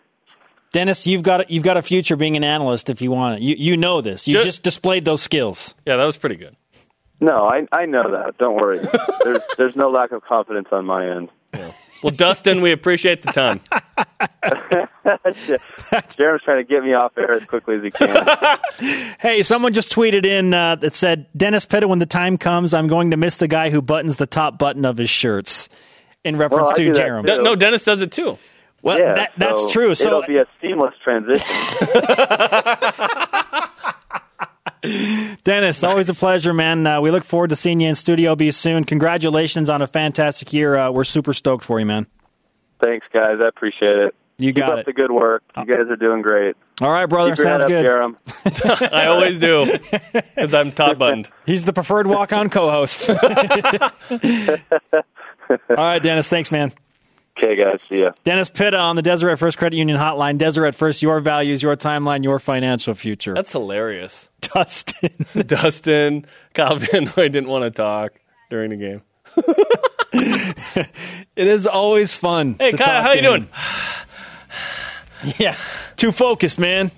Dennis, 0.70 1.07
you've 1.07 1.22
got 1.22 1.50
you've 1.50 1.64
got 1.64 1.76
a 1.76 1.83
future 1.83 2.14
being 2.16 2.37
an 2.37 2.44
analyst 2.44 2.88
if 2.90 3.00
you 3.02 3.11
want 3.11 3.37
it. 3.40 3.42
You 3.42 3.54
you 3.59 3.76
know 3.76 4.00
this. 4.02 4.28
You 4.28 4.37
Good. 4.37 4.44
just 4.44 4.62
displayed 4.62 5.04
those 5.04 5.22
skills. 5.22 5.74
Yeah, 5.87 5.96
that 5.96 6.04
was 6.04 6.16
pretty 6.18 6.37
good. 6.37 6.54
No, 7.20 7.48
I 7.50 7.66
I 7.72 7.87
know 7.87 8.11
that. 8.12 8.37
Don't 8.38 8.54
worry. 8.54 8.78
there's 9.24 9.40
there's 9.57 9.76
no 9.76 9.88
lack 9.90 10.12
of 10.12 10.22
confidence 10.24 10.68
on 10.70 10.85
my 10.85 11.09
end. 11.11 11.31
Well, 12.02 12.12
Dustin, 12.14 12.61
we 12.61 12.72
appreciate 12.72 13.22
the 13.22 13.32
time. 13.32 13.61
Jarom's 16.16 16.42
trying 16.42 16.58
to 16.58 16.64
get 16.64 16.84
me 16.84 16.94
off 16.94 17.12
air 17.16 17.32
as 17.32 17.44
quickly 17.44 17.76
as 17.76 17.82
he 17.82 17.90
can. 17.90 18.26
Hey, 19.20 19.42
someone 19.42 19.72
just 19.72 19.92
tweeted 19.92 20.24
in 20.24 20.54
uh, 20.54 20.76
that 20.76 20.94
said, 20.94 21.26
"Dennis 21.37 21.66
Pitta, 21.66 21.88
when 21.88 21.98
the 21.98 22.06
time 22.06 22.38
comes, 22.38 22.72
I'm 22.72 22.87
going 22.87 23.11
to 23.11 23.16
miss 23.16 23.38
the 23.38 23.48
guy 23.48 23.70
who 23.70 23.82
buttons 23.82 24.16
the 24.16 24.26
top 24.26 24.58
button 24.58 24.84
of 24.84 24.96
his 24.96 25.11
shirts." 25.11 25.68
In 26.24 26.37
reference 26.37 26.66
Well, 26.68 26.76
to 26.76 26.87
do 26.87 26.94
that 26.94 27.06
Jarom. 27.06 27.26
too. 27.26 27.42
No, 27.42 27.56
Dennis 27.56 27.84
does 27.84 28.02
it 28.02 28.12
too. 28.12 28.38
Well, 28.82 28.98
yeah, 28.98 29.14
that, 29.14 29.32
that's 29.37 29.62
so 29.62 29.70
true. 29.70 29.94
So 29.94 30.06
it'll 30.08 30.22
be 30.26 30.37
a 30.38 30.46
seamless 30.61 30.94
transition. 31.02 31.40
Dennis, 35.44 35.82
always 35.82 36.08
a 36.08 36.14
pleasure, 36.14 36.52
man. 36.54 36.86
Uh, 36.86 37.00
we 37.00 37.10
look 37.10 37.24
forward 37.24 37.50
to 37.50 37.56
seeing 37.56 37.80
you 37.80 37.88
in 37.88 37.94
Studio 37.94 38.36
B 38.36 38.50
soon. 38.50 38.84
Congratulations 38.84 39.68
on 39.68 39.82
a 39.82 39.86
fantastic 39.86 40.52
year. 40.52 40.76
Uh, 40.76 40.90
we're 40.90 41.04
super 41.04 41.32
stoked 41.32 41.64
for 41.64 41.78
you, 41.80 41.86
man. 41.86 42.06
Thanks, 42.82 43.06
guys. 43.12 43.38
I 43.42 43.48
appreciate 43.48 43.96
it. 43.98 44.14
You 44.40 44.52
Keep 44.52 44.62
got 44.66 44.72
up 44.72 44.78
it. 44.80 44.86
the 44.86 44.92
good 44.92 45.10
work. 45.10 45.42
You 45.56 45.64
guys 45.64 45.90
are 45.90 45.96
doing 45.96 46.22
great. 46.22 46.54
All 46.80 46.92
right, 46.92 47.06
brother. 47.06 47.34
Keep 47.34 47.42
Sounds 47.42 47.64
good. 47.64 47.84
Jarom. 47.84 48.92
I 48.92 49.06
always 49.06 49.40
do 49.40 49.66
because 50.12 50.54
I'm 50.54 50.70
top 50.70 50.96
buttoned. 50.96 51.28
He's 51.46 51.64
the 51.64 51.72
preferred 51.72 52.06
walk-on 52.06 52.48
co-host. 52.48 53.10
All 53.10 53.18
right, 55.76 56.00
Dennis. 56.00 56.28
Thanks, 56.28 56.52
man. 56.52 56.72
Okay, 57.40 57.55
guys. 57.55 57.79
See 57.88 58.01
ya. 58.01 58.11
Dennis 58.24 58.51
Pitta 58.51 58.79
on 58.79 58.96
the 58.96 59.03
Deseret 59.03 59.38
First 59.38 59.59
Credit 59.59 59.77
Union 59.77 59.96
Hotline. 59.96 60.38
Deseret 60.38 60.74
First, 60.74 61.03
your 61.03 61.20
values, 61.20 61.62
your 61.62 61.77
timeline, 61.77 62.24
your 62.24 62.38
financial 62.40 62.94
future. 62.94 63.35
That's 63.35 63.53
hilarious. 63.53 64.29
Dustin. 64.40 65.11
Dustin, 65.46 66.27
Kyle 66.55 66.77
Van 66.77 67.05
Noy 67.16 67.29
didn't 67.29 67.48
want 67.48 67.64
to 67.64 67.70
talk 67.70 68.12
during 68.51 68.70
the 68.70 68.77
game. 68.77 69.03
It 71.37 71.46
is 71.46 71.66
always 71.68 72.14
fun. 72.14 72.57
Hey, 72.59 72.72
to 72.72 72.77
Kyle, 72.77 72.87
talk 72.87 73.03
how 73.05 73.12
you 73.12 73.22
doing? 73.22 73.48
Yeah, 75.38 75.57
too 75.96 76.12
focused, 76.12 76.59
man. 76.61 76.90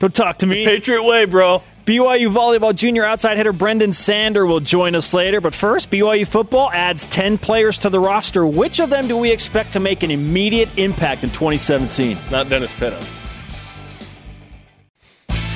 Don't 0.00 0.14
talk 0.14 0.38
to 0.38 0.46
me. 0.46 0.64
Patriot 0.64 1.04
way, 1.04 1.24
bro. 1.24 1.62
BYU 1.86 2.30
volleyball 2.32 2.74
junior 2.74 3.04
outside 3.04 3.36
hitter 3.36 3.52
Brenden 3.52 3.94
Sander 3.94 4.46
will 4.46 4.60
join 4.60 4.94
us 4.94 5.14
later. 5.14 5.40
But 5.40 5.54
first, 5.54 5.90
BYU 5.90 6.26
football 6.26 6.70
adds 6.72 7.06
10 7.06 7.38
players 7.38 7.78
to 7.78 7.90
the 7.90 7.98
roster. 7.98 8.46
Which 8.46 8.80
of 8.80 8.90
them 8.90 9.08
do 9.08 9.16
we 9.16 9.30
expect 9.32 9.72
to 9.72 9.80
make 9.80 10.02
an 10.02 10.10
immediate 10.10 10.68
impact 10.78 11.24
in 11.24 11.30
2017? 11.30 12.16
Not 12.30 12.48
Dennis 12.48 12.78
Pitta. 12.78 13.19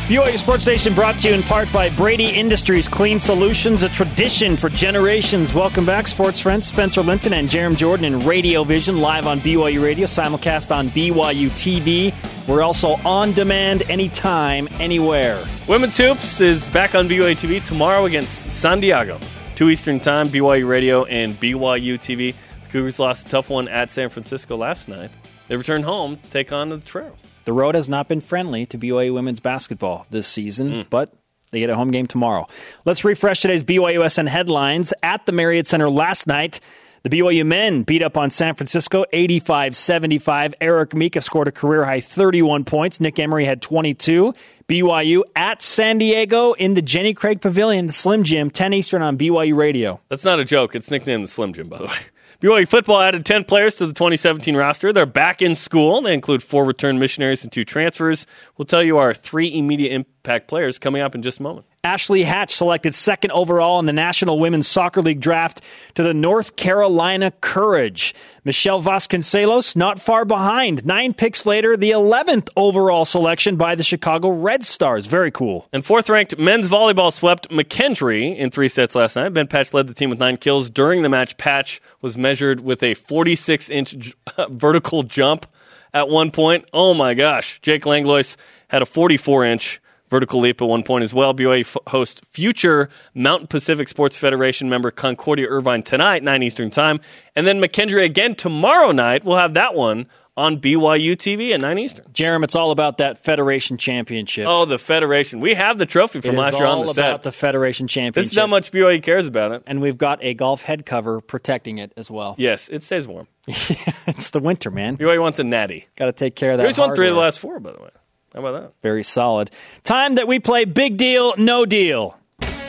BYU 0.05 0.37
Sports 0.37 0.67
Nation 0.67 0.93
brought 0.93 1.19
to 1.21 1.29
you 1.29 1.35
in 1.35 1.43
part 1.45 1.73
by 1.73 1.89
Brady 1.89 2.29
Industries 2.29 2.87
Clean 2.89 3.19
Solutions, 3.19 3.85
a 3.85 3.89
tradition 3.89 4.55
for 4.55 4.69
generations. 4.69 5.55
Welcome 5.55 5.87
back, 5.87 6.07
sports 6.09 6.39
friends. 6.39 6.67
Spencer 6.67 7.01
Linton 7.01 7.33
and 7.33 7.49
Jarom 7.49 7.75
Jordan 7.75 8.05
in 8.05 8.21
Radio 8.21 8.65
Vision, 8.65 9.01
live 9.01 9.27
on 9.27 9.39
BYU 9.39 9.83
Radio, 9.83 10.07
simulcast 10.07 10.77
on 10.77 10.89
BYU 10.89 11.49
TV. 11.53 12.13
We're 12.47 12.61
also 12.61 12.97
on 13.07 13.33
demand 13.33 13.89
anytime, 13.89 14.69
anywhere. 14.73 15.43
Women's 15.67 15.97
Hoops 15.97 16.39
is 16.39 16.69
back 16.69 16.95
on 16.95 17.09
BYU 17.09 17.35
TV 17.35 17.67
tomorrow 17.67 18.05
against 18.05 18.51
San 18.51 18.81
Diego. 18.81 19.19
2 19.55 19.71
Eastern 19.71 20.01
Time, 20.01 20.29
BYU 20.29 20.69
Radio 20.69 21.07
and 21.07 21.41
BYU 21.41 21.95
TV. 21.95 22.35
The 22.65 22.69
Cougars 22.69 22.99
lost 22.99 23.27
a 23.27 23.31
tough 23.31 23.49
one 23.49 23.69
at 23.69 23.89
San 23.89 24.11
Francisco 24.11 24.55
last 24.55 24.87
night. 24.87 25.11
They 25.49 25.57
return 25.57 25.83
home 25.83 26.19
to 26.19 26.29
take 26.29 26.53
on 26.53 26.69
the 26.69 26.77
Trails. 26.77 27.17
The 27.45 27.53
road 27.53 27.75
has 27.75 27.89
not 27.89 28.09
been 28.09 28.21
friendly 28.21 28.67
to 28.67 28.79
BYU 28.79 29.13
women's 29.15 29.41
basketball 29.41 30.07
this 30.11 30.27
season, 30.27 30.71
mm. 30.71 30.87
but 30.91 31.13
they 31.51 31.61
get 31.61 31.71
a 31.71 31.77
home 31.77 31.91
game 31.91 32.07
tomorrow. 32.07 32.47
Let's 32.85 33.05
refresh 33.05 33.41
today's 33.41 33.63
BYUSN 33.63 34.29
headlines. 34.29 34.93
At 35.03 35.25
the 35.27 35.33
Marriott 35.33 35.67
Center 35.67 35.89
last 35.89 36.27
night, 36.27 36.61
the 37.05 37.11
BYU 37.11 37.45
men 37.45 37.83
beat 37.83 38.03
up 38.03 38.17
on 38.17 38.31
San 38.31 38.55
Francisco 38.55 39.05
85 39.13 39.77
75. 39.77 40.55
Eric 40.61 40.95
Mika 40.95 41.21
scored 41.21 41.49
a 41.49 41.53
career 41.53 41.85
high 41.85 42.01
31 42.01 42.65
points. 42.65 42.99
Nick 42.99 43.19
Emery 43.19 43.45
had 43.45 43.61
22. 43.61 44.33
BYU 44.69 45.23
at 45.37 45.61
San 45.61 45.99
Diego 45.99 46.55
in 46.55 46.73
the 46.73 46.81
Jenny 46.81 47.13
Craig 47.13 47.43
Pavilion, 47.43 47.87
the 47.87 47.93
Slim 47.93 48.25
Jim, 48.25 48.51
10 48.51 48.73
Eastern 48.73 49.03
on 49.03 49.19
BYU 49.19 49.55
Radio. 49.55 50.01
That's 50.09 50.25
not 50.25 50.41
a 50.41 50.45
joke. 50.47 50.75
It's 50.75 50.91
nicknamed 50.91 51.25
the 51.25 51.29
Slim 51.29 51.53
Jim, 51.53 51.69
by 51.69 51.79
the 51.79 51.85
way. 51.85 51.99
BYU 52.45 52.69
football 52.69 53.01
added 53.01 53.25
10 53.25 53.45
players 53.45 53.77
to 53.77 53.87
the 53.87 53.95
2017 53.95 54.55
roster. 54.55 54.93
They're 54.93 55.07
back 55.07 55.41
in 55.41 55.55
school. 55.55 56.03
They 56.03 56.13
include 56.13 56.43
four 56.43 56.67
return 56.67 56.99
missionaries 56.99 57.43
and 57.43 57.51
two 57.51 57.65
transfers. 57.65 58.27
We'll 58.59 58.67
tell 58.67 58.83
you 58.83 58.99
our 58.99 59.15
three 59.15 59.57
immediate 59.57 59.95
impact 59.95 60.47
players 60.47 60.79
coming 60.79 61.01
up 61.01 61.15
in 61.15 61.23
just 61.23 61.41
a 61.41 61.43
moment. 61.43 61.67
Ashley 61.85 62.23
Hatch 62.23 62.51
selected 62.51 62.95
second 62.95 63.31
overall 63.33 63.79
in 63.79 63.85
the 63.85 63.93
National 63.93 64.39
Women's 64.39 64.67
Soccer 64.67 65.03
League 65.03 65.21
draft 65.21 65.61
to 65.97 66.03
the 66.03 66.15
North 66.15 66.57
Carolina 66.57 67.31
Courage. 67.43 68.15
Michele 68.43 68.83
Vasconcelos 68.83 69.77
not 69.77 70.01
far 70.01 70.25
behind. 70.25 70.87
Nine 70.87 71.13
picks 71.13 71.45
later, 71.45 71.77
the 71.77 71.91
11th 71.91 72.49
overall 72.57 73.05
selection 73.05 73.57
by 73.57 73.75
the 73.75 73.83
Chicago 73.83 74.31
Red 74.31 74.65
Stars. 74.65 75.07
Very 75.07 75.31
cool. 75.31 75.69
And 75.75 75.85
fourth 75.85 76.09
ranked 76.09 76.39
men's 76.39 76.69
volleyball 76.69 77.13
swept 77.13 77.51
McKendree 77.51 78.35
in 78.35 78.51
three 78.51 78.69
sets 78.69 78.95
last 78.95 79.15
night. 79.17 79.35
Ben 79.35 79.47
Patch 79.47 79.75
led 79.75 79.87
the 79.87 79.95
team 79.95 80.09
with 80.09 80.19
nine 80.19 80.39
kills. 80.39 80.71
During 80.71 81.03
the 81.03 81.11
match, 81.11 81.37
Patch 81.37 81.83
was 82.01 82.17
measured 82.17 82.61
with 82.61 82.83
a 82.83 82.95
46 82.95 83.69
inch 83.69 84.15
vertical 84.49 85.03
jump 85.03 85.45
at 85.93 86.09
one 86.09 86.31
point. 86.31 86.65
Oh 86.73 86.95
my 86.95 87.13
gosh. 87.13 87.61
Jake 87.61 87.85
Langlois 87.85 88.37
had 88.69 88.81
a 88.81 88.87
44 88.87 89.45
inch 89.45 89.81
vertical 90.15 90.39
leap 90.39 90.63
at 90.63 90.69
one 90.69 90.85
point 90.85 91.03
as 91.03 91.13
well. 91.13 91.35
BYU 91.35 91.63
f- 91.63 91.77
hosts 91.89 92.21
future 92.31 92.89
Mountain 93.15 93.49
Pacific 93.49 93.89
Sports 93.89 94.17
Federation 94.17 94.69
member 94.69 94.93
Concordia 94.93 95.49
Irvine 95.49 95.83
tonight, 95.83 96.23
9 96.23 96.41
Eastern 96.45 96.71
Time. 96.71 97.01
And 97.35 97.45
then 97.49 97.61
McKendree 97.61 98.05
again 98.05 98.37
tomorrow 98.37 98.93
night. 98.93 99.25
We'll 99.25 99.39
have 99.39 99.55
that 99.55 99.75
one 99.75 100.07
on 100.37 100.61
BYU 100.61 101.17
TV 101.17 101.53
at 101.53 101.61
9 101.61 101.79
Eastern. 101.81 102.05
Jarom, 102.13 102.45
it's 102.45 102.55
all 102.55 102.71
about 102.71 102.99
that 102.99 103.19
Federation 103.19 103.77
Championship. 103.77 104.47
Oh, 104.49 104.67
the 104.67 104.79
Federation. 104.79 105.41
We 105.41 105.55
have 105.55 105.79
the 105.79 105.87
trophy 105.87 106.21
from 106.21 106.37
last 106.37 106.55
year 106.55 106.65
on 106.65 106.79
all 106.79 106.85
the 106.85 106.91
about 106.93 106.95
set. 106.95 107.23
the 107.25 107.33
Federation 107.33 107.89
Championship. 107.89 108.31
This 108.31 108.33
is 108.33 108.39
how 108.39 108.47
much 108.47 108.71
BYU 108.71 109.03
cares 109.03 109.27
about 109.27 109.51
it. 109.51 109.65
and 109.67 109.83
we've 109.83 109.99
got 109.99 110.21
a 110.23 110.35
golf 110.35 110.63
head 110.63 110.87
cover 110.87 111.21
protecting 111.21 111.79
it 111.79 111.93
as 111.97 112.09
well. 112.09 112.37
Yes, 112.39 112.69
it 112.69 112.85
stays 112.85 113.09
warm. 113.09 113.27
it's 113.49 114.31
the 114.31 114.39
winter, 114.39 114.71
man. 114.71 114.97
BYU 114.97 115.21
wants 115.21 115.41
a 115.41 115.45
natty. 115.45 115.89
Got 115.97 116.07
to 116.07 116.13
take 116.13 116.37
care 116.37 116.53
of 116.53 116.59
that. 116.59 116.69
BYU's 116.69 116.79
won 116.79 116.95
three 116.95 117.09
of 117.09 117.15
the 117.17 117.21
last 117.21 117.41
four, 117.41 117.59
by 117.59 117.73
the 117.73 117.83
way. 117.83 117.91
How 118.35 118.41
about 118.41 118.61
that? 118.61 118.73
Very 118.83 119.05
solid. 119.05 119.51
Time 119.85 120.17
that 120.17 120.27
we 120.27 120.41
play 120.41 120.65
Big 120.65 120.97
Deal, 120.97 121.35
No 121.39 121.65
Deal. 121.65 122.19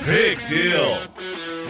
Big 0.05 0.37
deal. 0.47 0.99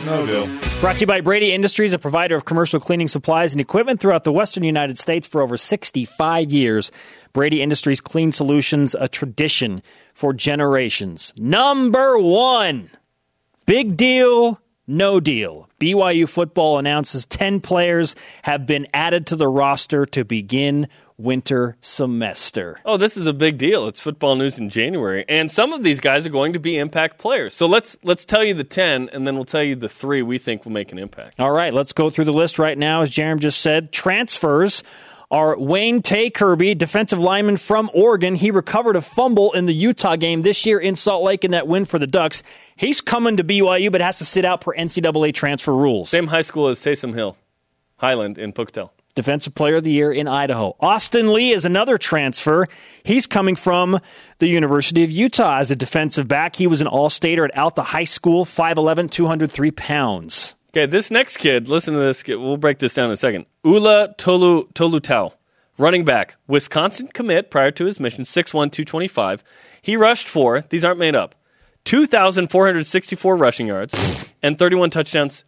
No 0.03 0.25
deal. 0.25 0.47
Brought 0.81 0.95
to 0.95 1.01
you 1.01 1.07
by 1.07 1.21
Brady 1.21 1.53
Industries, 1.53 1.93
a 1.93 1.99
provider 1.99 2.35
of 2.35 2.43
commercial 2.43 2.81
cleaning 2.81 3.07
supplies 3.07 3.53
and 3.53 3.61
equipment 3.61 4.01
throughout 4.01 4.25
the 4.25 4.33
western 4.33 4.65
United 4.65 4.97
States 4.97 5.25
for 5.25 5.41
over 5.41 5.55
65 5.55 6.51
years. 6.51 6.91
Brady 7.31 7.61
Industries 7.61 8.01
Clean 8.01 8.33
Solutions, 8.33 8.93
a 8.99 9.07
tradition 9.07 9.81
for 10.13 10.33
generations. 10.33 11.33
Number 11.37 12.19
one, 12.19 12.89
big 13.65 13.95
deal, 13.95 14.59
no 14.85 15.21
deal. 15.21 15.69
BYU 15.79 16.27
football 16.27 16.77
announces 16.77 17.25
10 17.25 17.61
players 17.61 18.15
have 18.43 18.65
been 18.65 18.87
added 18.93 19.27
to 19.27 19.37
the 19.37 19.47
roster 19.47 20.05
to 20.07 20.25
begin 20.25 20.89
winter 21.17 21.77
semester. 21.81 22.77
Oh, 22.85 22.97
this 22.97 23.17
is 23.17 23.27
a 23.27 23.33
big 23.33 23.57
deal. 23.57 23.87
It's 23.87 24.01
football 24.01 24.35
news 24.35 24.57
in 24.59 24.69
January, 24.69 25.25
and 25.29 25.51
some 25.51 25.73
of 25.73 25.83
these 25.83 25.99
guys 25.99 26.25
are 26.25 26.31
going 26.31 26.53
to 26.53 26.59
be 26.59 26.77
impact 26.77 27.17
players. 27.17 27.53
So 27.53 27.65
let's 27.65 27.97
let's 28.03 28.25
tell 28.25 28.43
you 28.43 28.53
the 28.53 28.63
ten, 28.63 29.09
and 29.13 29.25
then 29.25 29.35
we'll 29.35 29.45
tell 29.45 29.63
you 29.63 29.75
the 29.75 29.89
three 29.89 30.21
we 30.21 30.37
think 30.37 30.65
will 30.65 30.71
make 30.71 30.91
an 30.91 30.99
impact. 30.99 31.39
All 31.39 31.51
right, 31.51 31.73
let's 31.73 31.93
go 31.93 32.09
through 32.09 32.25
the 32.25 32.33
list 32.33 32.59
right 32.59 32.77
now. 32.77 33.01
As 33.01 33.11
Jarom 33.11 33.39
just 33.39 33.61
said, 33.61 33.91
transfers 33.91 34.83
are 35.31 35.57
Wayne 35.57 36.01
Tay 36.01 36.29
Kirby, 36.29 36.75
defensive 36.75 37.19
lineman 37.19 37.57
from 37.57 37.89
Oregon. 37.93 38.35
He 38.35 38.51
recovered 38.51 38.95
a 38.95 39.01
fumble 39.01 39.53
in 39.53 39.65
the 39.65 39.73
Utah 39.73 40.15
game 40.15 40.43
this 40.43 40.65
year 40.65 40.79
in 40.79 40.95
Salt 40.95 41.23
Lake 41.23 41.43
in 41.43 41.51
that 41.51 41.67
win 41.67 41.85
for 41.85 41.97
the 41.97 42.07
Ducks. 42.07 42.43
He's 42.75 43.01
coming 43.01 43.37
to 43.37 43.43
BYU, 43.43 43.91
but 43.91 44.01
has 44.01 44.19
to 44.19 44.25
sit 44.25 44.45
out 44.45 44.61
per 44.61 44.73
NCAA 44.73 45.33
transfer 45.33 45.73
rules. 45.73 46.09
Same 46.09 46.27
high 46.27 46.41
school 46.41 46.67
as 46.67 46.79
Taysom 46.79 47.13
Hill, 47.13 47.37
Highland 47.97 48.37
in 48.37 48.53
Pocatello. 48.53 48.91
Defensive 49.15 49.55
Player 49.55 49.77
of 49.77 49.83
the 49.83 49.91
Year 49.91 50.11
in 50.11 50.27
Idaho. 50.27 50.75
Austin 50.79 51.33
Lee 51.33 51.51
is 51.51 51.65
another 51.65 51.97
transfer. 51.97 52.67
He's 53.03 53.25
coming 53.25 53.55
from 53.55 53.99
the 54.39 54.47
University 54.47 55.03
of 55.03 55.11
Utah 55.11 55.57
as 55.57 55.71
a 55.71 55.75
defensive 55.75 56.27
back. 56.27 56.55
He 56.55 56.67
was 56.67 56.81
an 56.81 56.87
All 56.87 57.09
Stater 57.09 57.45
at 57.45 57.57
Alta 57.57 57.81
High 57.81 58.03
School, 58.03 58.45
5'11, 58.45 59.09
203 59.09 59.71
pounds. 59.71 60.53
Okay, 60.71 60.85
this 60.85 61.09
next 61.09 61.37
kid, 61.37 61.69
listen 61.69 61.93
to 61.93 62.01
this. 62.01 62.21
kid. 62.21 62.35
We'll 62.35 62.57
break 62.57 62.79
this 62.79 62.93
down 62.93 63.05
in 63.05 63.11
a 63.11 63.17
second. 63.17 63.45
Ula 63.63 64.13
Tolu 64.17 64.67
Tolutau, 64.73 65.31
running 65.77 66.03
back, 66.03 66.35
Wisconsin 66.47 67.07
commit 67.07 67.49
prior 67.49 67.71
to 67.71 67.85
his 67.85 67.97
mission, 67.97 68.25
6'1", 68.25 68.51
225. 68.51 69.43
He 69.81 69.95
rushed 69.95 70.27
for, 70.27 70.65
these 70.69 70.83
aren't 70.83 70.99
made 70.99 71.15
up, 71.15 71.35
2,464 71.85 73.37
rushing 73.37 73.67
yards 73.67 74.29
and 74.43 74.59
31 74.59 74.89
touchdowns 74.89 75.45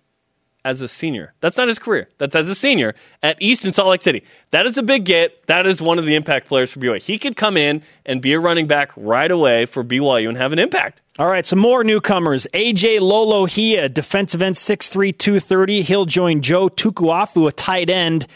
as 0.68 0.82
a 0.82 0.88
senior. 0.88 1.34
That's 1.40 1.56
not 1.56 1.70
his 1.70 1.80
career. 1.80 2.10
That's 2.18 2.36
as 2.36 2.50
a 2.50 2.56
senior 2.56 2.94
at 3.24 3.38
Eastern 3.42 3.72
Salt 3.72 3.88
Lake 3.88 4.02
City. 4.02 4.24
That 4.52 4.66
is 4.66 4.78
a 4.78 4.84
big 4.84 5.06
get. 5.06 5.48
That 5.48 5.66
is 5.66 5.82
one 5.82 5.98
of 5.98 6.06
the 6.06 6.16
impact 6.16 6.48
players 6.48 6.72
for 6.72 6.80
BYU. 6.80 7.02
He 7.02 7.18
could 7.18 7.38
come 7.38 7.56
in 7.56 7.82
and 8.06 8.22
be 8.22 8.34
a 8.34 8.40
running 8.40 8.68
back 8.68 8.92
right 8.98 9.32
away 9.32 9.66
for 9.66 9.84
BYU 9.84 10.28
and 10.28 10.38
have 10.38 10.52
an 10.52 10.60
impact. 10.60 11.02
All 11.18 11.28
right, 11.28 11.46
some 11.46 11.60
more 11.60 11.84
newcomers. 11.84 12.46
AJ 12.54 13.00
Lolohia, 13.00 13.92
defensive 13.92 14.42
end, 14.42 14.56
6'3", 14.56 15.18
230. 15.18 15.82
He'll 15.82 16.06
join 16.06 16.42
Joe 16.42 16.68
Tukuafu, 16.70 17.48
a 17.48 17.52
tight 17.52 17.90
end 17.90 18.28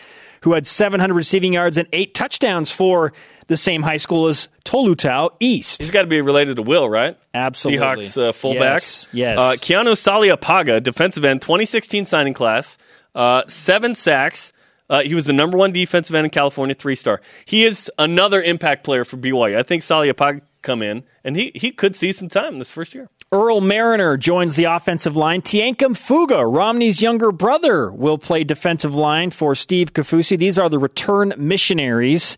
who 0.42 0.54
had 0.54 0.66
700 0.68 1.14
receiving 1.14 1.54
yards 1.54 1.78
and 1.78 1.88
eight 1.94 2.14
touchdowns 2.14 2.72
for 2.72 3.14
the 3.48 3.58
same 3.58 3.84
high 3.84 3.98
school 3.98 4.28
as 4.28 4.48
Tolutau 4.66 5.32
East. 5.40 5.82
He's 5.82 5.92
got 5.92 6.02
to 6.02 6.08
be 6.08 6.22
related 6.22 6.56
to 6.56 6.62
Will, 6.62 6.90
right? 6.90 7.18
Absolutely. 7.34 7.86
Seahawks 7.86 8.30
uh, 8.30 8.32
fullback. 8.32 8.74
Yes, 8.74 9.08
yes. 9.12 9.38
Uh, 9.38 9.52
Keanu 9.54 9.94
Saleapaga, 9.94 10.82
defensive 10.82 11.26
end, 11.26 11.42
2016 11.42 12.06
signing 12.06 12.34
class, 12.34 12.78
uh, 13.14 13.44
seven 13.48 13.96
sacks. 13.96 14.54
Uh, 14.90 15.02
he 15.02 15.16
was 15.16 15.26
the 15.26 15.34
number 15.34 15.58
one 15.58 15.72
defensive 15.72 16.16
end 16.16 16.26
in 16.26 16.32
California, 16.32 16.74
three 16.76 16.96
star. 16.96 17.22
He 17.46 17.64
is 17.64 17.90
another 17.98 18.42
impact 18.42 18.84
player 18.84 19.06
for 19.06 19.18
BYU. 19.18 19.58
I 19.58 19.64
think 19.64 19.84
Saleapaga 19.84 20.42
come 20.62 20.82
in, 20.82 21.04
and 21.24 21.36
he, 21.36 21.52
he 21.56 21.72
could 21.72 21.96
see 21.96 22.12
some 22.12 22.30
time 22.30 22.60
this 22.60 22.72
first 22.72 22.94
year. 22.94 23.10
Earl 23.34 23.62
Mariner 23.62 24.18
joins 24.18 24.58
the 24.58 24.66
offensive 24.66 25.16
line. 25.16 25.42
Tiankum 25.42 25.96
Fuga, 25.96 26.46
Romney's 26.46 27.02
younger 27.02 27.32
brother, 27.32 27.90
will 27.90 28.18
play 28.18 28.44
defensive 28.44 28.94
line 28.94 29.32
for 29.32 29.56
Steve 29.56 29.94
Kaufusi. 29.94 30.38
These 30.38 30.60
are 30.60 30.68
the 30.68 30.78
return 30.78 31.34
missionaries. 31.38 32.36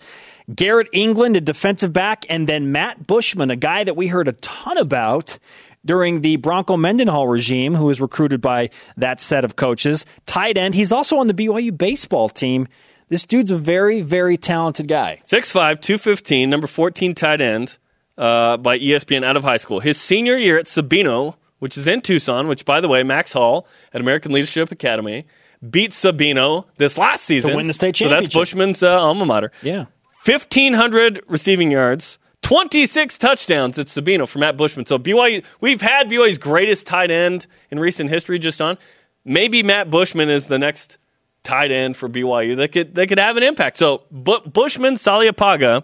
Garrett 0.54 0.90
England, 0.94 1.36
a 1.36 1.42
defensive 1.42 1.94
back, 1.94 2.28
and 2.30 2.48
then 2.48 2.72
Matt 2.72 3.08
Bushman, 3.08 3.50
a 3.50 3.56
guy 3.56 3.84
that 3.84 3.96
we 3.96 4.06
heard 4.06 4.28
a 4.28 4.34
ton 4.34 4.78
about 4.78 5.40
during 5.84 6.22
the 6.22 6.36
Bronco 6.36 6.78
Mendenhall 6.78 7.28
regime, 7.28 7.74
who 7.74 7.86
was 7.86 8.00
recruited 8.00 8.40
by 8.40 8.70
that 8.96 9.20
set 9.20 9.44
of 9.44 9.56
coaches. 9.56 10.06
Tight 10.28 10.60
end. 10.60 10.76
He's 10.76 10.92
also 10.92 11.18
on 11.18 11.26
the 11.26 11.34
BYU 11.34 11.76
baseball 11.76 12.30
team. 12.30 12.68
This 13.10 13.26
dude's 13.26 13.50
a 13.50 13.58
very, 13.58 14.02
very 14.02 14.38
talented 14.38 14.88
guy. 14.88 15.22
6'5", 15.26 15.82
215, 15.82 16.52
number 16.52 16.68
14 16.68 17.16
tight 17.16 17.42
end 17.42 17.80
uh, 18.18 18.58
by 18.58 18.78
ESPN 18.80 19.24
out 19.24 19.38
of 19.38 19.44
high 19.44 19.58
school. 19.58 19.80
His 19.80 20.00
senior 20.00 20.38
year 20.38 20.58
at 20.60 20.66
Sabino, 20.66 21.36
which 21.60 21.78
is 21.78 21.88
in 21.88 22.02
Tucson, 22.02 22.48
which, 22.48 22.66
by 22.66 22.82
the 22.82 22.88
way, 22.88 23.04
Max 23.04 23.34
Hall 23.34 23.68
at 23.94 24.02
American 24.02 24.32
Leadership 24.32 24.72
Academy 24.72 25.26
beat 25.68 25.92
Sabino 25.92 26.66
this 26.78 26.98
last 26.98 27.24
season. 27.24 27.52
to 27.52 27.56
win 27.56 27.68
the 27.68 27.74
state 27.74 27.96
championship. 27.96 28.32
So 28.32 28.40
that's. 28.40 28.52
Bushman's 28.52 28.84
uh, 28.84 29.00
alma 29.02 29.26
mater. 29.26 29.52
Yeah. 29.62 29.86
1,500 30.26 31.24
receiving 31.28 31.72
yards, 31.72 32.18
26 32.44 33.18
touchdowns 33.18 33.78
at 33.80 33.88
Sabino 33.88 34.28
for 34.28 34.40
Matt 34.40 34.58
Bushman. 34.58 34.86
So 34.86 34.98
BYU, 34.98 35.44
we've 35.62 35.82
had 35.82 36.10
BYU's 36.10 36.38
greatest 36.38 36.88
tight 36.88 37.12
end 37.12 37.48
in 37.72 37.80
recent 37.80 38.10
history 38.10 38.40
just 38.40 38.62
on. 38.62 38.78
Maybe 39.26 39.64
Matt 39.64 39.90
Bushman 39.90 40.30
is 40.30 40.48
the 40.48 40.60
next 40.60 40.98
tight 41.44 41.72
end 41.72 41.98
for 41.98 42.08
BYU 42.08 42.58
that 42.58 42.72
could 42.72 42.96
that 42.96 43.08
could 43.08 43.20
have 43.20 43.36
an 43.38 43.44
impact. 43.44 43.78
So 43.78 44.04
Bu- 44.12 44.42
Bushman, 44.46 44.96
Saleapaga, 44.96 45.84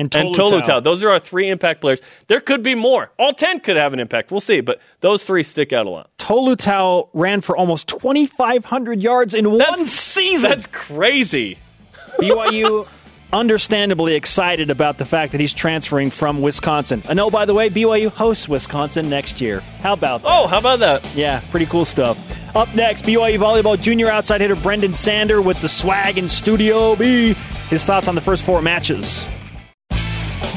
And 0.00 0.14
and 0.16 0.34
Tolutau. 0.34 0.62
Tolutau. 0.62 0.82
Those 0.82 1.04
are 1.04 1.10
our 1.10 1.18
three 1.18 1.48
impact 1.48 1.80
players. 1.80 2.00
There 2.26 2.40
could 2.40 2.62
be 2.62 2.74
more. 2.74 3.10
All 3.18 3.32
10 3.32 3.60
could 3.60 3.76
have 3.76 3.92
an 3.92 4.00
impact. 4.00 4.30
We'll 4.30 4.40
see. 4.40 4.60
But 4.60 4.80
those 5.00 5.24
three 5.24 5.42
stick 5.42 5.72
out 5.72 5.86
a 5.86 5.90
lot. 5.90 6.10
Tolutau 6.18 7.08
ran 7.12 7.40
for 7.40 7.56
almost 7.56 7.88
2,500 7.88 9.02
yards 9.02 9.34
in 9.34 9.50
one 9.50 9.86
season. 9.86 10.50
That's 10.50 10.66
crazy. 10.66 11.58
BYU 12.18 12.86
understandably 13.32 14.14
excited 14.14 14.70
about 14.70 14.98
the 14.98 15.04
fact 15.04 15.32
that 15.32 15.40
he's 15.40 15.54
transferring 15.54 16.10
from 16.10 16.42
Wisconsin. 16.42 17.02
And 17.08 17.20
oh, 17.20 17.30
by 17.30 17.44
the 17.44 17.54
way, 17.54 17.70
BYU 17.70 18.08
hosts 18.08 18.48
Wisconsin 18.48 19.08
next 19.08 19.40
year. 19.40 19.60
How 19.82 19.92
about 19.92 20.22
that? 20.22 20.28
Oh, 20.28 20.46
how 20.46 20.58
about 20.58 20.80
that? 20.80 21.14
Yeah, 21.14 21.40
pretty 21.50 21.66
cool 21.66 21.84
stuff. 21.84 22.18
Up 22.56 22.74
next, 22.74 23.04
BYU 23.04 23.38
volleyball 23.38 23.80
junior 23.80 24.08
outside 24.08 24.40
hitter 24.40 24.56
Brenden 24.56 24.94
Sander 24.94 25.40
with 25.40 25.60
the 25.60 25.68
swag 25.68 26.18
in 26.18 26.28
Studio 26.28 26.96
B. 26.96 27.34
His 27.68 27.84
thoughts 27.84 28.08
on 28.08 28.14
the 28.14 28.20
first 28.20 28.44
four 28.44 28.60
matches. 28.62 29.24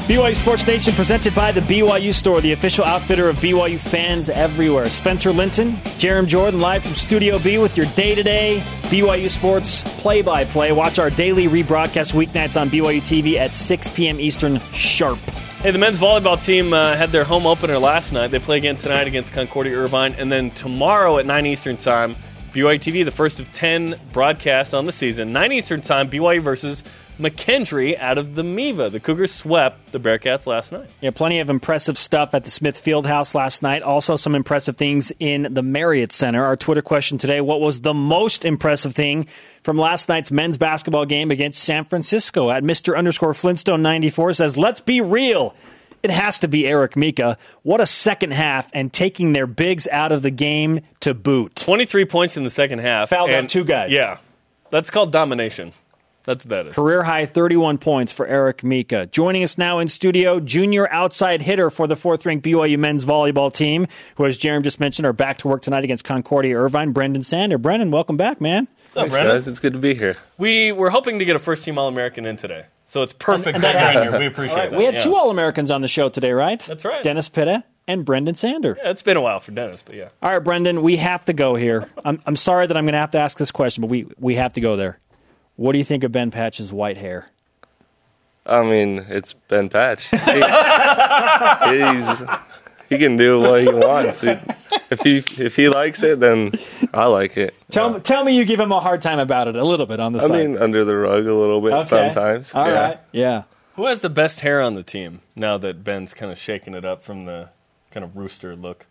BYU 0.04 0.34
Sports 0.34 0.66
Nation 0.66 0.92
presented 0.92 1.34
by 1.34 1.50
the 1.50 1.62
BYU 1.62 2.12
Store, 2.12 2.42
the 2.42 2.52
official 2.52 2.84
outfitter 2.84 3.30
of 3.30 3.36
BYU 3.38 3.78
fans 3.78 4.28
everywhere. 4.28 4.90
Spencer 4.90 5.32
Linton, 5.32 5.72
Jarom 5.96 6.26
Jordan, 6.26 6.60
live 6.60 6.82
from 6.82 6.94
Studio 6.94 7.38
B 7.38 7.56
with 7.56 7.74
your 7.74 7.86
day 7.94 8.14
to 8.14 8.22
day 8.22 8.60
BYU 8.90 9.30
Sports 9.30 9.80
play 10.02 10.20
by 10.20 10.44
play. 10.44 10.72
Watch 10.72 10.98
our 10.98 11.08
daily 11.08 11.46
rebroadcast 11.46 12.12
weeknights 12.12 12.60
on 12.60 12.68
BYU 12.68 13.00
TV 13.00 13.36
at 13.36 13.54
6 13.54 13.88
p.m. 13.88 14.20
Eastern 14.20 14.60
sharp. 14.74 15.18
Hey, 15.62 15.70
the 15.70 15.78
men's 15.78 15.98
volleyball 15.98 16.44
team 16.44 16.74
uh, 16.74 16.94
had 16.96 17.08
their 17.08 17.24
home 17.24 17.46
opener 17.46 17.78
last 17.78 18.12
night. 18.12 18.28
They 18.28 18.40
play 18.40 18.58
again 18.58 18.76
tonight 18.76 19.06
against 19.06 19.32
Concordia 19.32 19.74
Irvine, 19.74 20.12
and 20.18 20.30
then 20.30 20.50
tomorrow 20.50 21.16
at 21.16 21.24
9 21.24 21.46
Eastern 21.46 21.78
time, 21.78 22.14
BYU 22.52 22.78
TV, 22.78 23.06
the 23.06 23.10
first 23.10 23.40
of 23.40 23.50
10 23.54 23.98
broadcasts 24.12 24.74
on 24.74 24.84
the 24.84 24.92
season. 24.92 25.32
9 25.32 25.50
Eastern 25.52 25.80
time, 25.80 26.10
BYU 26.10 26.42
versus 26.42 26.84
McKendree 27.18 27.98
out 27.98 28.18
of 28.18 28.34
the 28.34 28.42
MIVA. 28.42 28.90
The 28.90 29.00
Cougars 29.00 29.32
swept 29.32 29.92
the 29.92 30.00
Bearcats 30.00 30.46
last 30.46 30.72
night. 30.72 30.88
Yeah, 31.00 31.10
plenty 31.10 31.38
of 31.40 31.48
impressive 31.48 31.96
stuff 31.96 32.34
at 32.34 32.44
the 32.44 32.50
Smith 32.50 32.82
Fieldhouse 32.82 33.34
last 33.34 33.62
night. 33.62 33.82
Also, 33.82 34.16
some 34.16 34.34
impressive 34.34 34.76
things 34.76 35.12
in 35.20 35.46
the 35.54 35.62
Marriott 35.62 36.12
Center. 36.12 36.44
Our 36.44 36.56
Twitter 36.56 36.82
question 36.82 37.18
today 37.18 37.40
What 37.40 37.60
was 37.60 37.80
the 37.82 37.94
most 37.94 38.44
impressive 38.44 38.94
thing 38.94 39.28
from 39.62 39.76
last 39.78 40.08
night's 40.08 40.30
men's 40.30 40.58
basketball 40.58 41.06
game 41.06 41.30
against 41.30 41.62
San 41.62 41.84
Francisco? 41.84 42.50
At 42.50 42.62
Mr. 42.64 42.96
underscore 42.96 43.34
Flintstone 43.34 43.82
94 43.82 44.32
says, 44.34 44.56
Let's 44.56 44.80
be 44.80 45.00
real. 45.00 45.54
It 46.02 46.10
has 46.10 46.40
to 46.40 46.48
be 46.48 46.66
Eric 46.66 46.96
Mika. 46.96 47.38
What 47.62 47.80
a 47.80 47.86
second 47.86 48.32
half 48.32 48.68
and 48.74 48.92
taking 48.92 49.32
their 49.32 49.46
bigs 49.46 49.88
out 49.88 50.12
of 50.12 50.20
the 50.20 50.30
game 50.30 50.82
to 51.00 51.14
boot. 51.14 51.56
23 51.56 52.04
points 52.04 52.36
in 52.36 52.44
the 52.44 52.50
second 52.50 52.80
half. 52.80 53.08
Fouled 53.08 53.30
and- 53.30 53.48
two 53.48 53.64
guys. 53.64 53.90
Yeah. 53.90 54.18
That's 54.70 54.90
called 54.90 55.12
domination. 55.12 55.72
That's 56.24 56.44
that 56.44 56.68
is. 56.68 56.74
Career 56.74 57.02
high 57.02 57.26
31 57.26 57.78
points 57.78 58.10
for 58.10 58.26
Eric 58.26 58.64
Mika. 58.64 59.06
Joining 59.06 59.42
us 59.44 59.58
now 59.58 59.78
in 59.78 59.88
studio, 59.88 60.40
junior 60.40 60.90
outside 60.90 61.42
hitter 61.42 61.70
for 61.70 61.86
the 61.86 61.96
fourth 61.96 62.24
ranked 62.24 62.44
BYU 62.44 62.78
men's 62.78 63.04
volleyball 63.04 63.52
team, 63.52 63.86
who, 64.16 64.24
as 64.24 64.38
Jarom 64.38 64.62
just 64.62 64.80
mentioned, 64.80 65.06
are 65.06 65.12
back 65.12 65.38
to 65.38 65.48
work 65.48 65.62
tonight 65.62 65.84
against 65.84 66.04
Concordia 66.04 66.56
Irvine, 66.56 66.94
Brenden 66.94 67.24
Sander. 67.24 67.58
Brenden, 67.58 67.90
welcome 67.90 68.16
back, 68.16 68.40
man. 68.40 68.66
What's 68.94 68.96
up, 68.96 69.18
Thanks, 69.18 69.28
guys. 69.28 69.48
It's 69.48 69.60
good 69.60 69.74
to 69.74 69.78
be 69.78 69.94
here. 69.94 70.14
We 70.38 70.72
were 70.72 70.90
hoping 70.90 71.18
to 71.18 71.24
get 71.24 71.36
a 71.36 71.38
first 71.38 71.64
team 71.64 71.78
All 71.78 71.88
American 71.88 72.24
in 72.24 72.36
today. 72.36 72.66
So 72.86 73.02
it's 73.02 73.12
perfect 73.12 73.56
And 73.56 73.64
that 73.64 73.72
that 73.72 74.02
here. 74.04 74.18
We 74.18 74.26
appreciate 74.26 74.70
that. 74.70 74.78
We 74.78 74.84
had 74.84 74.94
yeah. 74.94 75.00
two 75.00 75.16
All 75.16 75.30
Americans 75.30 75.70
on 75.70 75.80
the 75.80 75.88
show 75.88 76.08
today, 76.08 76.32
right? 76.32 76.60
That's 76.60 76.84
right. 76.84 77.02
Dennis 77.02 77.28
Pitta 77.28 77.64
and 77.86 78.06
Brenden 78.06 78.36
Sander. 78.36 78.78
Yeah, 78.82 78.90
it's 78.90 79.02
been 79.02 79.16
a 79.16 79.20
while 79.20 79.40
for 79.40 79.52
Dennis, 79.52 79.82
but 79.82 79.94
yeah. 79.94 80.08
All 80.22 80.32
right, 80.32 80.42
Brenden, 80.42 80.82
we 80.82 80.96
have 80.96 81.24
to 81.26 81.32
go 81.32 81.54
here. 81.54 81.88
I'm, 82.04 82.20
I'm 82.26 82.36
sorry 82.36 82.66
that 82.66 82.76
I'm 82.76 82.84
going 82.84 82.94
to 82.94 82.98
have 82.98 83.10
to 83.10 83.18
ask 83.18 83.36
this 83.36 83.50
question, 83.50 83.82
but 83.82 83.90
we, 83.90 84.06
we 84.18 84.36
have 84.36 84.54
to 84.54 84.60
go 84.60 84.76
there. 84.76 84.98
What 85.56 85.72
do 85.72 85.78
you 85.78 85.84
think 85.84 86.04
of 86.04 86.12
Ben 86.12 86.30
Patch's 86.30 86.72
white 86.72 86.96
hair? 86.96 87.28
I 88.46 88.62
mean, 88.62 89.06
it's 89.08 89.32
Ben 89.32 89.68
Patch. 89.68 90.04
He, 90.10 90.16
he's 90.18 92.22
he 92.90 92.98
can 92.98 93.16
do 93.16 93.40
what 93.40 93.62
he 93.62 93.68
wants. 93.68 94.20
He- 94.20 94.36
if 94.90 95.00
he 95.00 95.18
if 95.42 95.56
he 95.56 95.68
likes 95.68 96.02
it, 96.02 96.20
then 96.20 96.52
I 96.92 97.06
like 97.06 97.36
it. 97.38 97.54
Tell, 97.70 97.94
me, 97.94 98.00
tell 98.00 98.22
me 98.24 98.36
you 98.36 98.44
give 98.44 98.60
him 98.60 98.70
a 98.70 98.80
hard 98.80 99.00
time 99.02 99.18
about 99.18 99.48
it 99.48 99.56
a 99.56 99.64
little 99.64 99.86
bit 99.86 99.98
on 99.98 100.12
the 100.12 100.20
I 100.20 100.26
side. 100.26 100.32
mean, 100.32 100.58
under 100.58 100.84
the 100.84 100.94
rug 100.96 101.26
a 101.26 101.34
little 101.34 101.60
bit 101.60 101.72
Okay. 101.72 101.88
sometimes. 101.88 102.54
All 102.54 102.66
yeah. 102.66 102.80
right. 102.80 103.00
Yeah. 103.12 103.42
Who 103.76 103.86
has 103.86 104.02
the 104.02 104.10
best 104.10 104.40
hair 104.40 104.60
on 104.60 104.74
the 104.74 104.82
team 104.82 105.20
now 105.34 105.56
that 105.58 105.82
Ben's 105.82 106.12
kind 106.14 106.30
of 106.30 106.38
shaking 106.38 106.74
it 106.74 106.84
up 106.84 107.02
from 107.02 107.24
the 107.24 107.48
kind 107.90 108.04
of 108.04 108.16
rooster 108.16 108.54
look? 108.54 108.86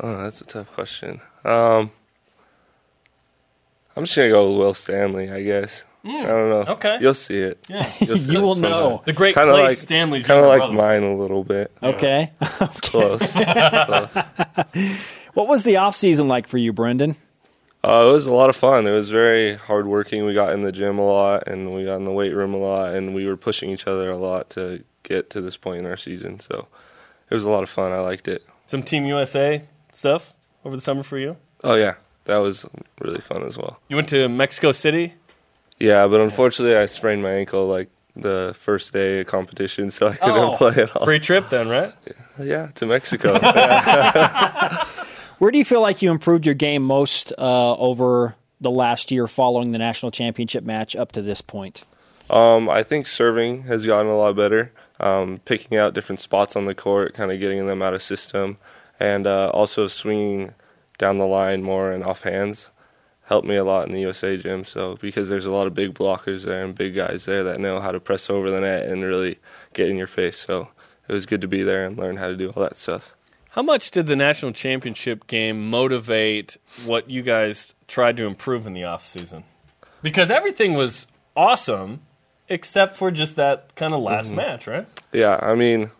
Oh, 0.00 0.22
that's 0.22 0.40
a 0.42 0.44
tough 0.44 0.70
question. 0.72 1.20
Um, 1.44 1.90
I'm 3.96 4.04
just 4.04 4.16
gonna 4.16 4.28
go 4.30 4.48
with 4.50 4.58
Will 4.58 4.74
Stanley, 4.74 5.30
I 5.30 5.42
guess. 5.42 5.84
I 6.06 6.22
don't 6.26 6.50
know. 6.50 6.72
okay. 6.74 6.98
you'll 7.00 7.14
see 7.14 7.38
it. 7.38 7.58
Yeah. 7.66 7.90
You'll 8.00 8.18
see 8.18 8.32
You 8.32 8.40
it 8.40 8.42
will 8.42 8.54
sometime. 8.56 8.70
know. 8.72 9.02
The 9.06 9.14
great 9.14 9.34
Kinda 9.34 9.52
Clay 9.52 9.62
like 9.62 9.78
Stanley's 9.78 10.26
kind 10.26 10.38
of 10.40 10.46
like 10.46 10.58
brother. 10.58 10.74
mine 10.74 11.02
a 11.02 11.14
little 11.16 11.44
bit. 11.44 11.72
Okay. 11.82 12.30
Close. 12.82 13.32
Close. 13.32 14.14
What 15.32 15.48
was 15.48 15.62
the 15.64 15.78
off 15.78 15.96
season 15.96 16.28
like 16.28 16.46
for 16.46 16.58
you, 16.58 16.72
Brenden? 16.74 17.16
Uh, 17.82 18.06
it 18.08 18.12
was 18.12 18.26
a 18.26 18.32
lot 18.34 18.50
of 18.50 18.56
fun. 18.56 18.86
It 18.86 18.90
was 18.92 19.08
very 19.10 19.54
hardworking. 19.56 20.24
We 20.26 20.34
got 20.34 20.52
in 20.52 20.60
the 20.62 20.72
gym 20.72 20.98
a 20.98 21.06
lot, 21.06 21.48
and 21.48 21.74
we 21.74 21.84
got 21.84 21.96
in 21.96 22.04
the 22.04 22.12
weight 22.12 22.34
room 22.34 22.54
a 22.54 22.58
lot, 22.58 22.94
and 22.94 23.14
we 23.14 23.26
were 23.26 23.36
pushing 23.36 23.70
each 23.70 23.86
other 23.86 24.10
a 24.10 24.16
lot 24.16 24.50
to 24.50 24.84
get 25.02 25.30
to 25.30 25.40
this 25.40 25.56
point 25.56 25.80
in 25.80 25.86
our 25.86 25.96
season. 25.96 26.38
So 26.40 26.66
it 27.30 27.34
was 27.34 27.44
a 27.44 27.50
lot 27.50 27.62
of 27.62 27.68
fun. 27.70 27.92
I 27.92 27.98
liked 28.00 28.28
it. 28.28 28.44
Some 28.66 28.82
Team 28.82 29.04
USA 29.06 29.62
stuff 29.92 30.32
over 30.64 30.76
the 30.76 30.82
summer 30.82 31.02
for 31.02 31.18
you? 31.18 31.36
Oh 31.62 31.74
yeah, 31.74 31.94
that 32.24 32.38
was 32.38 32.64
really 33.00 33.20
fun 33.20 33.42
as 33.44 33.58
well. 33.58 33.78
You 33.88 33.96
went 33.96 34.08
to 34.10 34.28
Mexico 34.28 34.72
City? 34.72 35.14
Yeah, 35.78 36.06
but 36.06 36.20
unfortunately, 36.20 36.76
I 36.76 36.86
sprained 36.86 37.22
my 37.22 37.32
ankle 37.32 37.66
like 37.66 37.88
the 38.16 38.54
first 38.58 38.92
day 38.92 39.20
of 39.20 39.26
competition, 39.26 39.90
so 39.90 40.08
I 40.08 40.14
couldn't 40.16 40.38
Oh. 40.38 40.56
play 40.56 40.82
at 40.84 40.94
all. 40.96 41.04
Free 41.04 41.18
trip 41.18 41.50
then, 41.50 41.68
right? 41.68 41.92
Yeah, 42.38 42.68
to 42.76 42.86
Mexico. 42.86 43.38
Where 45.38 45.50
do 45.50 45.58
you 45.58 45.64
feel 45.64 45.80
like 45.80 46.00
you 46.00 46.10
improved 46.10 46.46
your 46.46 46.54
game 46.54 46.82
most 46.84 47.32
uh, 47.36 47.74
over 47.76 48.36
the 48.60 48.70
last 48.70 49.10
year 49.10 49.26
following 49.26 49.72
the 49.72 49.78
national 49.78 50.12
championship 50.12 50.62
match 50.64 50.94
up 50.94 51.12
to 51.12 51.22
this 51.22 51.40
point? 51.40 51.84
Um, 52.30 52.70
I 52.70 52.82
think 52.82 53.08
serving 53.08 53.64
has 53.64 53.84
gotten 53.84 54.10
a 54.10 54.16
lot 54.16 54.36
better. 54.36 54.72
Um, 55.00 55.40
picking 55.44 55.76
out 55.76 55.92
different 55.92 56.20
spots 56.20 56.54
on 56.54 56.66
the 56.66 56.74
court, 56.74 57.14
kind 57.14 57.32
of 57.32 57.40
getting 57.40 57.66
them 57.66 57.82
out 57.82 57.94
of 57.94 58.02
system, 58.02 58.58
and 59.00 59.26
uh, 59.26 59.50
also 59.52 59.88
swinging 59.88 60.54
down 60.98 61.18
the 61.18 61.26
line 61.26 61.62
more 61.62 61.90
and 61.90 62.04
off 62.04 62.22
hands 62.22 62.70
helped 63.26 63.46
me 63.46 63.56
a 63.56 63.64
lot 63.64 63.86
in 63.86 63.92
the 63.92 64.00
USA 64.00 64.36
gym. 64.36 64.64
So 64.64 64.96
because 65.00 65.28
there's 65.28 65.46
a 65.46 65.50
lot 65.50 65.66
of 65.66 65.74
big 65.74 65.94
blockers 65.94 66.44
there 66.44 66.64
and 66.64 66.74
big 66.74 66.94
guys 66.94 67.24
there 67.24 67.42
that 67.44 67.60
know 67.60 67.80
how 67.80 67.90
to 67.90 68.00
press 68.00 68.28
over 68.30 68.50
the 68.50 68.60
net 68.60 68.86
and 68.86 69.02
really 69.02 69.38
get 69.72 69.88
in 69.88 69.96
your 69.96 70.06
face. 70.06 70.38
So 70.38 70.68
it 71.08 71.12
was 71.12 71.26
good 71.26 71.40
to 71.40 71.48
be 71.48 71.62
there 71.62 71.84
and 71.84 71.96
learn 71.96 72.16
how 72.16 72.28
to 72.28 72.36
do 72.36 72.50
all 72.50 72.62
that 72.62 72.76
stuff. 72.76 73.14
How 73.50 73.62
much 73.62 73.90
did 73.92 74.06
the 74.06 74.16
national 74.16 74.52
championship 74.52 75.26
game 75.26 75.70
motivate 75.70 76.56
what 76.84 77.08
you 77.08 77.22
guys 77.22 77.74
tried 77.86 78.16
to 78.16 78.26
improve 78.26 78.66
in 78.66 78.72
the 78.72 78.84
off 78.84 79.06
season? 79.06 79.44
Because 80.02 80.30
everything 80.30 80.74
was 80.74 81.06
awesome 81.36 82.02
except 82.48 82.96
for 82.96 83.10
just 83.10 83.36
that 83.36 83.74
kind 83.74 83.94
of 83.94 84.00
last 84.00 84.26
mm-hmm. 84.26 84.36
match, 84.36 84.66
right? 84.66 84.86
Yeah, 85.12 85.38
I 85.40 85.54
mean, 85.54 85.92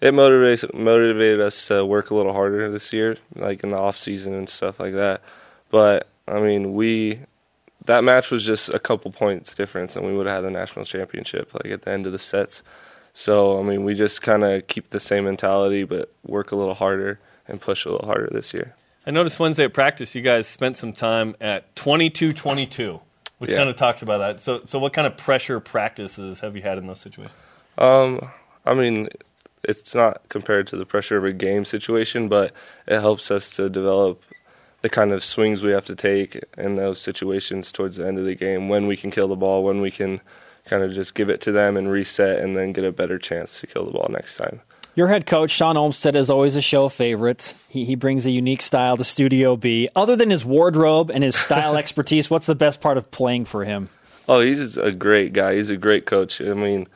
it 0.00 0.14
motivates 0.14 0.72
motivated 0.74 1.40
us 1.40 1.66
to 1.68 1.84
work 1.84 2.10
a 2.10 2.14
little 2.14 2.32
harder 2.32 2.70
this 2.70 2.92
year, 2.92 3.16
like 3.34 3.62
in 3.62 3.70
the 3.70 3.78
off 3.78 3.96
season 3.96 4.34
and 4.34 4.48
stuff 4.48 4.80
like 4.80 4.94
that. 4.94 5.22
But 5.70 6.08
I 6.26 6.40
mean, 6.40 6.74
we 6.74 7.20
that 7.86 8.04
match 8.04 8.30
was 8.30 8.44
just 8.44 8.68
a 8.70 8.78
couple 8.78 9.10
points 9.10 9.54
difference, 9.54 9.96
and 9.96 10.06
we 10.06 10.14
would 10.14 10.26
have 10.26 10.36
had 10.36 10.40
the 10.44 10.50
national 10.50 10.84
championship 10.84 11.52
like 11.54 11.66
at 11.72 11.82
the 11.82 11.90
end 11.90 12.06
of 12.06 12.12
the 12.12 12.18
sets. 12.18 12.62
So 13.14 13.58
I 13.58 13.62
mean, 13.62 13.84
we 13.84 13.94
just 13.94 14.22
kind 14.22 14.44
of 14.44 14.66
keep 14.68 14.90
the 14.90 15.00
same 15.00 15.24
mentality, 15.24 15.84
but 15.84 16.12
work 16.26 16.52
a 16.52 16.56
little 16.56 16.74
harder 16.74 17.18
and 17.48 17.60
push 17.60 17.84
a 17.84 17.90
little 17.90 18.06
harder 18.06 18.28
this 18.32 18.54
year. 18.54 18.74
I 19.06 19.10
noticed 19.10 19.40
Wednesday 19.40 19.64
at 19.64 19.72
practice 19.72 20.14
you 20.14 20.20
guys 20.22 20.46
spent 20.46 20.76
some 20.76 20.92
time 20.92 21.34
at 21.40 21.74
22 21.74 22.32
22. 22.32 23.00
which 23.38 23.50
Yeah. 23.50 23.56
kind 23.56 23.70
of 23.70 23.76
talks 23.76 24.02
about 24.02 24.18
that. 24.18 24.40
So, 24.42 24.60
so 24.66 24.78
what 24.78 24.92
kind 24.92 25.06
of 25.06 25.16
pressure 25.16 25.58
practices 25.60 26.40
have 26.40 26.54
you 26.56 26.62
had 26.62 26.76
in 26.76 26.86
those 26.86 27.00
situations? 27.00 27.34
Um, 27.78 28.20
I 28.66 28.74
mean, 28.74 29.08
it's 29.62 29.94
not 29.94 30.28
compared 30.28 30.66
to 30.68 30.76
the 30.76 30.86
pressure 30.86 31.16
of 31.16 31.24
a 31.24 31.32
game 31.32 31.64
situation, 31.64 32.28
but 32.28 32.52
it 32.86 33.00
helps 33.00 33.30
us 33.30 33.54
to 33.56 33.68
develop 33.68 34.22
the 34.82 34.88
kind 34.88 35.12
of 35.12 35.22
swings 35.22 35.62
we 35.62 35.72
have 35.72 35.84
to 35.86 35.94
take 35.94 36.42
in 36.56 36.76
those 36.76 37.00
situations 37.00 37.70
towards 37.70 37.96
the 37.96 38.06
end 38.06 38.18
of 38.18 38.24
the 38.24 38.34
game 38.34 38.68
when 38.68 38.86
we 38.86 38.96
can 38.96 39.10
kill 39.10 39.28
the 39.28 39.36
ball, 39.36 39.62
when 39.62 39.80
we 39.80 39.90
can 39.90 40.20
kind 40.64 40.82
of 40.82 40.92
just 40.92 41.14
give 41.14 41.28
it 41.28 41.40
to 41.42 41.52
them 41.52 41.76
and 41.76 41.90
reset 41.90 42.38
and 42.38 42.56
then 42.56 42.72
get 42.72 42.84
a 42.84 42.92
better 42.92 43.18
chance 43.18 43.60
to 43.60 43.66
kill 43.66 43.84
the 43.84 43.90
ball 43.90 44.08
next 44.10 44.36
time. 44.36 44.60
Your 44.96 45.08
head 45.08 45.26
coach, 45.26 45.52
Shawn 45.52 45.76
Olmstead, 45.76 46.16
is 46.16 46.30
always 46.30 46.56
a 46.56 46.62
show 46.62 46.88
favorite. 46.88 47.54
He, 47.68 47.84
he 47.84 47.94
brings 47.94 48.26
a 48.26 48.30
unique 48.30 48.60
style 48.60 48.96
to 48.96 49.04
Studio 49.04 49.56
B. 49.56 49.88
Other 49.94 50.16
than 50.16 50.30
his 50.30 50.44
wardrobe 50.44 51.10
and 51.10 51.22
his 51.22 51.36
style 51.36 51.76
expertise, 51.78 52.28
what's 52.28 52.46
the 52.46 52.56
best 52.56 52.80
part 52.80 52.98
of 52.98 53.10
playing 53.10 53.44
for 53.44 53.64
him? 53.64 53.88
Oh, 54.28 54.40
he's 54.40 54.76
a 54.76 54.92
great 54.92 55.32
guy. 55.32 55.54
He's 55.56 55.70
a 55.70 55.76
great 55.76 56.06
coach. 56.06 56.40
I 56.40 56.54
mean, 56.54 56.88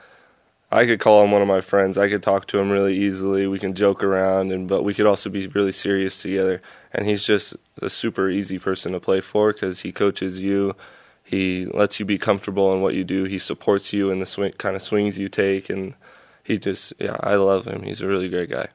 I 0.75 0.87
could 0.87 0.99
call 0.99 1.23
him 1.23 1.31
one 1.31 1.41
of 1.41 1.47
my 1.47 1.61
friends. 1.61 1.97
I 1.97 2.09
could 2.09 2.25
talk 2.25 2.49
to 2.49 2.59
him 2.59 2.69
really 2.69 2.97
easily. 2.97 3.47
We 3.47 3.61
can 3.61 3.75
joke 3.75 4.03
around, 4.03 4.51
and 4.51 4.67
but 4.67 4.83
we 4.83 4.93
could 4.93 5.07
also 5.07 5.31
be 5.31 5.47
really 5.47 5.71
serious 5.71 6.21
together. 6.21 6.61
And 6.93 7.07
he's 7.07 7.23
just 7.23 7.55
a 7.81 7.89
super 7.89 8.29
easy 8.29 8.59
person 8.59 8.91
to 8.91 8.99
play 8.99 9.21
for 9.21 9.53
because 9.53 9.81
he 9.81 9.93
coaches 9.93 10.41
you. 10.41 10.75
He 11.23 11.67
lets 11.67 12.01
you 12.01 12.05
be 12.05 12.19
comfortable 12.19 12.73
in 12.73 12.81
what 12.81 12.95
you 12.95 13.05
do. 13.05 13.23
He 13.23 13.39
supports 13.39 13.93
you 13.93 14.11
in 14.11 14.19
the 14.19 14.27
swing, 14.27 14.51
kind 14.55 14.75
of 14.75 14.83
swings 14.83 15.17
you 15.17 15.29
take, 15.29 15.71
and 15.71 15.95
he 16.43 16.59
just 16.59 16.93
yeah, 16.99 17.19
I 17.21 17.37
love 17.37 17.69
him. 17.69 17.85
He's 17.85 18.01
a 18.01 18.09
really 18.09 18.29
great 18.29 18.51
guy. 18.51 18.67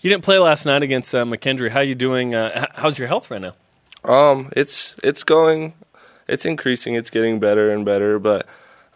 You 0.00 0.10
didn't 0.10 0.24
play 0.24 0.38
last 0.38 0.66
night 0.66 0.82
against 0.82 1.14
uh, 1.14 1.24
McKendree. 1.24 1.70
How 1.70 1.80
you 1.80 1.94
doing? 1.94 2.34
Uh, 2.34 2.66
how's 2.74 2.98
your 2.98 3.08
health 3.08 3.30
right 3.30 3.40
now? 3.40 3.54
Um, 4.04 4.52
it's 4.54 4.96
it's 5.02 5.24
going, 5.24 5.72
it's 6.28 6.44
increasing. 6.44 6.94
It's 6.94 7.08
getting 7.08 7.40
better 7.40 7.70
and 7.70 7.86
better. 7.86 8.18
But 8.18 8.46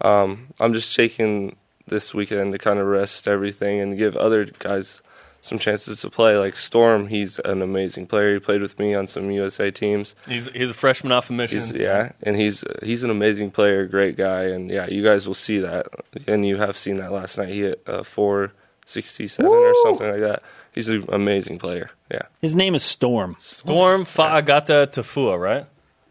um, 0.03 0.49
I'm 0.61 0.75
just 0.75 0.95
taking 0.95 1.57
this 1.87 2.15
weekend 2.15 2.53
to 2.53 2.59
kind 2.59 2.79
of 2.79 2.87
rest 2.87 3.27
everything 3.29 3.81
and 3.81 3.99
give 3.99 4.17
other 4.17 4.47
guys 4.59 5.03
some 5.41 5.59
chances 5.59 6.01
to 6.01 6.11
play. 6.11 6.37
Like 6.39 6.57
Storm, 6.57 7.09
he's 7.09 7.39
an 7.41 7.63
amazing 7.63 8.07
player. 8.07 8.35
He 8.35 8.39
played 8.41 8.63
with 8.63 8.79
me 8.79 8.95
on 8.95 9.07
some 9.07 9.31
USA 9.31 9.71
teams. 9.71 10.15
He's 10.27 10.49
he's 10.49 10.71
a 10.71 10.75
freshman 10.75 11.13
off 11.13 11.29
a 11.31 11.33
mission. 11.33 11.59
He's 11.59 11.73
yeah, 11.73 12.13
and 12.23 12.37
he's 12.37 12.65
he's 12.83 13.03
an 13.03 13.11
amazing 13.11 13.51
player, 13.51 13.87
great 13.87 14.17
guy, 14.17 14.45
and 14.45 14.71
yeah, 14.71 14.89
you 14.89 15.03
guys 15.03 15.27
will 15.27 15.35
see 15.35 15.59
that, 15.59 15.87
and 16.27 16.47
you 16.47 16.57
have 16.57 16.77
seen 16.77 16.97
that 16.99 17.13
last 17.13 17.37
night. 17.39 17.49
He 17.49 17.61
hit 17.63 17.83
uh, 17.87 18.05
four 18.05 18.53
sixty 18.87 19.27
seven 19.27 19.51
or 19.51 19.75
something 19.83 20.11
like 20.11 20.21
that. 20.21 20.43
He's 20.73 20.89
an 20.89 21.05
amazing 21.11 21.59
player. 21.59 21.91
Yeah, 22.11 22.23
His 22.41 22.55
name 22.55 22.75
is 22.75 22.83
Storm. 22.83 23.37
Storm 23.41 24.05
Fa'agata 24.05 24.87
Tafua, 24.87 25.39
right? 25.39 25.67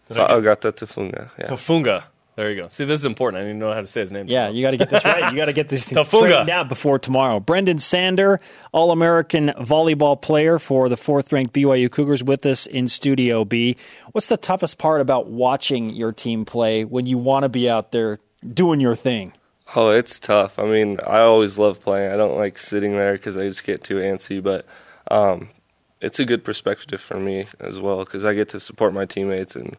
Fa'agata 0.09 0.71
Tafunga. 0.71 1.29
Yeah. 1.39 1.47
Tafunga. 1.47 2.03
There 2.35 2.49
you 2.49 2.55
go. 2.55 2.69
See, 2.69 2.85
this 2.85 2.99
is 2.99 3.05
important. 3.05 3.41
I 3.41 3.45
didn't 3.45 3.59
know 3.59 3.73
how 3.73 3.81
to 3.81 3.87
say 3.87 4.01
his 4.01 4.11
name. 4.11 4.27
Yeah, 4.27 4.49
you 4.49 4.61
got 4.61 4.71
to 4.71 4.77
get 4.77 4.89
this 4.89 5.03
right. 5.03 5.31
You 5.31 5.37
got 5.37 5.45
to 5.45 5.53
get 5.53 5.67
this 5.67 5.89
Tafunga. 5.91 6.05
straightened 6.05 6.49
out 6.49 6.69
before 6.69 6.97
tomorrow. 6.97 7.41
Brenden 7.41 7.79
Sander, 7.81 8.39
All 8.71 8.91
American 8.91 9.49
volleyball 9.59 10.19
player 10.19 10.57
for 10.57 10.87
the 10.87 10.95
fourth 10.95 11.33
ranked 11.33 11.53
BYU 11.53 11.91
Cougars, 11.91 12.23
with 12.23 12.45
us 12.45 12.67
in 12.67 12.87
Studio 12.87 13.43
B. 13.43 13.75
What's 14.13 14.27
the 14.27 14.37
toughest 14.37 14.77
part 14.77 15.01
about 15.01 15.27
watching 15.27 15.89
your 15.89 16.13
team 16.13 16.45
play 16.45 16.85
when 16.85 17.05
you 17.05 17.17
want 17.17 17.43
to 17.43 17.49
be 17.49 17.69
out 17.69 17.91
there 17.91 18.19
doing 18.53 18.79
your 18.79 18.95
thing? 18.95 19.33
Oh, 19.75 19.89
it's 19.89 20.19
tough. 20.19 20.57
I 20.57 20.65
mean, 20.65 20.99
I 21.05 21.19
always 21.21 21.57
love 21.57 21.81
playing. 21.81 22.11
I 22.13 22.17
don't 22.17 22.37
like 22.37 22.57
sitting 22.57 22.93
there 22.93 23.13
because 23.13 23.35
I 23.37 23.47
just 23.47 23.63
get 23.65 23.83
too 23.83 23.97
antsy. 23.97 24.41
But 24.41 24.65
um, 25.09 25.49
it's 25.99 26.19
a 26.19 26.25
good 26.25 26.43
perspective 26.45 27.01
for 27.01 27.19
me 27.19 27.45
as 27.59 27.77
well 27.77 27.99
because 27.99 28.23
I 28.23 28.33
get 28.33 28.49
to 28.49 28.59
support 28.59 28.93
my 28.93 29.05
teammates 29.05 29.55
and 29.55 29.75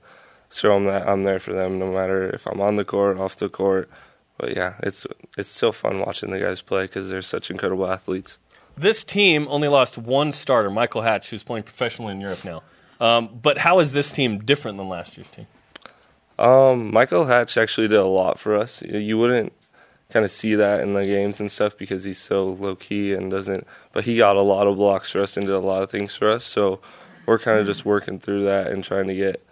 show 0.59 0.75
them 0.75 0.85
that 0.87 1.09
I'm 1.09 1.25
there 1.25 1.39
for 1.41 1.53
them, 1.53 1.79
no 1.79 1.91
matter 1.93 2.29
if 2.31 2.47
I'm 2.47 2.61
on 2.61 2.77
the 2.77 2.85
court, 2.85 3.19
off 3.19 3.37
the 3.37 3.49
court. 3.49 3.89
But 4.39 4.57
yeah, 4.57 4.75
it's 4.83 5.07
it's 5.39 5.51
still 5.51 5.73
fun 5.73 6.01
watching 6.01 6.31
the 6.31 6.39
guys 6.39 6.63
play 6.63 6.83
because 6.85 7.09
they're 7.11 7.23
such 7.23 7.51
incredible 7.51 7.87
athletes. 7.91 8.39
This 8.77 9.05
team 9.05 9.47
only 9.51 9.69
lost 9.69 9.99
one 9.99 10.33
starter, 10.33 10.71
Michael 10.71 11.03
Hatch, 11.03 11.31
who's 11.31 11.43
playing 11.43 11.65
professionally 11.65 12.13
in 12.13 12.21
Europe 12.21 12.45
now. 12.45 12.63
Um, 13.01 13.29
but 13.43 13.59
how 13.59 13.81
is 13.81 13.93
this 13.93 14.11
team 14.11 14.39
different 14.39 14.79
than 14.79 14.89
last 14.89 15.17
year's 15.17 15.29
team? 15.29 15.47
Um, 16.39 16.93
Michael 16.93 17.27
Hatch 17.27 17.57
actually 17.57 17.89
did 17.89 17.99
a 17.99 18.05
lot 18.07 18.39
for 18.39 18.57
us. 18.57 18.83
You- 18.83 18.99
You 18.99 19.19
wouldn't 19.19 19.53
kind 20.11 20.25
of 20.25 20.31
see 20.31 20.55
that 20.55 20.81
in 20.81 20.95
the 20.95 21.05
games 21.07 21.41
and 21.41 21.51
stuff 21.51 21.77
because 21.77 22.05
he's 22.05 22.19
so 22.19 22.49
low 22.49 22.75
key 22.77 23.13
and 23.13 23.31
doesn't. 23.31 23.67
But 23.93 24.05
he 24.05 24.17
got 24.17 24.37
a 24.37 24.43
lot 24.43 24.67
of 24.67 24.77
blocks 24.77 25.11
for 25.13 25.21
us 25.23 25.37
and 25.37 25.47
did 25.47 25.55
a 25.55 25.59
lot 25.59 25.83
of 25.83 25.91
things 25.91 26.15
for 26.15 26.29
us. 26.29 26.45
So 26.45 26.81
we're 27.27 27.39
kind 27.39 27.59
of 27.61 27.67
just 27.67 27.85
working 27.85 28.19
through 28.19 28.45
that 28.45 28.69
and 28.69 28.83
trying 28.83 29.07
to 29.09 29.15
get 29.15 29.45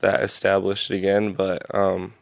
that 0.00 0.22
established 0.22 0.90
again. 0.90 1.32
But 1.32 1.72
um, 1.74 2.14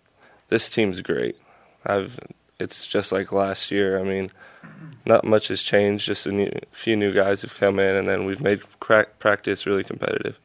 this 0.48 0.68
team's 0.68 1.00
great. 1.00 1.36
I've 1.84 2.18
it's 2.58 2.86
just 2.86 3.12
like 3.12 3.30
last 3.32 3.70
year. 3.70 3.98
I 3.98 4.02
mean, 4.02 4.30
not 5.06 5.24
much 5.24 5.48
has 5.48 5.62
changed. 5.62 6.06
Just 6.06 6.26
a 6.26 6.32
new, 6.32 6.50
few 6.72 6.96
new 6.96 7.12
guys 7.12 7.42
have 7.42 7.54
come 7.54 7.78
in, 7.78 7.94
and 7.96 8.06
then 8.08 8.24
we've 8.26 8.40
made 8.40 8.62
crack, 8.80 9.18
practice 9.18 9.64
really 9.66 9.84
competitive. 9.84 10.38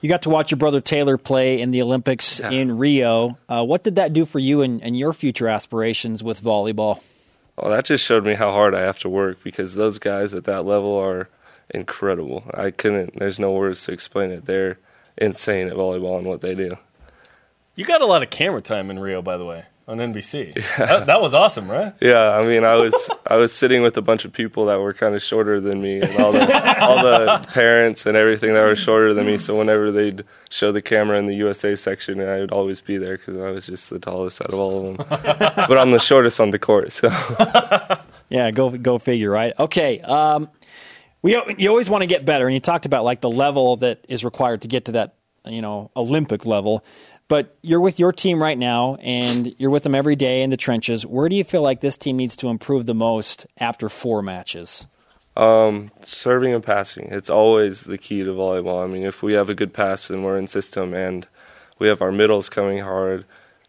You 0.00 0.08
got 0.08 0.22
to 0.22 0.30
watch 0.30 0.50
your 0.50 0.58
brother 0.58 0.80
Taylor 0.80 1.16
play 1.16 1.60
in 1.60 1.70
the 1.70 1.80
Olympics 1.82 2.40
Yeah. 2.40 2.50
in 2.50 2.76
Rio. 2.76 3.38
Uh, 3.48 3.64
what 3.64 3.84
did 3.84 3.94
that 3.96 4.12
do 4.12 4.24
for 4.24 4.40
you 4.40 4.62
and, 4.62 4.82
and 4.82 4.98
your 4.98 5.12
future 5.12 5.46
aspirations 5.46 6.24
with 6.24 6.42
volleyball? 6.42 7.00
Well, 7.56 7.70
that 7.70 7.84
just 7.84 8.04
showed 8.04 8.26
me 8.26 8.34
how 8.34 8.50
hard 8.50 8.74
I 8.74 8.80
have 8.80 8.98
to 9.00 9.08
work 9.08 9.44
because 9.44 9.76
those 9.76 9.98
guys 10.00 10.34
at 10.34 10.42
that 10.44 10.64
level 10.64 10.96
are 10.96 11.28
incredible. 11.70 12.42
I 12.52 12.72
couldn't. 12.72 13.16
There's 13.20 13.38
no 13.38 13.52
words 13.52 13.84
to 13.84 13.92
explain 13.92 14.32
it. 14.32 14.46
They're 14.46 14.78
insane 15.18 15.68
at 15.68 15.74
volleyball 15.74 16.18
and 16.18 16.26
what 16.26 16.40
they 16.40 16.54
do. 16.54 16.70
You 17.74 17.84
got 17.84 18.02
a 18.02 18.06
lot 18.06 18.22
of 18.22 18.30
camera 18.30 18.60
time 18.60 18.90
in 18.90 18.98
Rio, 18.98 19.22
by 19.22 19.38
the 19.38 19.46
way, 19.46 19.64
on 19.88 19.98
NBC. 19.98 20.62
That, 20.76 21.06
that 21.06 21.22
was 21.22 21.32
awesome, 21.32 21.70
right? 21.70 21.94
Yeah, 22.00 22.30
I 22.36 22.46
mean, 22.46 22.64
I 22.64 22.74
was 22.76 23.10
I 23.26 23.36
was 23.36 23.52
sitting 23.52 23.82
with 23.82 23.96
a 23.96 24.02
bunch 24.02 24.24
of 24.26 24.32
people 24.32 24.66
that 24.66 24.78
were 24.80 24.92
kind 24.92 25.14
of 25.14 25.22
shorter 25.22 25.58
than 25.60 25.80
me, 25.80 26.00
and 26.00 26.16
all 26.20 26.32
the 26.32 26.82
all 26.82 27.02
the 27.02 27.46
parents 27.52 28.04
and 28.04 28.16
everything 28.16 28.52
that 28.52 28.62
were 28.62 28.76
shorter 28.76 29.14
than 29.14 29.26
me. 29.26 29.38
So 29.38 29.56
whenever 29.56 29.90
they'd 29.90 30.24
show 30.50 30.70
the 30.72 30.82
camera 30.82 31.18
in 31.18 31.26
the 31.26 31.34
USA 31.36 31.74
section, 31.76 32.20
I 32.20 32.40
would 32.40 32.52
always 32.52 32.80
be 32.82 32.98
there 32.98 33.16
because 33.16 33.38
I 33.38 33.50
was 33.50 33.64
just 33.66 33.88
the 33.88 33.98
tallest 33.98 34.42
out 34.42 34.48
of 34.52 34.58
all 34.58 34.90
of 34.90 34.96
them. 34.98 35.06
but 35.08 35.78
I'm 35.78 35.92
the 35.92 36.00
shortest 36.00 36.40
on 36.40 36.50
the 36.50 36.58
court, 36.58 36.92
so 36.92 37.08
Yeah, 38.28 38.50
go 38.50 38.70
go 38.70 38.98
figure, 38.98 39.30
right? 39.30 39.52
Okay. 39.58 40.00
Um, 40.00 40.48
we 41.22 41.40
you 41.56 41.68
always 41.68 41.88
want 41.88 42.02
to 42.02 42.06
get 42.06 42.24
better, 42.24 42.46
and 42.46 42.54
you 42.54 42.60
talked 42.60 42.86
about 42.86 43.04
like 43.04 43.20
the 43.20 43.30
level 43.30 43.76
that 43.76 44.04
is 44.08 44.24
required 44.24 44.62
to 44.62 44.68
get 44.68 44.86
to 44.86 44.92
that 44.92 45.14
you 45.46 45.62
know 45.62 45.90
Olympic 45.96 46.44
level. 46.44 46.84
But 47.28 47.56
you're 47.62 47.80
with 47.80 47.98
your 47.98 48.12
team 48.12 48.42
right 48.42 48.58
now, 48.58 48.96
and 48.96 49.54
you're 49.56 49.70
with 49.70 49.84
them 49.84 49.94
every 49.94 50.16
day 50.16 50.42
in 50.42 50.50
the 50.50 50.56
trenches. 50.56 51.06
Where 51.06 51.28
do 51.28 51.36
you 51.36 51.44
feel 51.44 51.62
like 51.62 51.80
this 51.80 51.96
team 51.96 52.16
needs 52.16 52.36
to 52.36 52.48
improve 52.48 52.84
the 52.84 52.94
most 52.94 53.46
after 53.56 53.88
four 53.88 54.22
matches? 54.22 54.86
Um, 55.34 55.90
serving 56.02 56.52
and 56.52 56.62
passing 56.62 57.08
it's 57.10 57.30
always 57.30 57.84
the 57.84 57.96
key 57.96 58.22
to 58.22 58.32
volleyball 58.32 58.84
i 58.84 58.86
mean 58.86 59.02
if 59.02 59.22
we 59.22 59.32
have 59.32 59.48
a 59.48 59.54
good 59.54 59.72
pass 59.72 60.08
then 60.08 60.22
we're 60.22 60.36
in 60.36 60.46
system 60.46 60.92
and 60.92 61.26
we 61.78 61.88
have 61.88 62.02
our 62.02 62.12
middles 62.12 62.50
coming 62.50 62.80
hard 62.80 63.24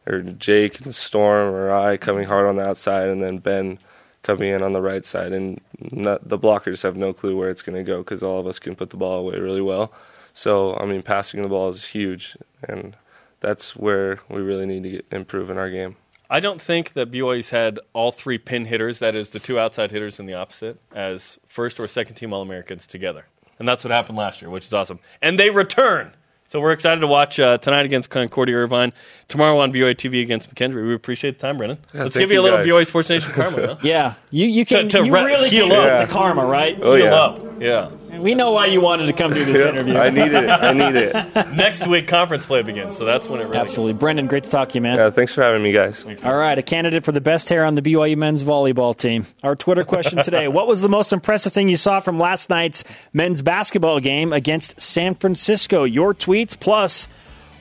or 0.05 0.19
jake 0.19 0.81
and 0.81 0.93
storm 0.93 1.55
or 1.55 1.71
i 1.71 1.95
coming 1.95 2.25
hard 2.25 2.47
on 2.47 2.57
the 2.57 2.67
outside 2.67 3.07
and 3.07 3.23
then 3.23 3.37
ben 3.37 3.79
coming 4.23 4.49
in 4.49 4.61
on 4.61 4.73
the 4.73 4.81
right 4.81 5.05
side 5.05 5.31
and 5.31 5.61
not, 5.91 6.27
the 6.27 6.39
blockers 6.39 6.81
have 6.81 6.95
no 6.95 7.13
clue 7.13 7.37
where 7.37 7.49
it's 7.49 7.61
going 7.61 7.75
to 7.75 7.83
go 7.83 7.99
because 7.99 8.23
all 8.23 8.39
of 8.39 8.47
us 8.47 8.59
can 8.59 8.75
put 8.75 8.89
the 8.89 8.97
ball 8.97 9.19
away 9.19 9.37
really 9.37 9.61
well 9.61 9.91
so 10.33 10.75
i 10.77 10.85
mean 10.85 11.03
passing 11.03 11.41
the 11.41 11.49
ball 11.49 11.69
is 11.69 11.87
huge 11.87 12.37
and 12.67 12.95
that's 13.41 13.75
where 13.75 14.19
we 14.29 14.41
really 14.41 14.65
need 14.65 14.83
to 14.83 14.89
get, 14.89 15.05
improve 15.11 15.49
in 15.49 15.57
our 15.57 15.69
game 15.69 15.95
I 16.29 16.39
don't 16.39 16.59
think 16.59 16.93
that 16.93 17.11
BYU's 17.11 17.51
had 17.51 17.79
all 17.93 18.11
three 18.11 18.39
pin 18.39 18.65
hitters, 18.65 18.97
that 18.97 19.13
is, 19.13 19.29
the 19.29 19.39
two 19.39 19.59
outside 19.59 19.91
hitters 19.91 20.19
and 20.19 20.27
the 20.27 20.33
opposite, 20.33 20.79
as 20.91 21.37
first 21.45 21.79
or 21.79 21.87
second 21.87 22.15
team 22.15 22.33
All 22.33 22.41
Americans 22.41 22.87
together. 22.87 23.27
And 23.59 23.67
that's 23.67 23.83
what 23.83 23.91
happened 23.91 24.17
last 24.17 24.41
year, 24.41 24.49
which 24.49 24.65
is 24.65 24.73
awesome. 24.73 24.99
And 25.21 25.37
they 25.37 25.51
return. 25.51 26.13
So 26.53 26.61
we're 26.61 26.71
excited 26.71 27.01
to 27.01 27.07
watch 27.07 27.39
uh, 27.39 27.57
tonight 27.57 27.83
against 27.83 28.11
Concordia 28.11 28.57
Irvine, 28.57 28.93
tomorrow 29.27 29.57
on 29.57 29.73
BYU 29.73 29.95
TV 29.95 30.21
against 30.21 30.53
McKendree. 30.53 30.85
We 30.85 30.93
appreciate 30.93 31.39
the 31.39 31.47
time, 31.47 31.57
Brennan. 31.57 31.79
Let's 31.95 32.15
give 32.15 32.31
you 32.31 32.39
a 32.39 32.43
little 32.43 32.59
guys. 32.59 32.67
BYU 32.67 32.85
Sports 32.85 33.09
Nation 33.09 33.31
karma, 33.31 33.65
huh? 33.65 33.75
Yeah, 33.83 34.13
you 34.29 34.45
you 34.45 34.63
can 34.63 34.87
To- 34.87 34.99
to 34.99 35.05
you 35.07 35.11
re- 35.15 35.23
really 35.23 35.49
heal 35.49 35.65
up. 35.65 35.71
get 35.71 36.07
the 36.07 36.13
karma, 36.13 36.45
right? 36.45 36.77
oh 36.79 36.93
Heal 36.93 37.05
yeah 37.05 37.11
up. 37.15 37.52
Yeah. 37.59 37.89
We 38.17 38.35
know 38.35 38.51
why 38.51 38.65
you 38.67 38.81
wanted 38.81 39.05
to 39.07 39.13
come 39.13 39.31
do 39.33 39.45
this 39.45 39.61
Yeah, 39.61 39.69
interview. 39.69 39.97
i 39.97 40.09
need 40.09 40.31
it 40.33 40.49
i 40.49 40.71
need 40.73 40.95
it 40.95 41.13
Next 41.55 41.87
week, 41.87 42.07
conference 42.07 42.45
play 42.45 42.61
begins, 42.61 42.97
so 42.97 43.05
that's 43.05 43.27
when 43.29 43.39
it 43.39 43.45
really 43.45 43.57
Absolutely, 43.57 43.93
Brenden. 43.93 44.27
Great 44.27 44.43
to 44.45 44.49
talk 44.49 44.69
to 44.69 44.75
you, 44.75 44.81
man. 44.81 44.97
yeah, 44.97 45.09
thanks 45.09 45.33
for 45.33 45.41
having 45.43 45.61
me 45.63 45.71
guys 45.71 46.05
All 46.23 46.35
right, 46.35 46.57
a 46.57 46.61
candidate 46.61 47.03
for 47.03 47.11
the 47.11 47.21
best 47.21 47.49
hair 47.49 47.65
on 47.65 47.75
the 47.75 47.81
BYU 47.81 48.17
men's 48.17 48.43
volleyball 48.43 48.95
team. 48.97 49.25
Our 49.43 49.55
Twitter 49.55 49.83
question 49.83 50.17
today 50.23 50.47
What 50.47 50.67
was 50.67 50.81
the 50.81 50.89
most 50.89 51.13
impressive 51.13 51.53
thing 51.53 51.69
you 51.69 51.77
saw 51.77 51.99
from 51.99 52.19
last 52.19 52.49
night's 52.49 52.83
men's 53.13 53.41
basketball 53.41 53.99
game 53.99 54.33
against 54.33 54.79
San 54.81 55.15
Francisco? 55.15 55.83
Your 55.83 56.13
tweets, 56.13 56.59
plus, 56.59 57.07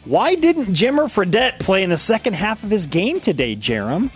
why 0.05 0.35
didn't 0.35 0.67
Jimmer 0.67 1.05
Fredette 1.05 1.59
play 1.61 1.83
in 1.83 1.91
the 1.91 1.99
second 1.99 2.35
half 2.35 2.65
of 2.65 2.71
his 2.71 2.87
game 2.87 3.21
today, 3.21 3.55
Jarom? 3.55 4.11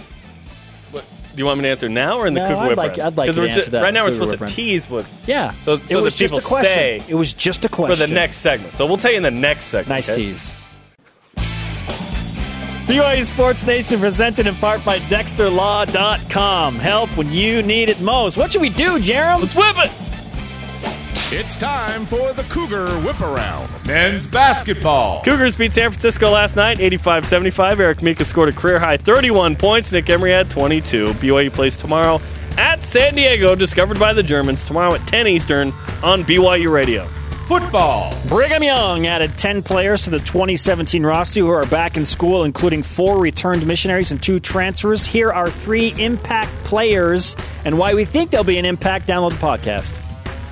Do 1.37 1.43
you 1.43 1.47
want 1.47 1.59
me 1.59 1.65
to 1.65 1.69
answer 1.69 1.89
now 1.91 2.19
or 2.19 2.27
in 2.27 2.33
the 2.33 2.41
No, 2.41 2.49
Cougar 2.49 2.61
I'd 2.63 2.69
Whip 2.69 2.77
like- 2.79 2.89
round? 2.97 3.03
I'd 3.03 3.17
like 3.19 3.35
to 3.35 3.43
answer 3.43 3.71
that 3.71 3.83
Right 3.83 3.93
now, 3.93 4.05
we're 4.07 4.11
supposed 4.13 4.39
to 4.39 4.47
tease 4.47 4.89
what. 4.89 5.05
Yeah. 5.27 5.53
So- 5.65 5.75
it 5.75 5.87
so 5.87 6.03
was 6.03 6.15
that 6.15 6.19
just 6.19 6.33
people 6.33 6.39
a 6.39 6.41
question. 6.41 6.73
stay 6.73 7.03
It 7.09 7.15
was 7.15 7.35
just 7.35 7.63
a 7.67 7.69
question 7.69 7.95
For 7.95 8.07
the 8.07 8.13
next 8.13 8.39
segment. 8.39 8.73
So 8.73 8.87
we'll 8.87 8.97
tell 8.97 9.11
you 9.11 9.19
in 9.19 9.23
the 9.23 9.31
next 9.31 9.65
segment. 9.65 9.91
Nice 9.91 10.09
okay? 10.09 10.17
tease. 10.23 10.55
BYU 12.87 13.25
Sports 13.27 13.67
Nation 13.67 14.01
presented 14.01 14.47
in 14.47 14.55
part 14.55 14.83
by 14.83 14.99
DexterLaw.com. 15.01 16.77
Help 16.77 17.11
when 17.19 17.31
you 17.31 17.61
need 17.63 17.91
it 17.91 18.01
most. 18.01 18.39
What 18.39 18.51
should 18.53 18.63
we 18.63 18.71
do, 18.71 18.99
Jarom? 18.99 19.41
Let's 19.41 19.55
whip 19.55 19.77
it. 19.85 19.91
It's 21.33 21.57
time 21.57 22.07
for 22.07 22.33
the 22.35 22.45
Cougar 22.45 22.87
Whip 23.01 23.21
Around. 23.21 23.69
Men's 23.85 24.29
basketball. 24.29 25.25
Cougars 25.25 25.57
beat 25.57 25.73
San 25.73 25.91
Francisco 25.91 26.31
last 26.31 26.55
night, 26.55 26.79
85-75. 26.79 27.81
Eric 27.81 28.01
Mika 28.01 28.25
scored 28.25 28.51
a 28.51 28.53
career-high 28.53 28.99
31 28.99 29.57
points. 29.57 29.91
Nick 29.91 30.09
Emery 30.09 30.31
had 30.31 30.49
22. 30.51 31.07
BYU 31.15 31.53
plays 31.53 31.77
tomorrow 31.77 32.21
at 32.57 32.85
San 32.85 33.17
Diego, 33.17 33.57
discovered 33.57 33.99
by 33.99 34.13
the 34.13 34.23
Germans, 34.23 34.65
tomorrow 34.67 34.95
at 34.95 35.05
10 35.09 35.27
Eastern 35.27 35.73
on 36.01 36.23
BYU 36.23 36.71
Radio. 36.71 37.05
Football. 37.49 38.15
Brigham 38.29 38.63
Young 38.63 39.09
added 39.09 39.37
10 39.37 39.65
players 39.65 40.03
to 40.03 40.11
the 40.11 40.21
2017 40.21 41.05
roster 41.05 41.41
who 41.41 41.49
are 41.49 41.67
back 41.67 41.97
in 41.97 42.05
school, 42.05 42.45
including 42.45 42.85
four 42.85 43.19
returned 43.19 43.67
missionaries 43.67 44.13
and 44.13 44.23
two 44.23 44.39
transfers. 44.39 45.05
Here 45.05 45.33
are 45.33 45.51
three 45.51 45.93
impact 45.99 46.53
players 46.63 47.35
and 47.65 47.77
why 47.79 47.95
we 47.95 48.05
think 48.05 48.31
they'll 48.31 48.45
be 48.45 48.59
an 48.59 48.65
impact. 48.65 49.09
Download 49.09 49.31
the 49.31 49.37
podcast. 49.39 50.01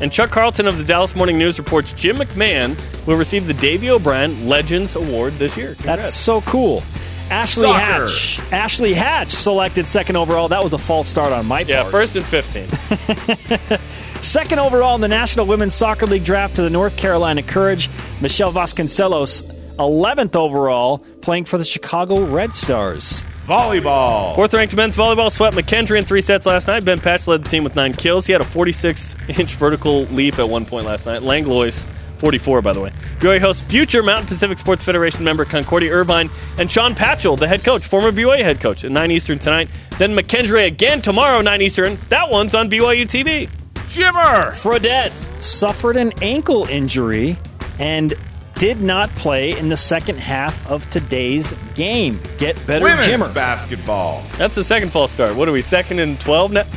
And 0.04 0.12
Chuck 0.12 0.30
Carlton 0.30 0.66
of 0.66 0.76
the 0.76 0.84
Dallas 0.84 1.16
Morning 1.16 1.38
News 1.38 1.56
reports 1.58 1.94
Jim 1.94 2.16
McMahon 2.16 2.78
will 3.06 3.16
receive 3.16 3.46
the 3.46 3.54
Davey 3.54 3.88
O'Brien 3.88 4.46
Legends 4.46 4.96
Award 4.96 5.32
this 5.38 5.56
year. 5.56 5.76
Congrats. 5.76 6.02
That's 6.02 6.14
so 6.14 6.42
cool. 6.42 6.82
Ashley 7.30 7.62
Soccer. 7.62 7.80
Hatch. 7.80 8.52
Ashley 8.52 8.92
Hatch 8.92 9.30
selected 9.30 9.86
second 9.86 10.16
overall. 10.16 10.48
That 10.48 10.62
was 10.62 10.74
a 10.74 10.78
false 10.78 11.08
start 11.08 11.32
on 11.32 11.46
my 11.46 11.60
part. 11.64 11.68
yeah, 11.70 11.90
first 11.90 12.16
and 12.16 12.26
15. 12.26 13.78
Second 14.22 14.58
overall 14.58 14.94
in 14.94 15.00
the 15.00 15.08
National 15.08 15.46
Women's 15.46 15.74
Soccer 15.74 16.04
League 16.04 16.24
draft 16.24 16.56
to 16.56 16.62
the 16.62 16.68
North 16.68 16.98
Carolina 16.98 17.42
Courage, 17.42 17.88
Michelle 18.20 18.52
Vasconcelos. 18.52 19.42
11th 19.76 20.36
overall, 20.36 20.98
playing 21.22 21.46
for 21.46 21.56
the 21.56 21.64
Chicago 21.64 22.26
Red 22.26 22.52
Stars. 22.52 23.24
Volleyball. 23.46 24.34
Fourth 24.34 24.54
ranked 24.54 24.74
men's 24.74 24.96
volleyball 24.96 25.30
swept 25.30 25.54
McKendree 25.54 25.98
in 25.98 26.04
three 26.04 26.22
sets 26.22 26.46
last 26.46 26.66
night. 26.66 26.84
Ben 26.84 26.98
Patch 26.98 27.26
led 27.26 27.44
the 27.44 27.48
team 27.48 27.62
with 27.62 27.76
nine 27.76 27.92
kills. 27.92 28.26
He 28.26 28.32
had 28.32 28.40
a 28.40 28.44
46 28.44 29.16
inch 29.38 29.54
vertical 29.54 30.04
leap 30.04 30.38
at 30.38 30.48
one 30.48 30.64
point 30.64 30.86
last 30.86 31.04
night. 31.04 31.22
Langlois, 31.22 31.86
44, 32.18 32.62
by 32.62 32.72
the 32.72 32.80
way. 32.80 32.90
BYU 33.18 33.40
hosts 33.40 33.62
future 33.62 34.02
Mountain 34.02 34.28
Pacific 34.28 34.58
Sports 34.58 34.82
Federation 34.82 35.24
member 35.24 35.44
Concordia 35.44 35.92
Irvine 35.92 36.30
and 36.58 36.72
Sean 36.72 36.94
Patchell, 36.94 37.38
the 37.38 37.46
head 37.46 37.62
coach, 37.62 37.84
former 37.84 38.10
BYU 38.10 38.42
head 38.42 38.60
coach, 38.60 38.82
at 38.82 38.90
9 38.90 39.10
Eastern 39.10 39.38
tonight. 39.38 39.68
Then 39.98 40.14
McKendree 40.16 40.66
again 40.66 41.02
tomorrow, 41.02 41.42
9 41.42 41.60
Eastern. 41.60 41.98
That 42.08 42.30
one's 42.30 42.54
on 42.54 42.70
BYU 42.70 43.04
TV. 43.06 43.50
Jimmer. 43.88 44.52
Fredette 44.52 45.12
suffered 45.42 45.98
an 45.98 46.14
ankle 46.22 46.66
injury 46.68 47.36
and 47.78 48.14
did 48.56 48.80
not 48.80 49.10
play 49.16 49.56
in 49.58 49.68
the 49.68 49.76
second 49.76 50.18
half 50.18 50.66
of 50.68 50.88
today's 50.90 51.52
game. 51.74 52.20
Get 52.38 52.54
better, 52.66 52.84
Women's 52.84 53.06
Jimmer. 53.06 53.34
basketball. 53.34 54.22
That's 54.38 54.54
the 54.54 54.64
second 54.64 54.90
false 54.90 55.12
start. 55.12 55.34
What 55.36 55.48
are 55.48 55.52
we, 55.52 55.62
second 55.62 55.98
and 55.98 56.18
12 56.20 56.52
now? 56.52 56.64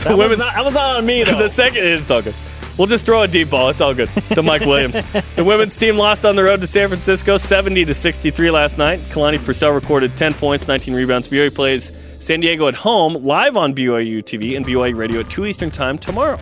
That 0.00 0.16
was, 0.18 0.36
not, 0.38 0.54
that 0.54 0.64
was 0.64 0.74
not 0.74 0.96
on 0.96 1.06
me, 1.06 1.22
though. 1.24 1.38
the 1.38 1.48
second, 1.50 1.84
it's 1.84 2.10
all 2.10 2.20
good. 2.22 2.34
We'll 2.76 2.88
just 2.88 3.04
throw 3.04 3.22
a 3.22 3.28
deep 3.28 3.50
ball. 3.50 3.68
It's 3.68 3.80
all 3.80 3.94
good. 3.94 4.08
To 4.32 4.42
Mike 4.42 4.62
Williams. 4.66 4.94
the 5.36 5.44
women's 5.44 5.76
team 5.76 5.96
lost 5.96 6.24
on 6.24 6.34
the 6.34 6.42
road 6.42 6.60
to 6.62 6.66
San 6.66 6.88
Francisco, 6.88 7.36
70 7.36 7.84
to 7.84 7.94
63 7.94 8.50
last 8.50 8.76
night. 8.76 8.98
Kalani 9.10 9.38
Purcell 9.44 9.70
recorded 9.72 10.16
10 10.16 10.34
points, 10.34 10.66
19 10.66 10.94
rebounds. 10.94 11.28
BYU 11.28 11.54
plays 11.54 11.92
San 12.18 12.40
Diego 12.40 12.66
at 12.66 12.74
home, 12.74 13.14
live 13.24 13.56
on 13.56 13.72
BYU 13.72 14.22
TV 14.22 14.56
and 14.56 14.66
BYU 14.66 14.96
Radio 14.96 15.20
at 15.20 15.30
2 15.30 15.46
Eastern 15.46 15.70
Time 15.70 15.96
tomorrow. 15.96 16.38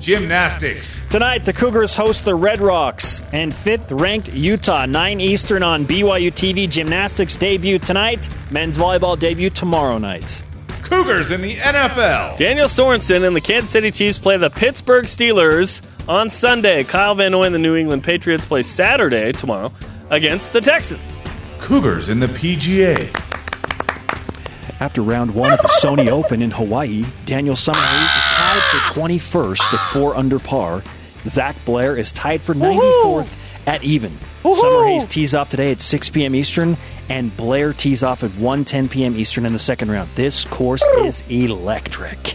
Gymnastics. 0.00 1.06
Tonight, 1.08 1.44
the 1.44 1.52
Cougars 1.52 1.94
host 1.94 2.24
the 2.24 2.34
Red 2.34 2.60
Rocks 2.60 3.20
and 3.32 3.54
fifth 3.54 3.92
ranked 3.92 4.32
Utah, 4.32 4.86
9 4.86 5.20
Eastern 5.20 5.62
on 5.62 5.86
BYU 5.86 6.32
TV. 6.32 6.68
Gymnastics 6.68 7.36
debut 7.36 7.78
tonight, 7.78 8.28
men's 8.50 8.78
volleyball 8.78 9.18
debut 9.18 9.50
tomorrow 9.50 9.98
night. 9.98 10.42
Cougars 10.82 11.30
in 11.30 11.42
the 11.42 11.56
NFL. 11.56 12.38
Daniel 12.38 12.66
Sorensen 12.66 13.26
and 13.26 13.36
the 13.36 13.40
Kansas 13.42 13.70
City 13.70 13.90
Chiefs 13.90 14.18
play 14.18 14.38
the 14.38 14.50
Pittsburgh 14.50 15.04
Steelers 15.04 15.82
on 16.08 16.30
Sunday. 16.30 16.82
Kyle 16.82 17.14
Van 17.14 17.32
Noy 17.32 17.44
and 17.44 17.54
the 17.54 17.58
New 17.58 17.76
England 17.76 18.02
Patriots 18.02 18.44
play 18.46 18.62
Saturday, 18.62 19.32
tomorrow, 19.32 19.70
against 20.08 20.54
the 20.54 20.62
Texans. 20.62 21.20
Cougars 21.60 22.08
in 22.08 22.20
the 22.20 22.26
PGA. 22.26 23.14
After 24.80 25.02
round 25.02 25.34
one 25.34 25.52
of 25.52 25.60
the 25.60 25.68
Sony 25.68 26.08
Open 26.08 26.40
in 26.40 26.50
Hawaii, 26.50 27.04
Daniel 27.26 27.54
Summerhays 27.54 28.16
is 28.16 28.19
tied 28.50 28.62
for 28.62 29.00
21st 29.00 29.74
at 29.74 29.90
4 29.92 30.16
under 30.16 30.38
par. 30.38 30.82
Zach 31.26 31.56
Blair 31.64 31.96
is 31.96 32.10
tied 32.10 32.40
for 32.40 32.54
94th 32.54 33.30
at 33.66 33.84
even. 33.84 34.10
Summerhays 34.42 35.08
tees 35.08 35.34
off 35.34 35.50
today 35.50 35.70
at 35.70 35.80
6 35.80 36.10
p.m. 36.10 36.34
Eastern, 36.34 36.76
and 37.08 37.36
Blair 37.36 37.72
tees 37.72 38.02
off 38.02 38.24
at 38.24 38.30
1:10 38.30 38.90
p.m. 38.90 39.16
Eastern 39.16 39.44
in 39.46 39.52
the 39.52 39.58
second 39.58 39.90
round. 39.90 40.08
This 40.14 40.44
course 40.46 40.82
is 40.98 41.22
electric. 41.28 42.18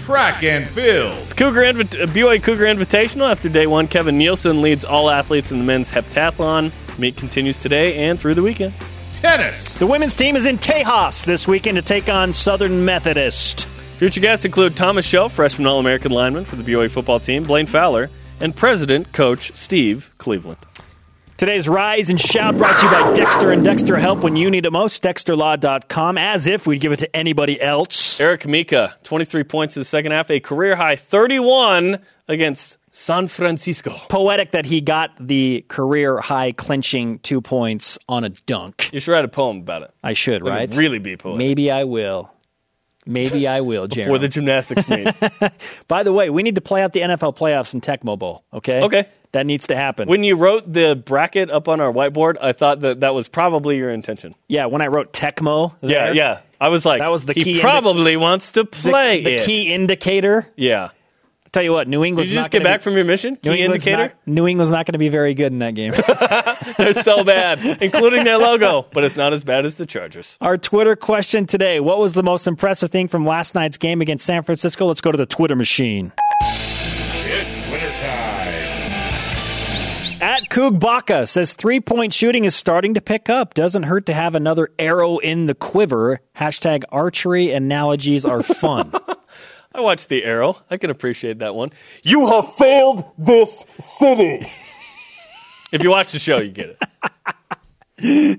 Track 0.00 0.42
and 0.42 0.68
field. 0.68 1.36
Cougar 1.36 1.62
Invi- 1.62 2.02
uh, 2.02 2.06
BYU 2.06 2.42
Cougar 2.42 2.64
Invitational 2.64 3.30
after 3.30 3.48
day 3.48 3.68
one. 3.68 3.86
Kevin 3.86 4.18
Nielsen 4.18 4.60
leads 4.60 4.84
all 4.84 5.08
athletes 5.08 5.52
in 5.52 5.58
the 5.58 5.64
men's 5.64 5.92
heptathlon. 5.92 6.72
Meet 6.98 7.16
continues 7.16 7.56
today 7.56 8.08
and 8.08 8.18
through 8.18 8.34
the 8.34 8.42
weekend. 8.42 8.74
Tennis. 9.14 9.78
The 9.78 9.86
women's 9.86 10.16
team 10.16 10.34
is 10.34 10.44
in 10.46 10.58
Tejas 10.58 11.24
this 11.24 11.46
weekend 11.46 11.76
to 11.76 11.82
take 11.82 12.08
on 12.08 12.34
Southern 12.34 12.84
Methodist. 12.84 13.68
Future 14.02 14.20
guests 14.20 14.44
include 14.44 14.74
Thomas 14.74 15.06
Shell, 15.06 15.28
freshman 15.28 15.68
All 15.68 15.78
American 15.78 16.10
lineman 16.10 16.44
for 16.44 16.56
the 16.56 16.64
BYU 16.64 16.90
football 16.90 17.20
team, 17.20 17.44
Blaine 17.44 17.66
Fowler, 17.66 18.10
and 18.40 18.52
President 18.52 19.12
Coach 19.12 19.52
Steve 19.54 20.12
Cleveland. 20.18 20.58
Today's 21.36 21.68
Rise 21.68 22.10
and 22.10 22.20
Shout 22.20 22.58
brought 22.58 22.80
to 22.80 22.86
you 22.86 22.90
by 22.90 23.12
Dexter 23.14 23.52
and 23.52 23.62
Dexter 23.62 23.96
Help 23.96 24.18
when 24.18 24.34
you 24.34 24.50
need 24.50 24.66
it 24.66 24.72
most. 24.72 25.04
DexterLaw.com, 25.04 26.18
as 26.18 26.48
if 26.48 26.66
we'd 26.66 26.80
give 26.80 26.90
it 26.90 26.98
to 26.98 27.14
anybody 27.14 27.60
else. 27.60 28.20
Eric 28.20 28.44
Mika, 28.44 28.96
23 29.04 29.44
points 29.44 29.76
in 29.76 29.82
the 29.82 29.84
second 29.84 30.10
half, 30.10 30.32
a 30.32 30.40
career 30.40 30.74
high 30.74 30.96
31 30.96 32.00
against 32.26 32.78
San 32.90 33.28
Francisco. 33.28 34.00
Poetic 34.08 34.50
that 34.50 34.66
he 34.66 34.80
got 34.80 35.10
the 35.20 35.64
career 35.68 36.18
high 36.18 36.50
clinching 36.50 37.20
two 37.20 37.40
points 37.40 38.00
on 38.08 38.24
a 38.24 38.30
dunk. 38.30 38.90
You 38.92 38.98
should 38.98 39.12
write 39.12 39.24
a 39.24 39.28
poem 39.28 39.58
about 39.58 39.82
it. 39.82 39.94
I 40.02 40.14
should, 40.14 40.42
it 40.42 40.50
right? 40.50 40.74
really 40.74 40.98
be 40.98 41.16
poetic. 41.16 41.38
Maybe 41.38 41.70
I 41.70 41.84
will. 41.84 42.32
Maybe 43.04 43.46
I 43.48 43.60
will, 43.62 43.88
For 43.88 43.94
Jeremy. 43.96 44.18
the 44.18 44.28
gymnastics 44.28 44.88
meet. 44.88 45.08
By 45.88 46.02
the 46.04 46.12
way, 46.12 46.30
we 46.30 46.42
need 46.42 46.54
to 46.54 46.60
play 46.60 46.82
out 46.82 46.92
the 46.92 47.00
NFL 47.00 47.36
playoffs 47.36 47.74
in 47.74 47.80
Tecmo 47.80 48.18
Bowl, 48.18 48.44
okay? 48.54 48.82
Okay. 48.82 49.08
That 49.32 49.46
needs 49.46 49.66
to 49.68 49.76
happen. 49.76 50.08
when 50.08 50.24
you 50.24 50.36
wrote 50.36 50.70
the 50.70 50.94
bracket 50.94 51.50
up 51.50 51.66
on 51.66 51.80
our 51.80 51.90
whiteboard, 51.90 52.36
I 52.40 52.52
thought 52.52 52.80
that 52.80 53.00
that 53.00 53.14
was 53.14 53.28
probably 53.28 53.76
your 53.78 53.90
intention. 53.90 54.34
yeah, 54.46 54.66
when 54.66 54.82
I 54.82 54.88
wrote 54.88 55.12
Tecmo, 55.12 55.74
Yeah, 55.80 55.88
there, 56.06 56.14
yeah. 56.14 56.40
I 56.60 56.68
was 56.68 56.84
like, 56.84 57.00
That 57.00 57.10
was 57.10 57.24
the 57.24 57.32
he 57.32 57.42
key 57.42 57.50
indi- 57.52 57.62
probably 57.62 58.16
wants 58.16 58.52
to 58.52 58.64
play 58.64 59.24
the 59.24 59.34
it. 59.36 59.46
key 59.46 59.72
indicator. 59.72 60.46
Yeah. 60.54 60.90
Tell 61.52 61.62
you 61.62 61.72
what, 61.72 61.86
New 61.86 62.00
Did 62.00 62.08
England's 62.08 62.32
you 62.32 62.36
not 62.36 62.44
just 62.44 62.52
get 62.52 62.62
back 62.62 62.80
be, 62.80 62.84
from 62.84 62.94
your 62.94 63.04
mission? 63.04 63.34
New 63.44 63.52
Key 63.52 63.60
England's 63.60 63.86
indicator? 63.86 64.14
Not, 64.26 64.26
New 64.26 64.48
England's 64.48 64.70
not 64.72 64.86
going 64.86 64.94
to 64.94 64.98
be 64.98 65.10
very 65.10 65.34
good 65.34 65.52
in 65.52 65.58
that 65.58 65.74
game. 65.74 65.92
They're 66.78 66.94
so 67.02 67.24
bad, 67.24 67.82
including 67.82 68.24
their 68.24 68.38
logo, 68.38 68.86
but 68.90 69.04
it's 69.04 69.18
not 69.18 69.34
as 69.34 69.44
bad 69.44 69.66
as 69.66 69.74
the 69.74 69.84
Chargers. 69.84 70.38
Our 70.40 70.56
Twitter 70.56 70.96
question 70.96 71.46
today: 71.46 71.78
What 71.78 71.98
was 71.98 72.14
the 72.14 72.22
most 72.22 72.46
impressive 72.46 72.90
thing 72.90 73.06
from 73.06 73.26
last 73.26 73.54
night's 73.54 73.76
game 73.76 74.00
against 74.00 74.24
San 74.24 74.44
Francisco? 74.44 74.86
Let's 74.86 75.02
go 75.02 75.12
to 75.12 75.18
the 75.18 75.26
Twitter 75.26 75.54
machine. 75.54 76.10
It's 76.40 77.70
wintertime. 77.70 78.42
At 80.22 80.48
Coog 80.48 80.80
Baca 80.80 81.26
says 81.26 81.52
three 81.52 81.80
point 81.80 82.14
shooting 82.14 82.44
is 82.44 82.54
starting 82.54 82.94
to 82.94 83.02
pick 83.02 83.28
up. 83.28 83.52
Doesn't 83.52 83.82
hurt 83.82 84.06
to 84.06 84.14
have 84.14 84.34
another 84.34 84.70
arrow 84.78 85.18
in 85.18 85.44
the 85.44 85.54
quiver. 85.54 86.20
Hashtag 86.34 86.84
archery 86.90 87.50
analogies 87.52 88.24
are 88.24 88.42
fun. 88.42 88.94
I 89.74 89.80
watched 89.80 90.08
The 90.08 90.24
Arrow. 90.24 90.58
I 90.70 90.76
can 90.76 90.90
appreciate 90.90 91.38
that 91.40 91.54
one. 91.54 91.70
You 92.02 92.26
have 92.28 92.54
failed 92.54 93.04
this 93.18 93.64
city. 93.80 94.46
if 95.72 95.82
you 95.82 95.90
watch 95.90 96.12
the 96.12 96.18
show, 96.18 96.38
you 96.38 96.50
get 96.50 96.76
it. 97.98 98.38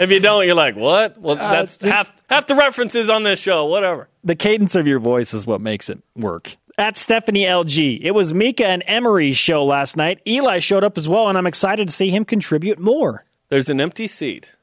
if 0.00 0.10
you 0.10 0.20
don't, 0.20 0.46
you're 0.46 0.54
like, 0.54 0.76
what? 0.76 1.18
Well, 1.18 1.38
uh, 1.38 1.52
that's 1.52 1.78
this- 1.78 1.90
half 1.90 2.12
half 2.28 2.46
the 2.46 2.54
references 2.54 3.10
on 3.10 3.22
this 3.22 3.40
show. 3.40 3.66
Whatever. 3.66 4.08
the 4.24 4.36
cadence 4.36 4.74
of 4.74 4.86
your 4.86 4.98
voice 5.00 5.34
is 5.34 5.46
what 5.46 5.60
makes 5.60 5.90
it 5.90 5.98
work. 6.16 6.56
At 6.78 6.96
Stephanie 6.96 7.44
LG, 7.44 8.00
it 8.02 8.12
was 8.12 8.32
Mika 8.32 8.66
and 8.66 8.82
Emery's 8.86 9.36
show 9.36 9.64
last 9.64 9.96
night. 9.98 10.20
Eli 10.26 10.60
showed 10.60 10.84
up 10.84 10.96
as 10.96 11.08
well, 11.08 11.28
and 11.28 11.36
I'm 11.36 11.46
excited 11.46 11.88
to 11.88 11.92
see 11.94 12.08
him 12.10 12.24
contribute 12.24 12.78
more. 12.78 13.24
There's 13.50 13.68
an 13.68 13.80
empty 13.80 14.06
seat. 14.06 14.54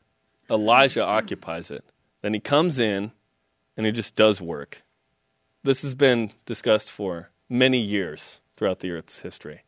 Elijah 0.50 1.04
occupies 1.04 1.70
it. 1.70 1.84
Then 2.22 2.34
he 2.34 2.40
comes 2.40 2.80
in 2.80 3.12
and 3.76 3.86
he 3.86 3.92
just 3.92 4.16
does 4.16 4.42
work. 4.42 4.82
This 5.64 5.82
has 5.82 5.96
been 5.96 6.32
discussed 6.46 6.90
for 6.90 7.30
many 7.50 7.80
years 7.80 8.42
throughout 8.56 8.80
the 8.80 8.92
Earth's 8.92 9.20
history. 9.22 9.62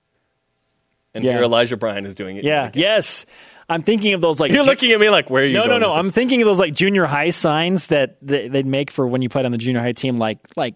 And 1.14 1.24
Yeah. 1.24 1.34
here 1.34 1.44
Elijah 1.44 1.76
Bryant 1.78 2.06
is 2.08 2.16
doing 2.16 2.38
it. 2.38 2.44
Yeah, 2.44 2.68
again. 2.68 2.82
yes. 2.82 3.26
I'm 3.68 3.84
thinking 3.84 4.14
of 4.14 4.22
those 4.22 4.40
like 4.40 4.52
You're 4.52 4.64
ju- 4.64 4.70
looking 4.70 4.92
at 4.92 5.00
me 5.00 5.10
like, 5.10 5.30
where 5.30 5.44
are 5.44 5.46
you 5.46 5.54
No, 5.56 5.62
no, 5.64 5.68
going 5.70 5.82
no. 5.82 5.90
with 5.92 6.00
I'm 6.00 6.12
thinking 6.12 6.42
of 6.42 6.48
those 6.48 6.60
like 6.60 6.74
junior 6.74 7.06
high 7.06 7.30
signs 7.32 7.88
that 7.88 8.18
they- 8.22 8.48
they'd 8.48 8.66
make 8.66 8.90
for 8.92 9.06
when 9.08 9.22
you 9.22 9.30
played 9.30 9.46
on 9.46 9.52
the 9.52 9.58
junior 9.58 9.82
high 9.82 9.92
team, 9.92 10.18
like 10.18 10.40
like 10.56 10.76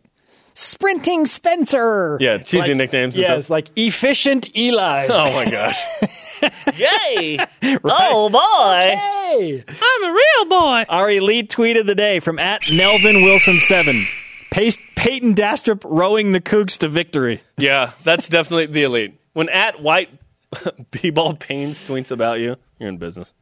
sprinting 0.56 1.26
Spencer. 1.26 2.18
Yeah, 2.20 2.38
cheesy 2.40 2.70
Like- 2.70 2.78
nicknames 2.78 3.16
and 3.16 3.22
Yes, 3.24 3.46
stuff. 3.46 3.50
like 3.50 3.68
efficient 3.76 4.56
Eli. 4.58 5.08
Oh 5.10 5.32
my 5.34 5.50
gosh. 5.50 5.78
Yay! 6.78 7.38
Oh 7.86 8.30
boy, 8.30 8.96
Hey! 8.98 9.64
I'm 9.68 10.04
a 10.04 10.14
real 10.14 10.50
boy. 10.50 10.86
Our 10.90 11.10
elite 11.10 11.50
tweet 11.50 11.78
of 11.78 11.86
the 11.88 11.96
day 11.96 12.20
from 12.20 12.38
at 12.38 12.62
Nelvin 12.72 13.24
Wilson 13.24 13.60
seven. 13.60 14.06
Pace, 14.54 14.78
Payton 14.96 15.34
Dastrup 15.34 15.82
rowing 15.84 16.32
the 16.32 16.40
Cougs 16.40 16.78
to 16.78 16.88
victory. 16.88 17.42
Yeah, 17.58 17.94
that's 18.04 18.30
definitely 18.30 18.68
the 18.68 18.84
elite. 18.84 19.20
When 19.34 19.50
at 19.50 19.82
White 19.82 20.10
B-ball 20.92 21.38
Pains 21.38 21.84
tweets 21.84 22.12
about 22.12 22.40
you, 22.40 22.58
you're 22.78 22.90
in 22.90 22.98
business. 22.98 23.34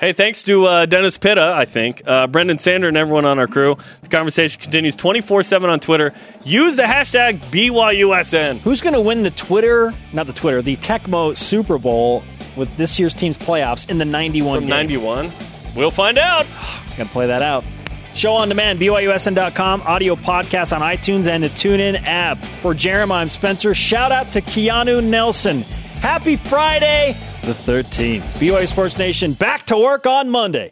Hey, 0.00 0.14
thanks 0.14 0.44
to 0.44 0.64
uh, 0.64 0.86
Dennis 0.86 1.18
Pitta, 1.18 1.52
I 1.54 1.66
think, 1.66 2.00
uh, 2.06 2.26
Brenden 2.26 2.58
Sander, 2.58 2.88
and 2.88 2.96
everyone 2.96 3.26
on 3.26 3.38
our 3.38 3.46
crew. 3.48 3.76
The 4.00 4.08
conversation 4.08 4.58
continues 4.58 4.96
24 4.96 5.42
7 5.42 5.68
on 5.68 5.78
Twitter. 5.78 6.14
Use 6.42 6.76
the 6.76 6.84
hashtag 6.84 7.36
BYUSN. 7.50 8.60
Who's 8.60 8.80
going 8.80 8.94
to 8.94 9.02
win 9.02 9.24
the 9.24 9.30
Twitter, 9.30 9.92
not 10.14 10.26
the 10.26 10.32
Twitter, 10.32 10.62
the 10.62 10.76
Tecmo 10.76 11.36
Super 11.36 11.76
Bowl 11.76 12.22
with 12.56 12.74
this 12.78 12.98
year's 12.98 13.12
team's 13.12 13.36
playoffs 13.36 13.90
in 13.90 13.98
the 13.98 14.06
91 14.06 14.60
From 14.60 14.68
game? 14.68 14.70
91. 14.70 15.32
We'll 15.76 15.90
find 15.90 16.16
out. 16.16 16.46
Got 16.96 17.08
to 17.08 17.12
play 17.12 17.26
that 17.26 17.42
out. 17.42 17.62
Show 18.18 18.32
on 18.32 18.48
demand, 18.48 18.80
BYUSN.com, 18.80 19.82
audio 19.82 20.16
podcast 20.16 20.74
on 20.74 20.82
iTunes 20.82 21.28
and 21.28 21.44
the 21.44 21.48
TuneIn 21.50 22.02
app. 22.04 22.44
For 22.44 22.74
Jeremiah, 22.74 23.22
I'm 23.22 23.28
Spencer. 23.28 23.74
Shout 23.76 24.10
out 24.10 24.32
to 24.32 24.40
Keanu 24.40 25.04
Nelson. 25.04 25.60
Happy 26.00 26.34
Friday, 26.34 27.12
the 27.42 27.52
13th. 27.52 28.22
BYU 28.40 28.66
Sports 28.66 28.98
Nation 28.98 29.34
back 29.34 29.66
to 29.66 29.76
work 29.78 30.08
on 30.08 30.28
Monday. 30.30 30.66